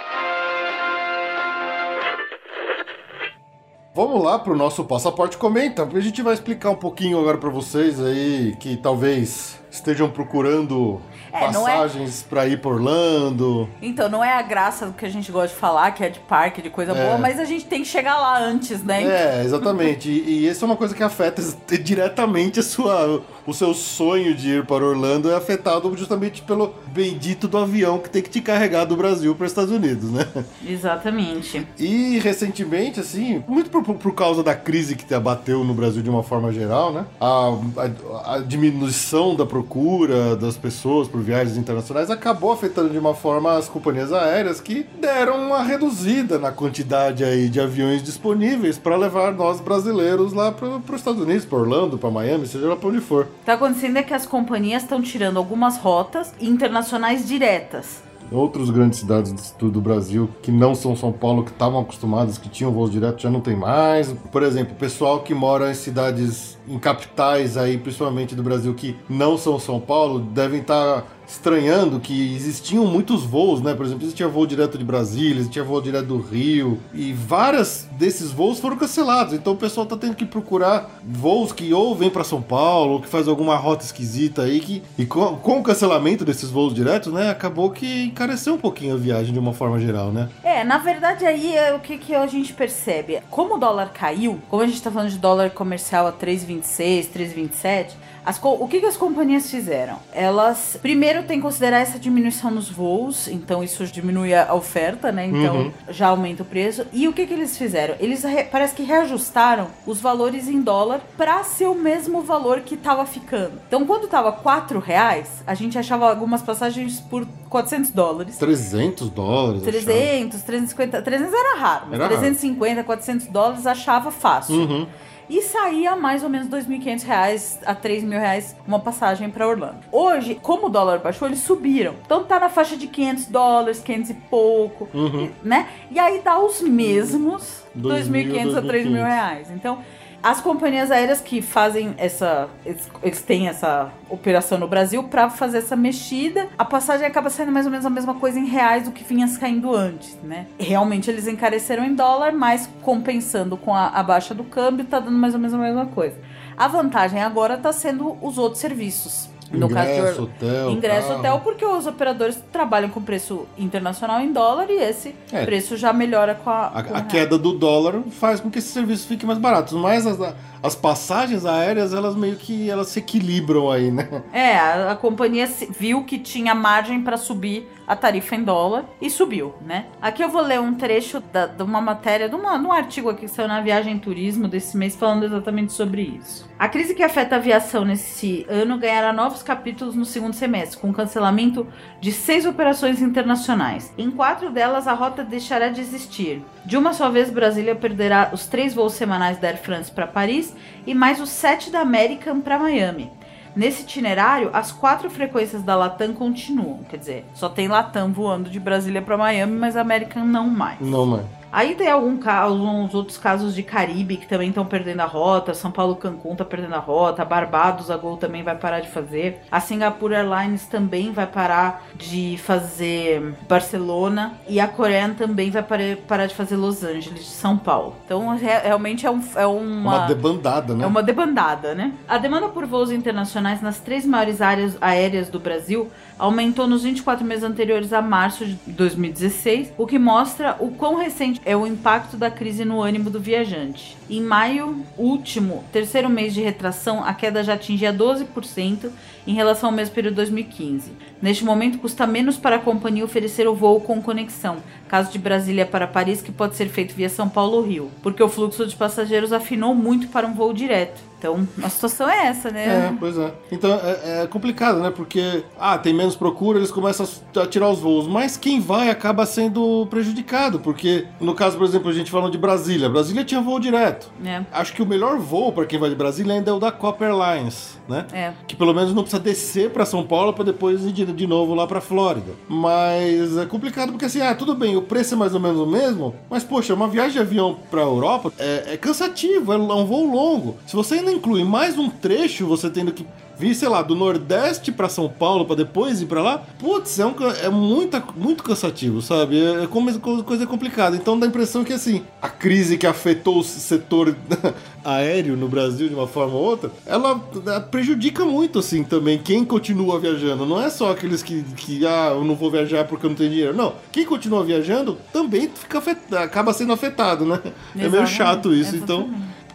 [3.94, 7.38] Vamos lá para o nosso Passaporte Comenta, porque a gente vai explicar um pouquinho agora
[7.38, 11.02] para vocês aí que talvez estejam procurando
[11.32, 13.70] é, é- passagens pra ir por Orlando.
[13.82, 16.20] Então, não é a graça do que a gente gosta de falar, que é de
[16.20, 17.06] parque, de coisa É.
[17.06, 19.04] boa, mas a gente tem que chegar lá antes, né?
[19.04, 20.10] É, exatamente.
[20.10, 21.42] e, e isso é uma coisa que afeta
[21.84, 27.48] diretamente a sua, o seu sonho de ir para Orlando é afetado justamente pelo bendito
[27.48, 30.26] do avião que tem que te carregar do Brasil para os Estados Unidos, né?
[30.68, 31.66] Exatamente.
[31.78, 36.10] E recentemente, assim, muito por, por causa da crise que te abateu no Brasil de
[36.10, 37.06] uma forma geral, né?
[37.20, 43.14] A, a- a diminuição da procura das pessoas por viagens internacionais acabou afetando de uma
[43.14, 48.96] forma as companhias aéreas que deram uma reduzida na quantidade aí de aviões disponíveis para
[48.96, 52.90] levar nós brasileiros lá para os Estados Unidos, para Orlando, para Miami, seja lá para
[52.90, 53.28] onde for.
[53.46, 58.09] Tá acontecendo é que as companhias estão tirando algumas rotas internacionais diretas.
[58.32, 62.50] Outras grandes cidades do, do Brasil que não são São Paulo, que estavam acostumadas, que
[62.50, 64.14] tinham voos diretos, já não tem mais.
[64.32, 68.96] Por exemplo, o pessoal que mora em cidades, em capitais aí, principalmente do Brasil, que
[69.10, 73.74] não são São Paulo, devem estar estranhando que existiam muitos voos, né?
[73.74, 78.32] Por exemplo, existia voo direto de Brasília, existia voo direto do Rio, e várias desses
[78.32, 79.34] voos foram cancelados.
[79.34, 83.02] Então o pessoal tá tendo que procurar voos que ou vêm para São Paulo, ou
[83.02, 87.14] que faz alguma rota esquisita aí, que, e com, com o cancelamento desses voos diretos,
[87.14, 87.30] né?
[87.30, 90.30] Acabou que encareceu um pouquinho a viagem de uma forma geral, né?
[90.44, 93.22] É, na verdade aí é o que, que a gente percebe.
[93.30, 97.92] Como o dólar caiu, como a gente tá falando de dólar comercial a 3,26, 3,27,
[98.26, 99.98] as o que, que as companhias fizeram?
[100.12, 105.26] Elas primeiro têm que considerar essa diminuição nos voos, então isso diminui a oferta, né?
[105.28, 105.72] Então Uhum.
[105.90, 106.86] já aumenta o preço.
[106.94, 107.96] E o que, que eles fizeram?
[108.00, 112.76] Eles re- parece que reajustaram os valores em dólar para ser o mesmo valor que
[112.78, 113.54] tava ficando.
[113.68, 118.38] Então quando tava 4 reais, a gente achava algumas passagens por 400 dólares.
[118.38, 119.62] 300 dólares.
[119.68, 119.86] achava.
[119.86, 122.18] 300, 350, 300 era raro, mas Era raro.
[122.20, 124.56] 350, 400 dólares achava fácil.
[124.56, 124.88] Uhum.
[125.30, 129.78] E saía mais ou menos 2.500 reais a 3 mil reais uma passagem para Orlando.
[129.92, 131.94] Hoje, como o dólar baixou, eles subiram.
[132.04, 135.30] Então tá na faixa de 500 dólares, 500 e pouco, Uhum.
[135.44, 135.68] né?
[135.92, 139.06] E aí dá os mesmos 2.000, 2.500 a 3 mil 2.500.
[139.06, 139.52] reais.
[139.52, 139.78] Então,
[140.22, 142.50] as companhias aéreas que fazem essa.
[142.66, 147.52] Eles, eles têm essa operação no Brasil para fazer essa mexida, a passagem acaba saindo
[147.52, 150.48] mais ou menos a mesma coisa em reais do que vinha caindo antes, né?
[150.60, 155.18] Realmente eles encareceram em dólar, mas compensando com a, a baixa do câmbio, tá dando
[155.18, 156.18] mais ou menos a mesma coisa.
[156.58, 159.30] A vantagem agora tá sendo os outros serviços.
[159.52, 160.24] No caso Ingresso, Orlando.
[160.24, 160.72] hotel.
[160.72, 161.20] Ingresso carro.
[161.20, 165.46] hotel, porque os operadores trabalham com preço internacional em dólar e esse É.
[165.46, 166.68] preço já melhora com a.
[166.68, 170.06] A, com a queda do dólar faz com que esses serviços fiquem mais baratos, mas
[170.06, 170.18] as,
[170.62, 174.08] as passagens aéreas, elas meio que elas se equilibram aí, né?
[174.32, 175.48] É, a, a companhia
[175.78, 179.88] viu que tinha margem para subir a tarifa em dólar e subiu, né?
[180.00, 183.10] Aqui eu vou ler um trecho da- de uma matéria, de, uma, de um artigo
[183.10, 186.48] aqui que saiu na Viagem Turismo desse mês falando exatamente sobre isso.
[186.60, 190.94] A crise que afeta a aviação nesse ano ganhará novos capítulos no segundo semestre, com
[190.94, 191.66] cancelamento
[192.00, 193.92] de seis operações internacionais.
[193.98, 196.44] Em quatro delas, a rota deixará de existir.
[196.66, 200.56] De uma só vez, Brasília perderá os três voos semanais da Air France para Paris
[200.86, 203.10] e mais os sete da American para Miami.
[203.56, 206.80] Nesse itinerário, as quatro frequências da Latam continuam.
[206.90, 210.80] Quer dizer, só tem Latam voando de Brasília para Miami, mas American não mais.
[210.80, 211.39] Não, mano.
[211.52, 215.54] Aí tem algum ca- alguns outros casos de Caribe que também estão perdendo a rota.
[215.54, 217.26] São Paulo Cancún tá perdendo a rota.
[217.26, 219.42] Barbados, a Gol também vai parar de fazer.
[219.52, 224.34] A Singapore Airlines também vai parar de fazer Barcelona.
[224.48, 225.64] E a Coreia também vai
[226.08, 227.96] parar de fazer Los Angeles, São Paulo.
[228.06, 229.98] Então, re- realmente é, um, é uma...
[230.00, 230.84] Uma debandada, né?
[230.84, 231.94] É uma debandada, né?
[232.08, 235.90] A demanda por voos internacionais nas três maiores áreas aéreas do Brasil
[236.20, 241.40] aumentou nos 24 meses anteriores a março de 2016, o que mostra o quão recente
[241.46, 243.98] é o impacto da crise no ânimo do viajante.
[244.10, 248.90] Em maio último, terceiro mês de retração, a queda já atingia 12%
[249.28, 250.92] em relação ao mesmo período de 2015.
[251.22, 255.66] Neste momento, custa menos para a companhia oferecer o voo com conexão, caso de Brasília
[255.66, 258.76] para Paris, que pode ser feito via São Paulo ou Rio, porque o fluxo de
[258.76, 261.10] passageiros afinou muito para um voo direto.
[261.20, 262.98] Então, a situação é essa, É, né?
[262.98, 263.34] pois é.
[263.52, 264.90] Então é, é complicado, né?
[264.90, 267.06] Porque, ah, tem menos procura, eles começam
[267.36, 268.08] a tirar os voos.
[268.08, 270.62] Mas quem vai acaba sendo prejudicado.
[270.62, 272.88] Porque, no caso, por exemplo, a gente falando de Brasília.
[272.88, 274.10] Brasília tinha voo direto.
[274.26, 274.44] É.
[274.50, 277.10] Acho que o melhor voo para quem vai de Brasília ainda é o da Copper
[277.10, 278.06] Airlines, né?
[278.14, 278.32] É.
[278.48, 281.66] Que pelo menos não precisa descer para São Paulo para depois ir de, novo lá
[281.66, 282.34] para Flórida.
[282.48, 285.66] Mas é complicado porque assim, ah, tudo bem, o preço é mais ou menos o
[285.66, 290.06] mesmo, mas poxa, uma viagem de avião para Europa é, é cansativo, é um voo
[290.06, 290.58] longo.
[290.68, 293.06] Se você ainda inclui mais um trecho, você tendo que
[293.40, 297.06] vir, sei lá, do Nordeste pra São Paulo pra depois ir pra lá, putz, é,
[297.06, 299.40] um, é muita, muito cansativo, sabe?
[299.42, 299.90] É, como-
[300.24, 300.96] coisa complicada.
[300.96, 304.14] Então dá a impressão que, assim, a crise que afetou o setor
[304.84, 309.44] aéreo no Brasil de uma forma ou outra, ela eh, prejudica muito, assim, também quem
[309.46, 310.46] continua viajando.
[310.46, 313.30] Não é só aqueles que, que ah, eu não vou viajar porque eu não tenho
[313.30, 313.56] dinheiro.
[313.56, 317.40] Não, quem continua viajando também fica afet- acaba sendo afetado, né?
[317.46, 318.76] É meio Exatamente, chato isso.
[318.76, 319.10] Então,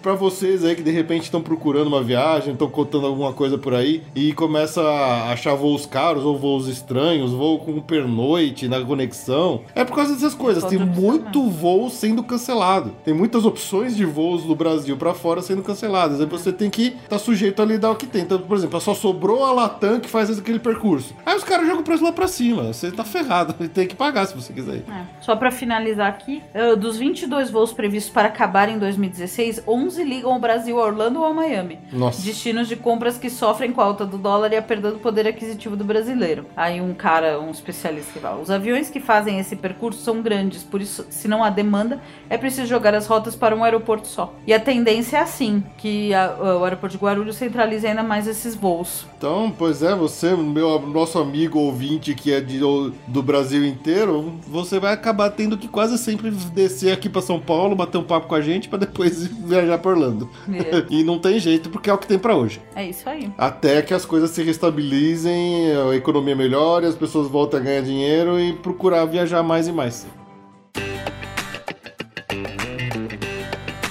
[0.05, 3.72] Pra vocês aí que de repente estão procurando uma viagem, estão contando alguma coisa por
[3.72, 9.62] aí e começa a achar voos caros ou voos estranhos, voo com pernoite na conexão,
[9.74, 10.62] é por causa dessas coisas.
[10.64, 12.94] Tem muito voo sendo cancelado.
[13.02, 16.20] Tem muitas opções de voos do Brasil pra fora sendo canceladas.
[16.20, 18.24] Aí você tem que estar sujeito a lidar o que tem.
[18.24, 21.14] Então, por exemplo, só sobrou a Latam que faz aquele percurso.
[21.24, 22.74] Aí os caras jogam o preço lá pra cima.
[22.74, 23.55] Você tá ferrado.
[23.72, 24.85] Tem que pagar se você quiser ir.
[24.86, 25.06] É.
[25.22, 30.32] Só pra finalizar aqui, eh, dos 22 voos previstos para acabar em 2016, 11 ligam
[30.32, 31.78] ao Brasil, a Orlando ou a Miami.
[31.92, 32.22] Nossa.
[32.22, 35.26] Destinos de compras que sofrem com a alta do dólar e a perda do poder
[35.28, 36.46] aquisitivo do brasileiro.
[36.56, 40.62] Aí um cara, um especialista que fala, os aviões que fazem esse percurso são grandes,
[40.62, 42.00] por isso, se não há demanda,
[42.30, 44.32] é preciso jogar as rotas para um aeroporto só.
[44.46, 48.54] E a tendência é assim, que a- o aeroporto de Guarulhos centralize ainda mais esses
[48.54, 49.06] voos.
[49.18, 54.78] Então, pois é, você, meu nosso amigo ouvinte que é de, do Brasil inteiro, você
[54.78, 58.34] vai acabar tendo que quase sempre descer aqui pra São Paulo, bater um papo com
[58.34, 60.31] a gente pra depois viajar pra Orlando.
[60.51, 60.86] É.
[60.89, 62.61] e não tem jeito porque é o que tem pra hoje.
[62.74, 63.31] É isso aí.
[63.36, 68.40] Até que as coisas se restabilizem, a economia melhore, as pessoas voltem a ganhar dinheiro
[68.40, 70.06] e procurar viajar mais e mais.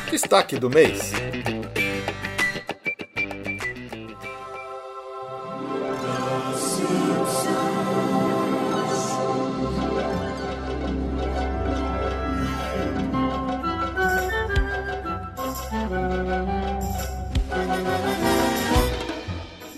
[0.09, 1.11] Destaque do mês.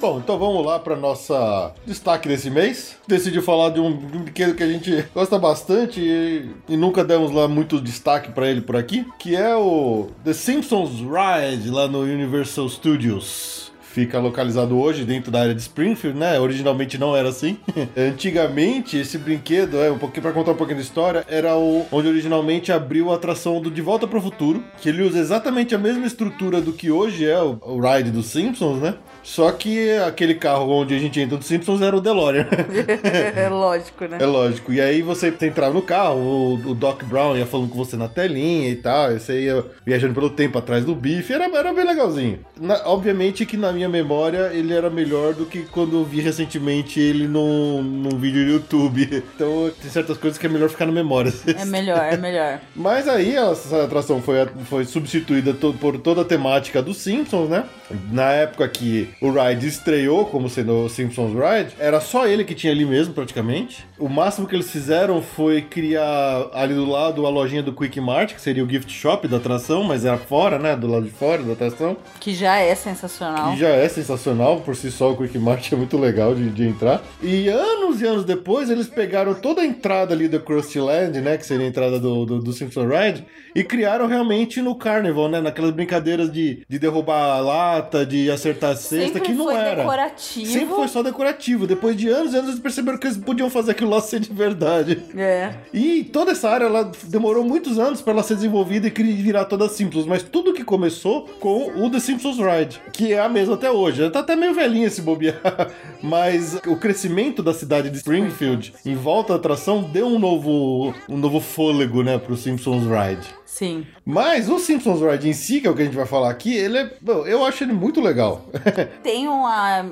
[0.06, 2.95] Bom, então vamos lá para nossa destaque desse mês.
[3.07, 7.48] Decidi falar de um, brinquedo que a gente gosta bastante e, e nunca demos lá
[7.48, 12.69] muito destaque para ele por aqui, que é o The Simpsons Ride lá no Universal
[12.69, 13.65] Studios.
[13.96, 16.38] Fica localizado hoje dentro da área de Springfield, né?
[16.38, 17.58] Originalmente não era assim.
[17.96, 22.10] Antigamente, esse brinquedo, é um pouquinho para contar um pouquinho da história, era o onde
[22.10, 25.78] originalmente abriu a atração do De Volta para o Futuro, que ele usa exatamente a
[25.78, 28.96] mesma estrutura do que hoje é o, o ride dos Simpsons, né?
[29.24, 32.48] Só que aquele carro onde a gente entra dos Simpsons era o DeLorean.
[33.34, 34.18] é lógico, né?
[34.20, 34.74] É lógico.
[34.74, 38.10] E aí você entrava no carro, o, o Doc Brown ia falando com você na
[38.10, 41.86] telinha e tal, e você ia viajando pelo tempo atrás do bife, era, era bem
[41.86, 42.40] legalzinho.
[42.60, 46.99] Na- obviamente que na minha memória ele era melhor do que quando eu vi recentemente
[46.99, 49.24] ele num, num vídeo do YouTube.
[49.36, 51.34] Então tem certas coisas que é melhor ficar na memória.
[51.45, 52.60] É melhor, é melhor.
[52.76, 57.66] Mas aí essa atração foi, foi substituída to- por toda a temática dos Simpsons, né?
[58.12, 62.56] Na época que o Ride estreou como sendo o Simpsons Ride, era só ele que
[62.56, 63.86] tinha ali mesmo, praticamente.
[63.99, 68.34] O máximo que eles fizeram foi criar ali do lado a lojinha do Quick Mart,
[68.34, 70.76] que seria o gift shop da atração, mas era fora, né?
[70.76, 71.98] Do lado de fora da atração.
[72.20, 73.53] Que já é sensacional.
[73.53, 76.68] E já é sensacional, por si só o Quick Mart é muito legal de, de
[76.68, 77.02] entrar.
[77.22, 81.38] E anos e anos depois, eles pegaram toda a entrada ali do Krusty Land, né?
[81.38, 85.41] Que seria a entrada do, do, do Simpson Ride, e criaram realmente no Carnival, né?
[85.41, 89.56] Naquelas brincadeiras de, de derrubar a lata, de acertar a cesta, Sempre que não foi
[89.56, 89.76] era.
[89.76, 90.52] decorativo.
[90.52, 91.68] Sempre foi só decorativo.
[91.68, 94.31] Depois de anos e anos, eles perceberam que eles podiam fazer aquilo lá ser de
[94.34, 95.02] verdade.
[95.15, 95.53] É.
[95.73, 99.68] E toda essa área ela demorou muitos anos para ela ser desenvolvida e virar toda
[99.69, 103.72] Simpsons, mas tudo que começou com o The Simpsons Ride, que é a mesma até
[103.72, 104.02] hoje.
[104.02, 105.72] Ela Tá até meio velhinha esse bobear,
[106.02, 111.18] mas o crescimento da cidade de Springfield em volta da atração deu um novo, um
[111.18, 113.28] novo fôlego, né, pro Simpsons Ride.
[113.46, 113.86] Sim.
[114.04, 116.56] Mas o Simpsons Ride em si, que é o que a gente vai falar aqui,
[116.56, 118.50] ele é, bom, eu acho ele muito legal.
[119.04, 119.86] Tem uma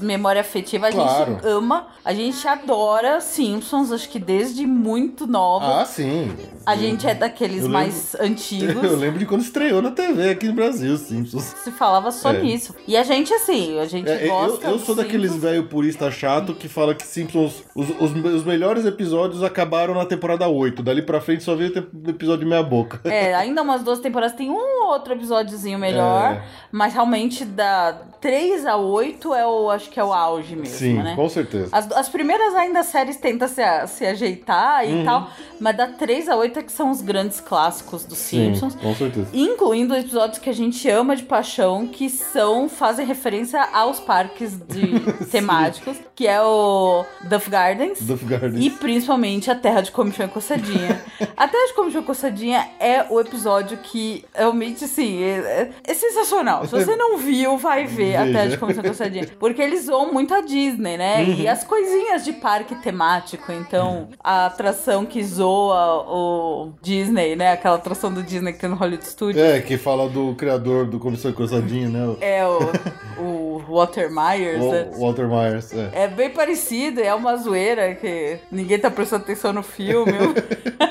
[0.00, 1.32] memória afetiva, a Claro.
[1.34, 5.82] gente ama, a gente adora Simpsons, acho que desde muito nova.
[5.82, 6.32] ah, sim.
[6.64, 8.82] a gente é daqueles Eu mais antigos.
[8.82, 11.54] Eu lembro de quando estreou na TV aqui no Brasil, Simpsons.
[11.62, 12.40] Se falava só É.
[12.42, 12.74] nisso.
[12.86, 14.66] E a gente, assim, a gente É, eu, gosta.
[14.66, 18.86] eu dos sou daqueles velho purista chato que fala que Simpsons, os, os, os melhores
[18.86, 20.82] episódios acabaram na temporada 8.
[20.82, 21.72] Dali pra frente só veio
[22.08, 22.87] episódio meia boca.
[23.04, 24.54] É, ainda umas duas temporadas tem um
[24.84, 26.42] ou outro episódiozinho melhor, É.
[26.72, 30.94] mas realmente da 3 a 8 é o, acho que é o auge mesmo, Sim,
[31.02, 31.14] né?
[31.14, 31.68] com certeza.
[31.72, 35.02] As, as primeiras ainda as séries tentam se, se ajeitar Uhum.
[35.02, 38.54] e tal, mas da 3 a 8 é que são os grandes clássicos dos Sim,
[38.54, 38.74] Simpsons.
[38.74, 39.28] com certeza.
[39.32, 45.00] Incluindo episódios que a gente ama de paixão, que são, fazem referência aos parques de
[45.30, 48.00] temáticos, que é o Duff Gardens.
[48.02, 48.64] Duff Gardens.
[48.64, 51.00] E principalmente a Terra de Comichão e Coçadinha.
[51.36, 55.94] a Terra de Comichão e Coçadinha é o episódio que realmente gente, sim, é, é
[55.94, 56.64] sensacional.
[56.64, 58.22] Se você não viu, vai ver Veja.
[58.22, 59.28] até de Comissão Coçadinha.
[59.38, 61.22] Porque eles zoam muito a Disney, né?
[61.22, 61.34] Uhum.
[61.34, 63.50] E as coisinhas de parque temático.
[63.52, 67.52] Então, a atração que zoa o Disney, né?
[67.52, 69.42] Aquela atração do Disney que tem no Hollywood Studios.
[69.42, 72.16] É, que fala do criador do Comissão Coçadinha, né?
[72.20, 74.90] É, o, o Walter Myers, né?
[74.94, 76.04] O Walter Myers, é.
[76.04, 80.12] É bem parecido, é uma zoeira que ninguém tá prestando atenção no filme.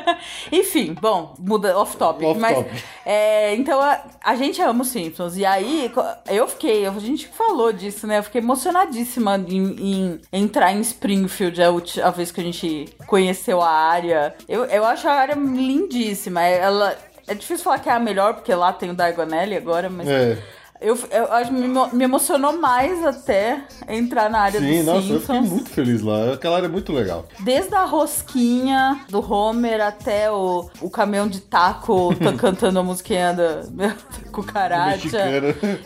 [0.52, 2.28] Enfim, bom, muda off topic.
[2.28, 2.84] Off mas topic.
[3.06, 5.38] é, então a, a gente ama os Simpsons.
[5.38, 5.92] E aí
[6.28, 8.20] eu fiquei, a gente falou disso, né?
[8.20, 11.70] Eu fiquei emocionadíssima em, em entrar em Springfield a,
[12.08, 14.36] a vez que a gente conheceu a área.
[14.48, 16.44] Eu, eu acho a área lindíssima.
[16.44, 16.98] É- Ela.
[17.30, 20.08] É difícil falar que é a melhor, porque lá tem o Diagonelli agora, mas.
[20.08, 20.38] É.
[20.80, 25.02] Eu, eu acho me, me emocionou mais até entrar na área Sim, dos nossa, eu
[25.20, 25.22] Simpsons.
[25.26, 26.34] fiquei muito feliz lá.
[26.34, 27.26] Aquela área é muito legal.
[27.40, 33.34] Desde a rosquinha do Homer até o, o caminhão de taco tá cantando a musiquinha
[33.34, 33.62] da,
[34.32, 35.18] cucaracha.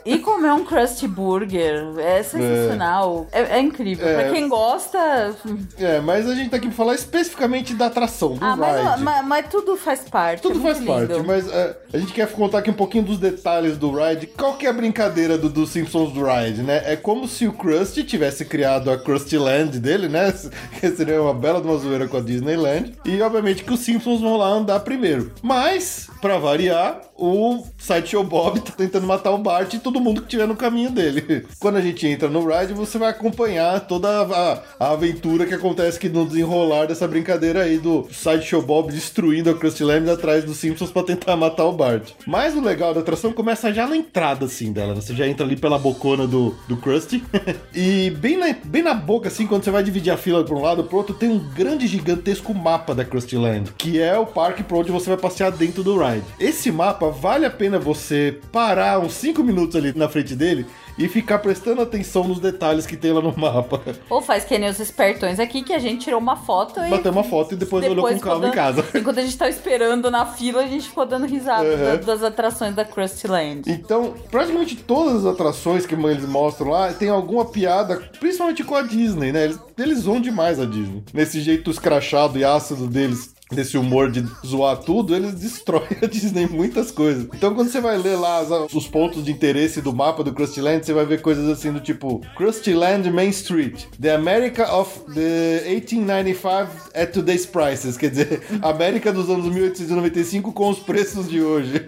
[0.05, 1.93] E comer um Krusty Burger.
[1.97, 3.27] É sensacional.
[3.31, 4.07] É, é incrível.
[4.07, 4.23] É.
[4.23, 5.35] Pra quem gosta.
[5.77, 9.03] É, mas a gente tá aqui pra falar especificamente da atração, do Ah, mas, ride.
[9.03, 10.41] mas, mas tudo faz parte.
[10.41, 11.23] Tudo é faz muito parte, lindo.
[11.25, 14.27] mas é, a gente quer contar aqui um pouquinho dos detalhes do ride.
[14.27, 16.81] Qual que é a brincadeira do, do Simpsons ride, né?
[16.85, 20.33] É como se o Krusty tivesse criado a Krusty Land dele, né?
[20.79, 22.93] Que seria uma bela de uma zoeira com a Disneyland.
[23.05, 25.31] E obviamente que os Simpsons vão lá andar primeiro.
[25.43, 30.29] Mas, pra variar, o Sideshow Bob tá tentando matar o Bart e todo mundo que
[30.29, 31.45] tiver no caminho dele.
[31.59, 35.97] Quando a gente entra no ride, você vai acompanhar toda a, a aventura que acontece
[35.97, 40.57] aqui no desenrolar dessa brincadeira aí do Sideshow Bob destruindo a Krusty Land atrás dos
[40.57, 42.09] Simpsons pra tentar matar o Bart.
[42.25, 44.95] Mas o legal da atração começa já na entrada, assim, dela.
[44.95, 47.23] Você já entra ali pela bocona do, do Krusty.
[47.73, 50.61] e bem na, bem na boca, assim, quando você vai dividir a fila pra um
[50.61, 54.63] lado pro outro, tem um grande, gigantesco mapa da Krusty Land, que é o parque
[54.63, 56.25] por onde você vai passear dentro do ride.
[56.39, 60.65] Esse mapa vale a pena você parar uns 5 minutos ali na frente dele
[60.97, 63.81] e ficar prestando atenção nos detalhes que tem lá no mapa.
[64.09, 66.89] Ou faz que nem os espertões aqui, que a gente tirou uma foto e.
[66.89, 68.81] Bateu uma foto e depois, olhou com calma em ficou casa.
[68.83, 71.77] dando- Enquanto a gente tava esperando na fila, a gente ficou dando risada Uhum.
[71.77, 73.63] da- das atrações da Krusty Land.
[73.71, 78.81] Então, praticamente todas as atrações que eles mostram lá tem alguma piada, principalmente com a
[78.81, 79.45] Disney, né?
[79.45, 81.03] Eles, eles zoam demais a Disney.
[81.13, 83.33] Nesse jeito escrachado e ácido deles.
[83.51, 87.27] Desse humor de zoar tudo, eles destroem a Disney muitas coisas.
[87.33, 88.41] Então, quando você vai ler lá
[88.73, 91.79] os pontos de interesse do mapa do Krusty Land, você vai ver coisas assim do
[91.79, 97.97] tipo Krusty Land Main Street, The America of the 1895 at today's prices.
[97.97, 101.85] Quer dizer, América dos anos 1895 com os preços de hoje.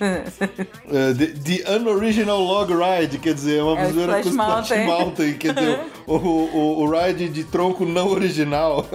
[0.90, 4.86] É, the, the Unoriginal Log Ride, quer dizer, uma É com o Splash Mountain.
[4.86, 8.86] Mountain, quer dizer, o, o, o ride de tronco não original.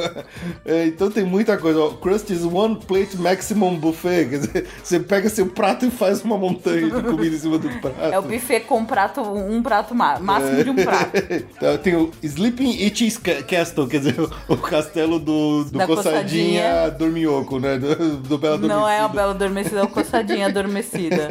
[0.66, 1.91] É, então tem muita coisa.
[2.10, 2.19] Ó.
[2.19, 6.90] Krusty's One Plate Maximum Buffet, quer dizer, você pega seu prato e faz uma montanha
[6.90, 7.95] de comida em cima do prato.
[8.02, 11.10] É o buffet com prato, um prato máximo de um prato.
[11.60, 14.15] Então, Tem o Sleeping Itchy's Ca- Castle, quer dizer,
[14.48, 16.91] o castelo do, do Da coçadinha, coçadinha.
[16.98, 17.77] Dorminhoco, né?
[17.77, 19.14] Do, do Bela Não é Adormecida.
[19.19, 21.27] Bela Adormecida, é o Coçadinha Adormecida.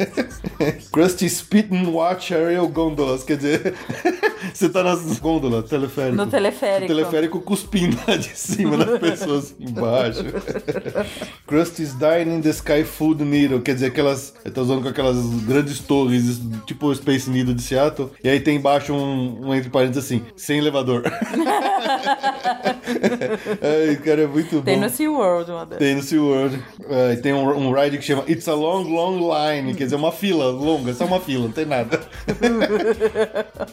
[0.91, 3.73] Krusty Spit and Watch Aerial Gondolas, quer dizer,
[4.53, 6.15] você tá nas gôndolas, teleférico.
[6.15, 6.91] No teleférico.
[6.91, 10.23] O teleférico cuspindo lá de cima das pessoas embaixo.
[11.47, 14.33] Krusty's Dine in the Sky Food Needle, quer dizer, aquelas.
[14.43, 18.11] Ele tá usando com aquelas grandes torres, tipo o Space Needle de Seattle.
[18.23, 21.03] E aí tem embaixo um, um entre parênteses assim, sem elevador.
[23.61, 24.81] Ai, cara, é muito Tem bom.
[24.81, 25.79] no SeaWorld uma dessas.
[25.79, 26.63] Tem no SeaWorld.
[26.89, 29.95] É, e tem um, um ride que chama It's a Long, Long Line, quer dizer,
[29.95, 31.99] uma fila longa, só uma fila, não tem nada.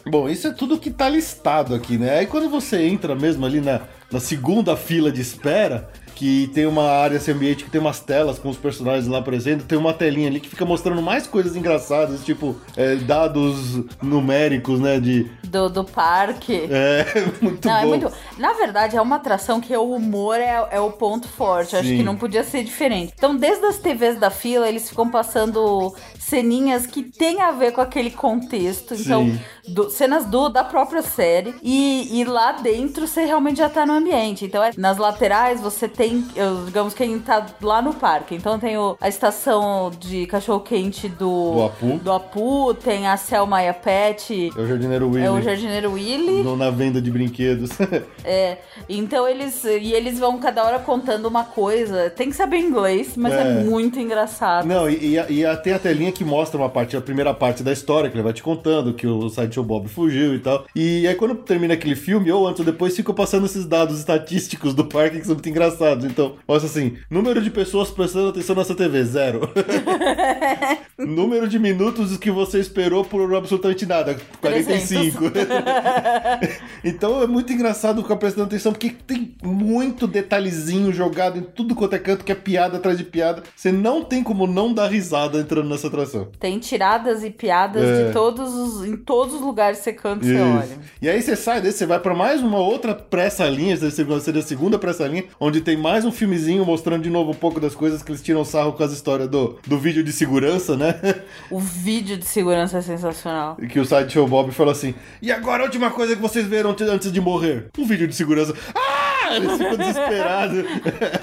[0.05, 2.19] Bom, isso é tudo que tá listado aqui, né?
[2.19, 6.83] Aí quando você entra mesmo ali na, na segunda fila de espera, que tem uma
[6.89, 10.27] área, esse ambiente que tem umas telas com os personagens lá presentes, tem uma telinha
[10.27, 14.99] ali que fica mostrando mais coisas engraçadas, tipo é, dados numéricos, né?
[14.99, 15.29] De.
[15.43, 16.67] Do, do parque.
[16.71, 17.05] É,
[17.39, 17.81] muito Não, bom.
[17.81, 18.11] é muito.
[18.37, 21.75] Na verdade, é uma atração que o humor é, é o ponto forte.
[21.75, 21.97] Acho Sim.
[21.97, 23.13] que não podia ser diferente.
[23.15, 27.81] Então, desde as TVs da fila, eles ficam passando ceninhas que tem a ver com
[27.81, 28.93] aquele contexto.
[28.95, 29.31] Então,
[29.67, 31.53] do- cenas do, da própria série.
[31.61, 34.45] E, e lá dentro você realmente já tá no ambiente.
[34.45, 38.35] Então, é- nas laterais você tem, eu- digamos, quem tá lá no parque.
[38.35, 41.99] Então, tem o- a estação de cachorro-quente do, Do Apu.
[42.03, 44.51] do Apu, tem a Selma e a Pet.
[44.55, 45.25] É o jardineiro Willy.
[45.25, 46.43] É o jardineiro Willy.
[46.43, 47.69] no- Na venda de brinquedos.
[48.29, 48.57] É,
[48.89, 52.09] então eles e eles vão cada hora contando uma coisa.
[52.09, 53.63] Tem que saber inglês, mas é, É.
[53.63, 54.65] muito engraçado.
[54.67, 57.33] Não, e, e, a- e a- tem a telinha que mostra uma parte, a primeira
[57.33, 60.65] parte da história, que ele vai te contando que o Sideshow Bob fugiu e tal.
[60.75, 64.73] E aí quando termina aquele filme, ou antes ou depois, ficam passando esses dados estatísticos
[64.73, 65.96] do parque que são muito engraçados.
[66.05, 69.49] Então, mostra assim, número de pessoas prestando atenção nessa TV, zero.
[70.99, 75.23] número de minutos que você esperou por absolutamente nada, 45.
[76.83, 81.95] então é muito engraçado ficar prestando atenção, porque tem muito detalhezinho jogado em tudo quanto
[81.95, 83.43] é canto, que é piada atrás de piada.
[83.55, 86.27] Você não tem como não dar risada entrando nessa atração.
[86.39, 88.07] Tem tiradas e piadas É.
[88.07, 90.79] de todos os, em todos os lugares que você canta e você olha.
[91.01, 94.41] E aí você sai desse, você vai pra mais uma outra pressa-linha, essa segunda- seria
[94.41, 98.03] a segunda pressa-linha, onde tem mais um filmezinho mostrando de novo um pouco das coisas
[98.03, 100.93] que eles tiram sarro com as histórias do, do vídeo de segurança, né?
[101.49, 103.55] O vídeo de segurança é sensacional.
[103.55, 106.87] que o Sideshow Bob falou assim: E agora a última coisa que vocês viram antes-
[106.89, 107.67] antes de morrer?
[107.77, 108.53] Um vídeo de segurança.
[108.75, 109.06] Ah!
[109.35, 110.65] Eles ficam desesperados.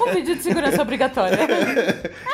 [0.01, 1.39] Um vídeo de segurança obrigatória.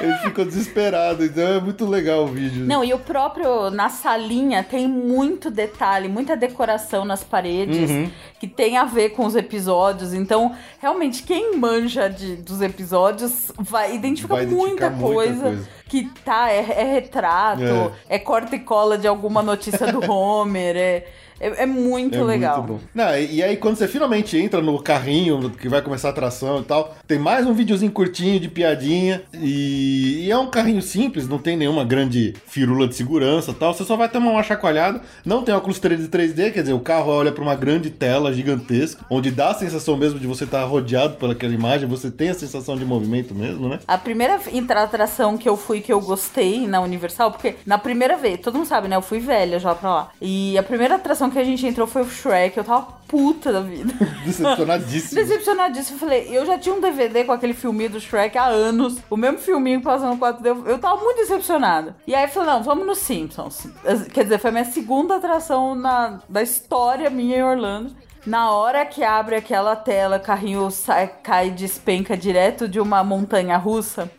[0.01, 1.27] Eles ficam desesperados.
[1.27, 2.65] Então é muito legal o vídeo.
[2.65, 8.11] Não, e o próprio, na salinha, tem muito detalhe, muita decoração nas paredes Uhum.
[8.39, 10.13] que tem a ver com os episódios.
[10.15, 15.69] Então, realmente, quem manja de, dos episódios vai identificar Vai muita, muita coisa, coisa.
[15.89, 18.19] que tá, é, é retrato, é.
[18.19, 21.07] corta e cola de alguma notícia do Homer, é,
[21.41, 22.59] é, é muito É legal.
[22.59, 22.81] muito bom.
[22.95, 26.65] Não, e, aí, quando você finalmente entra no carrinho, que vai começar a atração e
[26.65, 29.23] tal, tem mais um videozinho curtinho de piadinha.
[29.33, 33.73] E, e é um carrinho simples, não tem nenhuma grande firula de segurança e tal.
[33.75, 35.01] Você só vai tomar uma chacoalhada.
[35.25, 39.05] Não tem óculos 3D, 3D, quer dizer, o carro olha pra uma grande tela gigantesca,
[39.11, 42.77] onde dá a sensação mesmo de você estar rodeado pelaquela imagem, você tem a sensação
[42.77, 43.79] de movimento mesmo, né?
[43.87, 44.39] A primeira
[44.83, 48.67] atração que eu fui que eu gostei na Universal, porque na primeira vez, todo mundo
[48.67, 48.97] sabe, né?
[48.97, 50.09] Eu fui velha já pra lá.
[50.21, 52.57] E a primeira atração que a gente entrou foi o Shrek.
[52.57, 53.93] Eu tava puta da vida.
[54.24, 55.20] Decepcionadíssimo.
[55.20, 55.97] Decepcionadíssima.
[55.97, 58.98] Eu falei, eu já tinha um DVD com aquele filminho do Shrek há anos.
[59.09, 60.47] O mesmo filminho passando 4D.
[60.47, 61.97] Eu, eu tava muito decepcionada.
[62.07, 63.66] E aí eu falei, não, vamos no Simpsons.
[64.12, 67.94] Quer dizer, foi a minha segunda atração na, da história minha em Orlando.
[68.27, 73.57] Na hora que abre aquela tela, o carrinho sai, cai despenca direto de uma montanha
[73.57, 74.11] russa.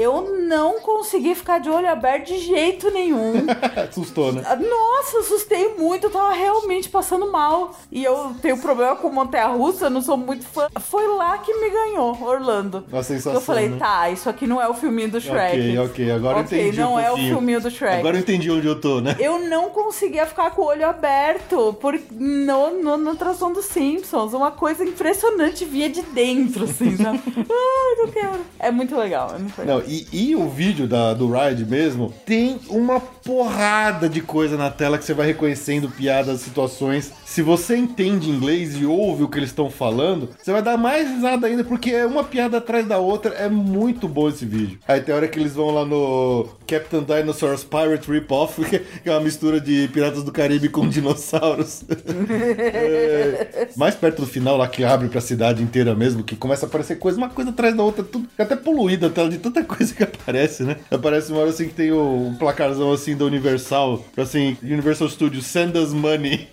[0.00, 3.32] Eu não consegui ficar de olho aberto de jeito nenhum.
[3.88, 4.42] Assustou, né?
[4.56, 7.74] Nossa, assustei muito, eu tava realmente passando mal.
[7.92, 10.68] E eu tenho problema com montanha russa, eu não sou muito fã.
[10.80, 12.84] Foi lá que me ganhou, Orlando.
[12.90, 13.76] A sensação, eu falei, né?
[13.78, 15.58] tá, isso aqui não é o filminho do Shrek.
[15.58, 16.80] Ok, ok, agora eu Ok, entendi.
[16.80, 17.96] não um é o filminho do Shrek.
[17.98, 19.16] Agora eu entendi onde eu tô, né?
[19.18, 24.32] Eu não conseguia ficar com o olho aberto por, no, no, na atração dos Simpsons.
[24.32, 27.20] Uma coisa impressionante via de dentro, assim, sabe?
[27.36, 28.40] Ai, não quero.
[28.58, 29.78] É muito legal, é muito legal.
[29.78, 34.70] Não, e, e o vídeo da, do Ride mesmo tem uma porrada de coisa na
[34.70, 37.12] tela que você vai reconhecendo piadas, situações.
[37.30, 41.08] Se você entende inglês e ouve o que eles estão falando, você vai dar mais
[41.08, 43.32] risada ainda, porque é uma piada atrás da outra.
[43.34, 44.80] É muito bom esse vídeo.
[44.88, 49.20] Aí tem hora que eles vão lá no Captain Dinosaur's Pirate Rip-Off, que é uma
[49.20, 51.84] mistura de Piratas do Caribe com dinossauros.
[52.40, 56.68] É, mais perto do final lá que abre pra cidade inteira mesmo, que começa a
[56.68, 59.94] aparecer coisa, uma coisa atrás da outra, tudo até poluída a tela de tanta coisa
[59.94, 60.76] que aparece, né?
[60.90, 65.76] Aparece uma hora assim que tem um placarzão assim da Universal, assim, Universal Studios, send
[65.76, 66.48] us money.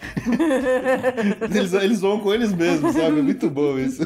[1.54, 3.20] eles, eles vão com eles mesmos, sabe?
[3.20, 4.06] É muito bom isso.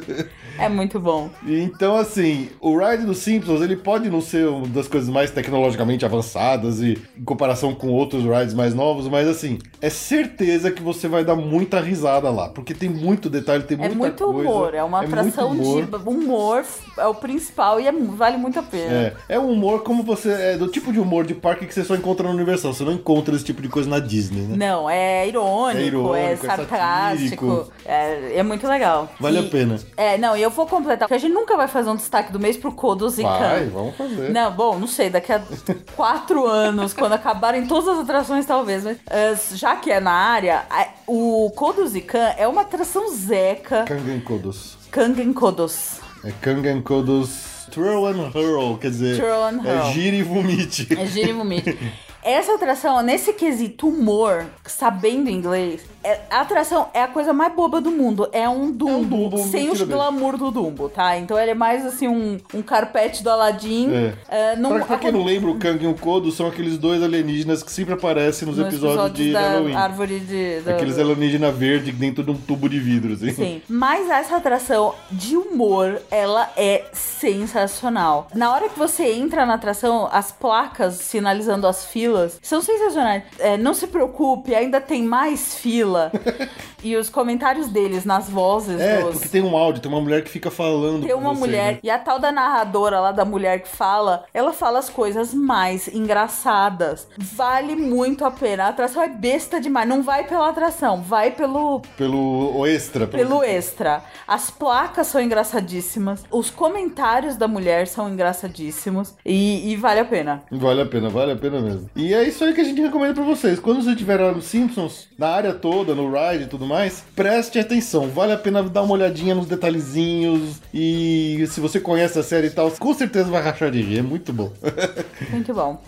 [0.60, 1.30] É muito bom.
[1.46, 6.06] Então, assim, o ride dos Simpsons, ele pode não ser uma das coisas mais tecnologicamente
[6.06, 11.08] avançadas e em comparação com outros rides mais novos, mas assim, é certeza que você
[11.08, 14.50] vai dar muita risada lá, porque tem muito detalhe, tem É muita muito coisa.
[14.50, 15.86] humor, é uma muito atração humor.
[15.86, 16.66] de humor,
[16.98, 18.92] é o principal e é- vale muito a pena.
[18.94, 20.30] É, é um humor como você.
[20.32, 22.74] É do tipo de humor de parque que você só encontra na Universal.
[22.74, 24.56] Você não encontra esse tipo de coisa na Disney, né?
[24.58, 27.74] Não, é irônico, É é, irônico, é sarcástico, satírico.
[27.86, 29.10] é, é muito legal.
[29.20, 29.80] Vale E- a pena.
[29.98, 32.40] É, não, e eu vou completar, porque a gente nunca vai fazer um destaque do
[32.40, 34.30] mês pro Kodos e Vai, vamos fazer.
[34.32, 35.42] Não, bom, não sei, daqui a
[35.96, 40.64] quatro anos, quando acabarem todas as atrações, talvez, mas eh, já que é na área,
[41.08, 44.78] o Kodos e Khan é uma atração zeca, Kangen Kodos.
[44.92, 46.00] Kangen Kodos.
[46.24, 47.50] É Kangen Kodos.
[47.72, 49.16] Throw and Hurl, quer dizer.
[49.16, 49.92] Throw and É hurl.
[49.94, 50.88] gira e vomite.
[50.94, 51.78] É gira e vomite.
[52.24, 57.82] Essa atração, nesse quesito humor, sabendo inglês, é- a atração é a coisa mais boba
[57.82, 58.30] do mundo.
[58.32, 61.18] É um Dumbo, Dumbo sem o glamour do Dumbo, tá?
[61.18, 63.90] Então ele é mais assim um, um carpete do Aladdin.
[63.94, 64.14] É.
[64.30, 67.02] É, não- pra, pra quem não lembra, o Kang e o Kodo são aqueles dois
[67.04, 69.76] alienígenas que sempre aparecem nos, nos episódios, de da Halloween.
[69.76, 70.60] árvore de.
[70.62, 73.34] da- Aqueles alienígenas verdes dentro de um tubo de vidro, assim.
[73.34, 73.62] Sim.
[73.68, 78.28] Mas essa atração de humor, ela é sensacional.
[78.34, 82.11] Na hora que você entra na atração, as placas sinalizando as filas
[82.42, 83.24] são sensacionais.
[83.40, 86.12] É, não se preocupe, ainda tem mais fila.
[86.84, 89.14] e os comentários deles nas vozes É, dos.
[89.14, 91.06] porque tem um áudio, tem uma mulher que fica falando.
[91.06, 91.80] Tem uma você, mulher, né?
[91.84, 95.88] e a tal da narradora lá da mulher que fala, ela fala as coisas mais
[95.88, 97.08] engraçadas.
[97.18, 98.66] Vale muito a pena.
[98.66, 99.88] A atração é besta demais.
[99.88, 103.08] Não vai pela atração, vai pelo, Pelo extra.
[103.08, 104.04] pelo extra.
[104.28, 106.24] As placas são engraçadíssimas.
[106.32, 109.14] Os comentários da mulher são engraçadíssimos.
[109.26, 110.44] E, e vale a pena.
[110.52, 111.90] Vale a pena, vale a pena mesmo.
[111.96, 113.60] E é isso aí que a gente recomenda pra vocês.
[113.60, 117.60] Quando você estiver lá no Simpsons, na área toda, no ride e tudo mais, preste
[117.60, 118.10] atenção.
[118.10, 120.62] Vale a pena dar uma olhadinha nos detalhezinhos.
[120.74, 124.00] E se você conhece a série e tal, com certeza vai rachar de rir.
[124.00, 124.52] É muito bom.
[125.32, 125.82] Muito bom.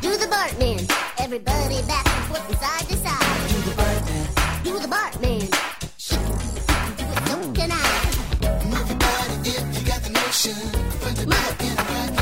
[0.00, 0.78] Do the Bartman.
[1.18, 3.48] Everybody back and forth from side to side.
[3.52, 4.26] Do the Bartman.
[4.64, 5.40] Do the Bartman.
[5.96, 6.26] Shake it.
[6.98, 7.28] Do it.
[7.28, 8.64] So can I.
[8.66, 10.54] Move your body if you got the motion.
[10.54, 11.28] Move it.
[11.28, 11.78] Bring it.
[11.78, 12.21] Move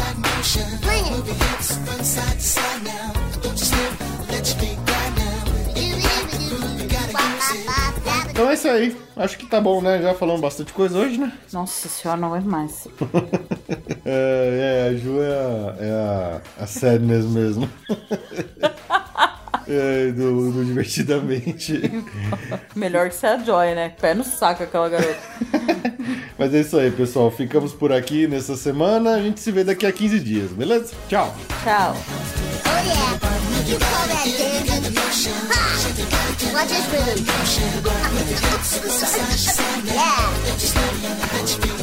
[8.31, 8.97] Então é isso aí.
[9.17, 10.01] Acho que tá bom, né?
[10.01, 11.31] Já falamos bastante coisa hoje, né?
[11.53, 12.89] Nossa senhora, não aguento mais.
[14.03, 17.69] É, é a Ju é a, é a, a sadness mesmo.
[19.73, 21.81] É, do, do Divertidamente.
[22.75, 23.93] Melhor que ser a Joy, né?
[24.01, 25.17] Pé no saco aquela garota.
[26.37, 27.31] Mas é isso aí, pessoal.
[27.31, 29.15] Ficamos por aqui nessa semana.
[29.15, 30.93] A gente se vê daqui a 15 dias, beleza?
[31.09, 31.33] Tchau!
[31.63, 31.95] Tchau.
[31.95, 33.21] Oh yeah.
[33.71, 35.35] You call that dancing?
[35.51, 35.71] Ha!
[36.53, 37.25] Watch this rhythm.
[39.95, 41.80] yeah.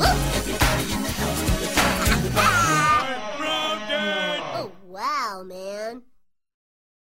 [0.00, 0.39] Woo!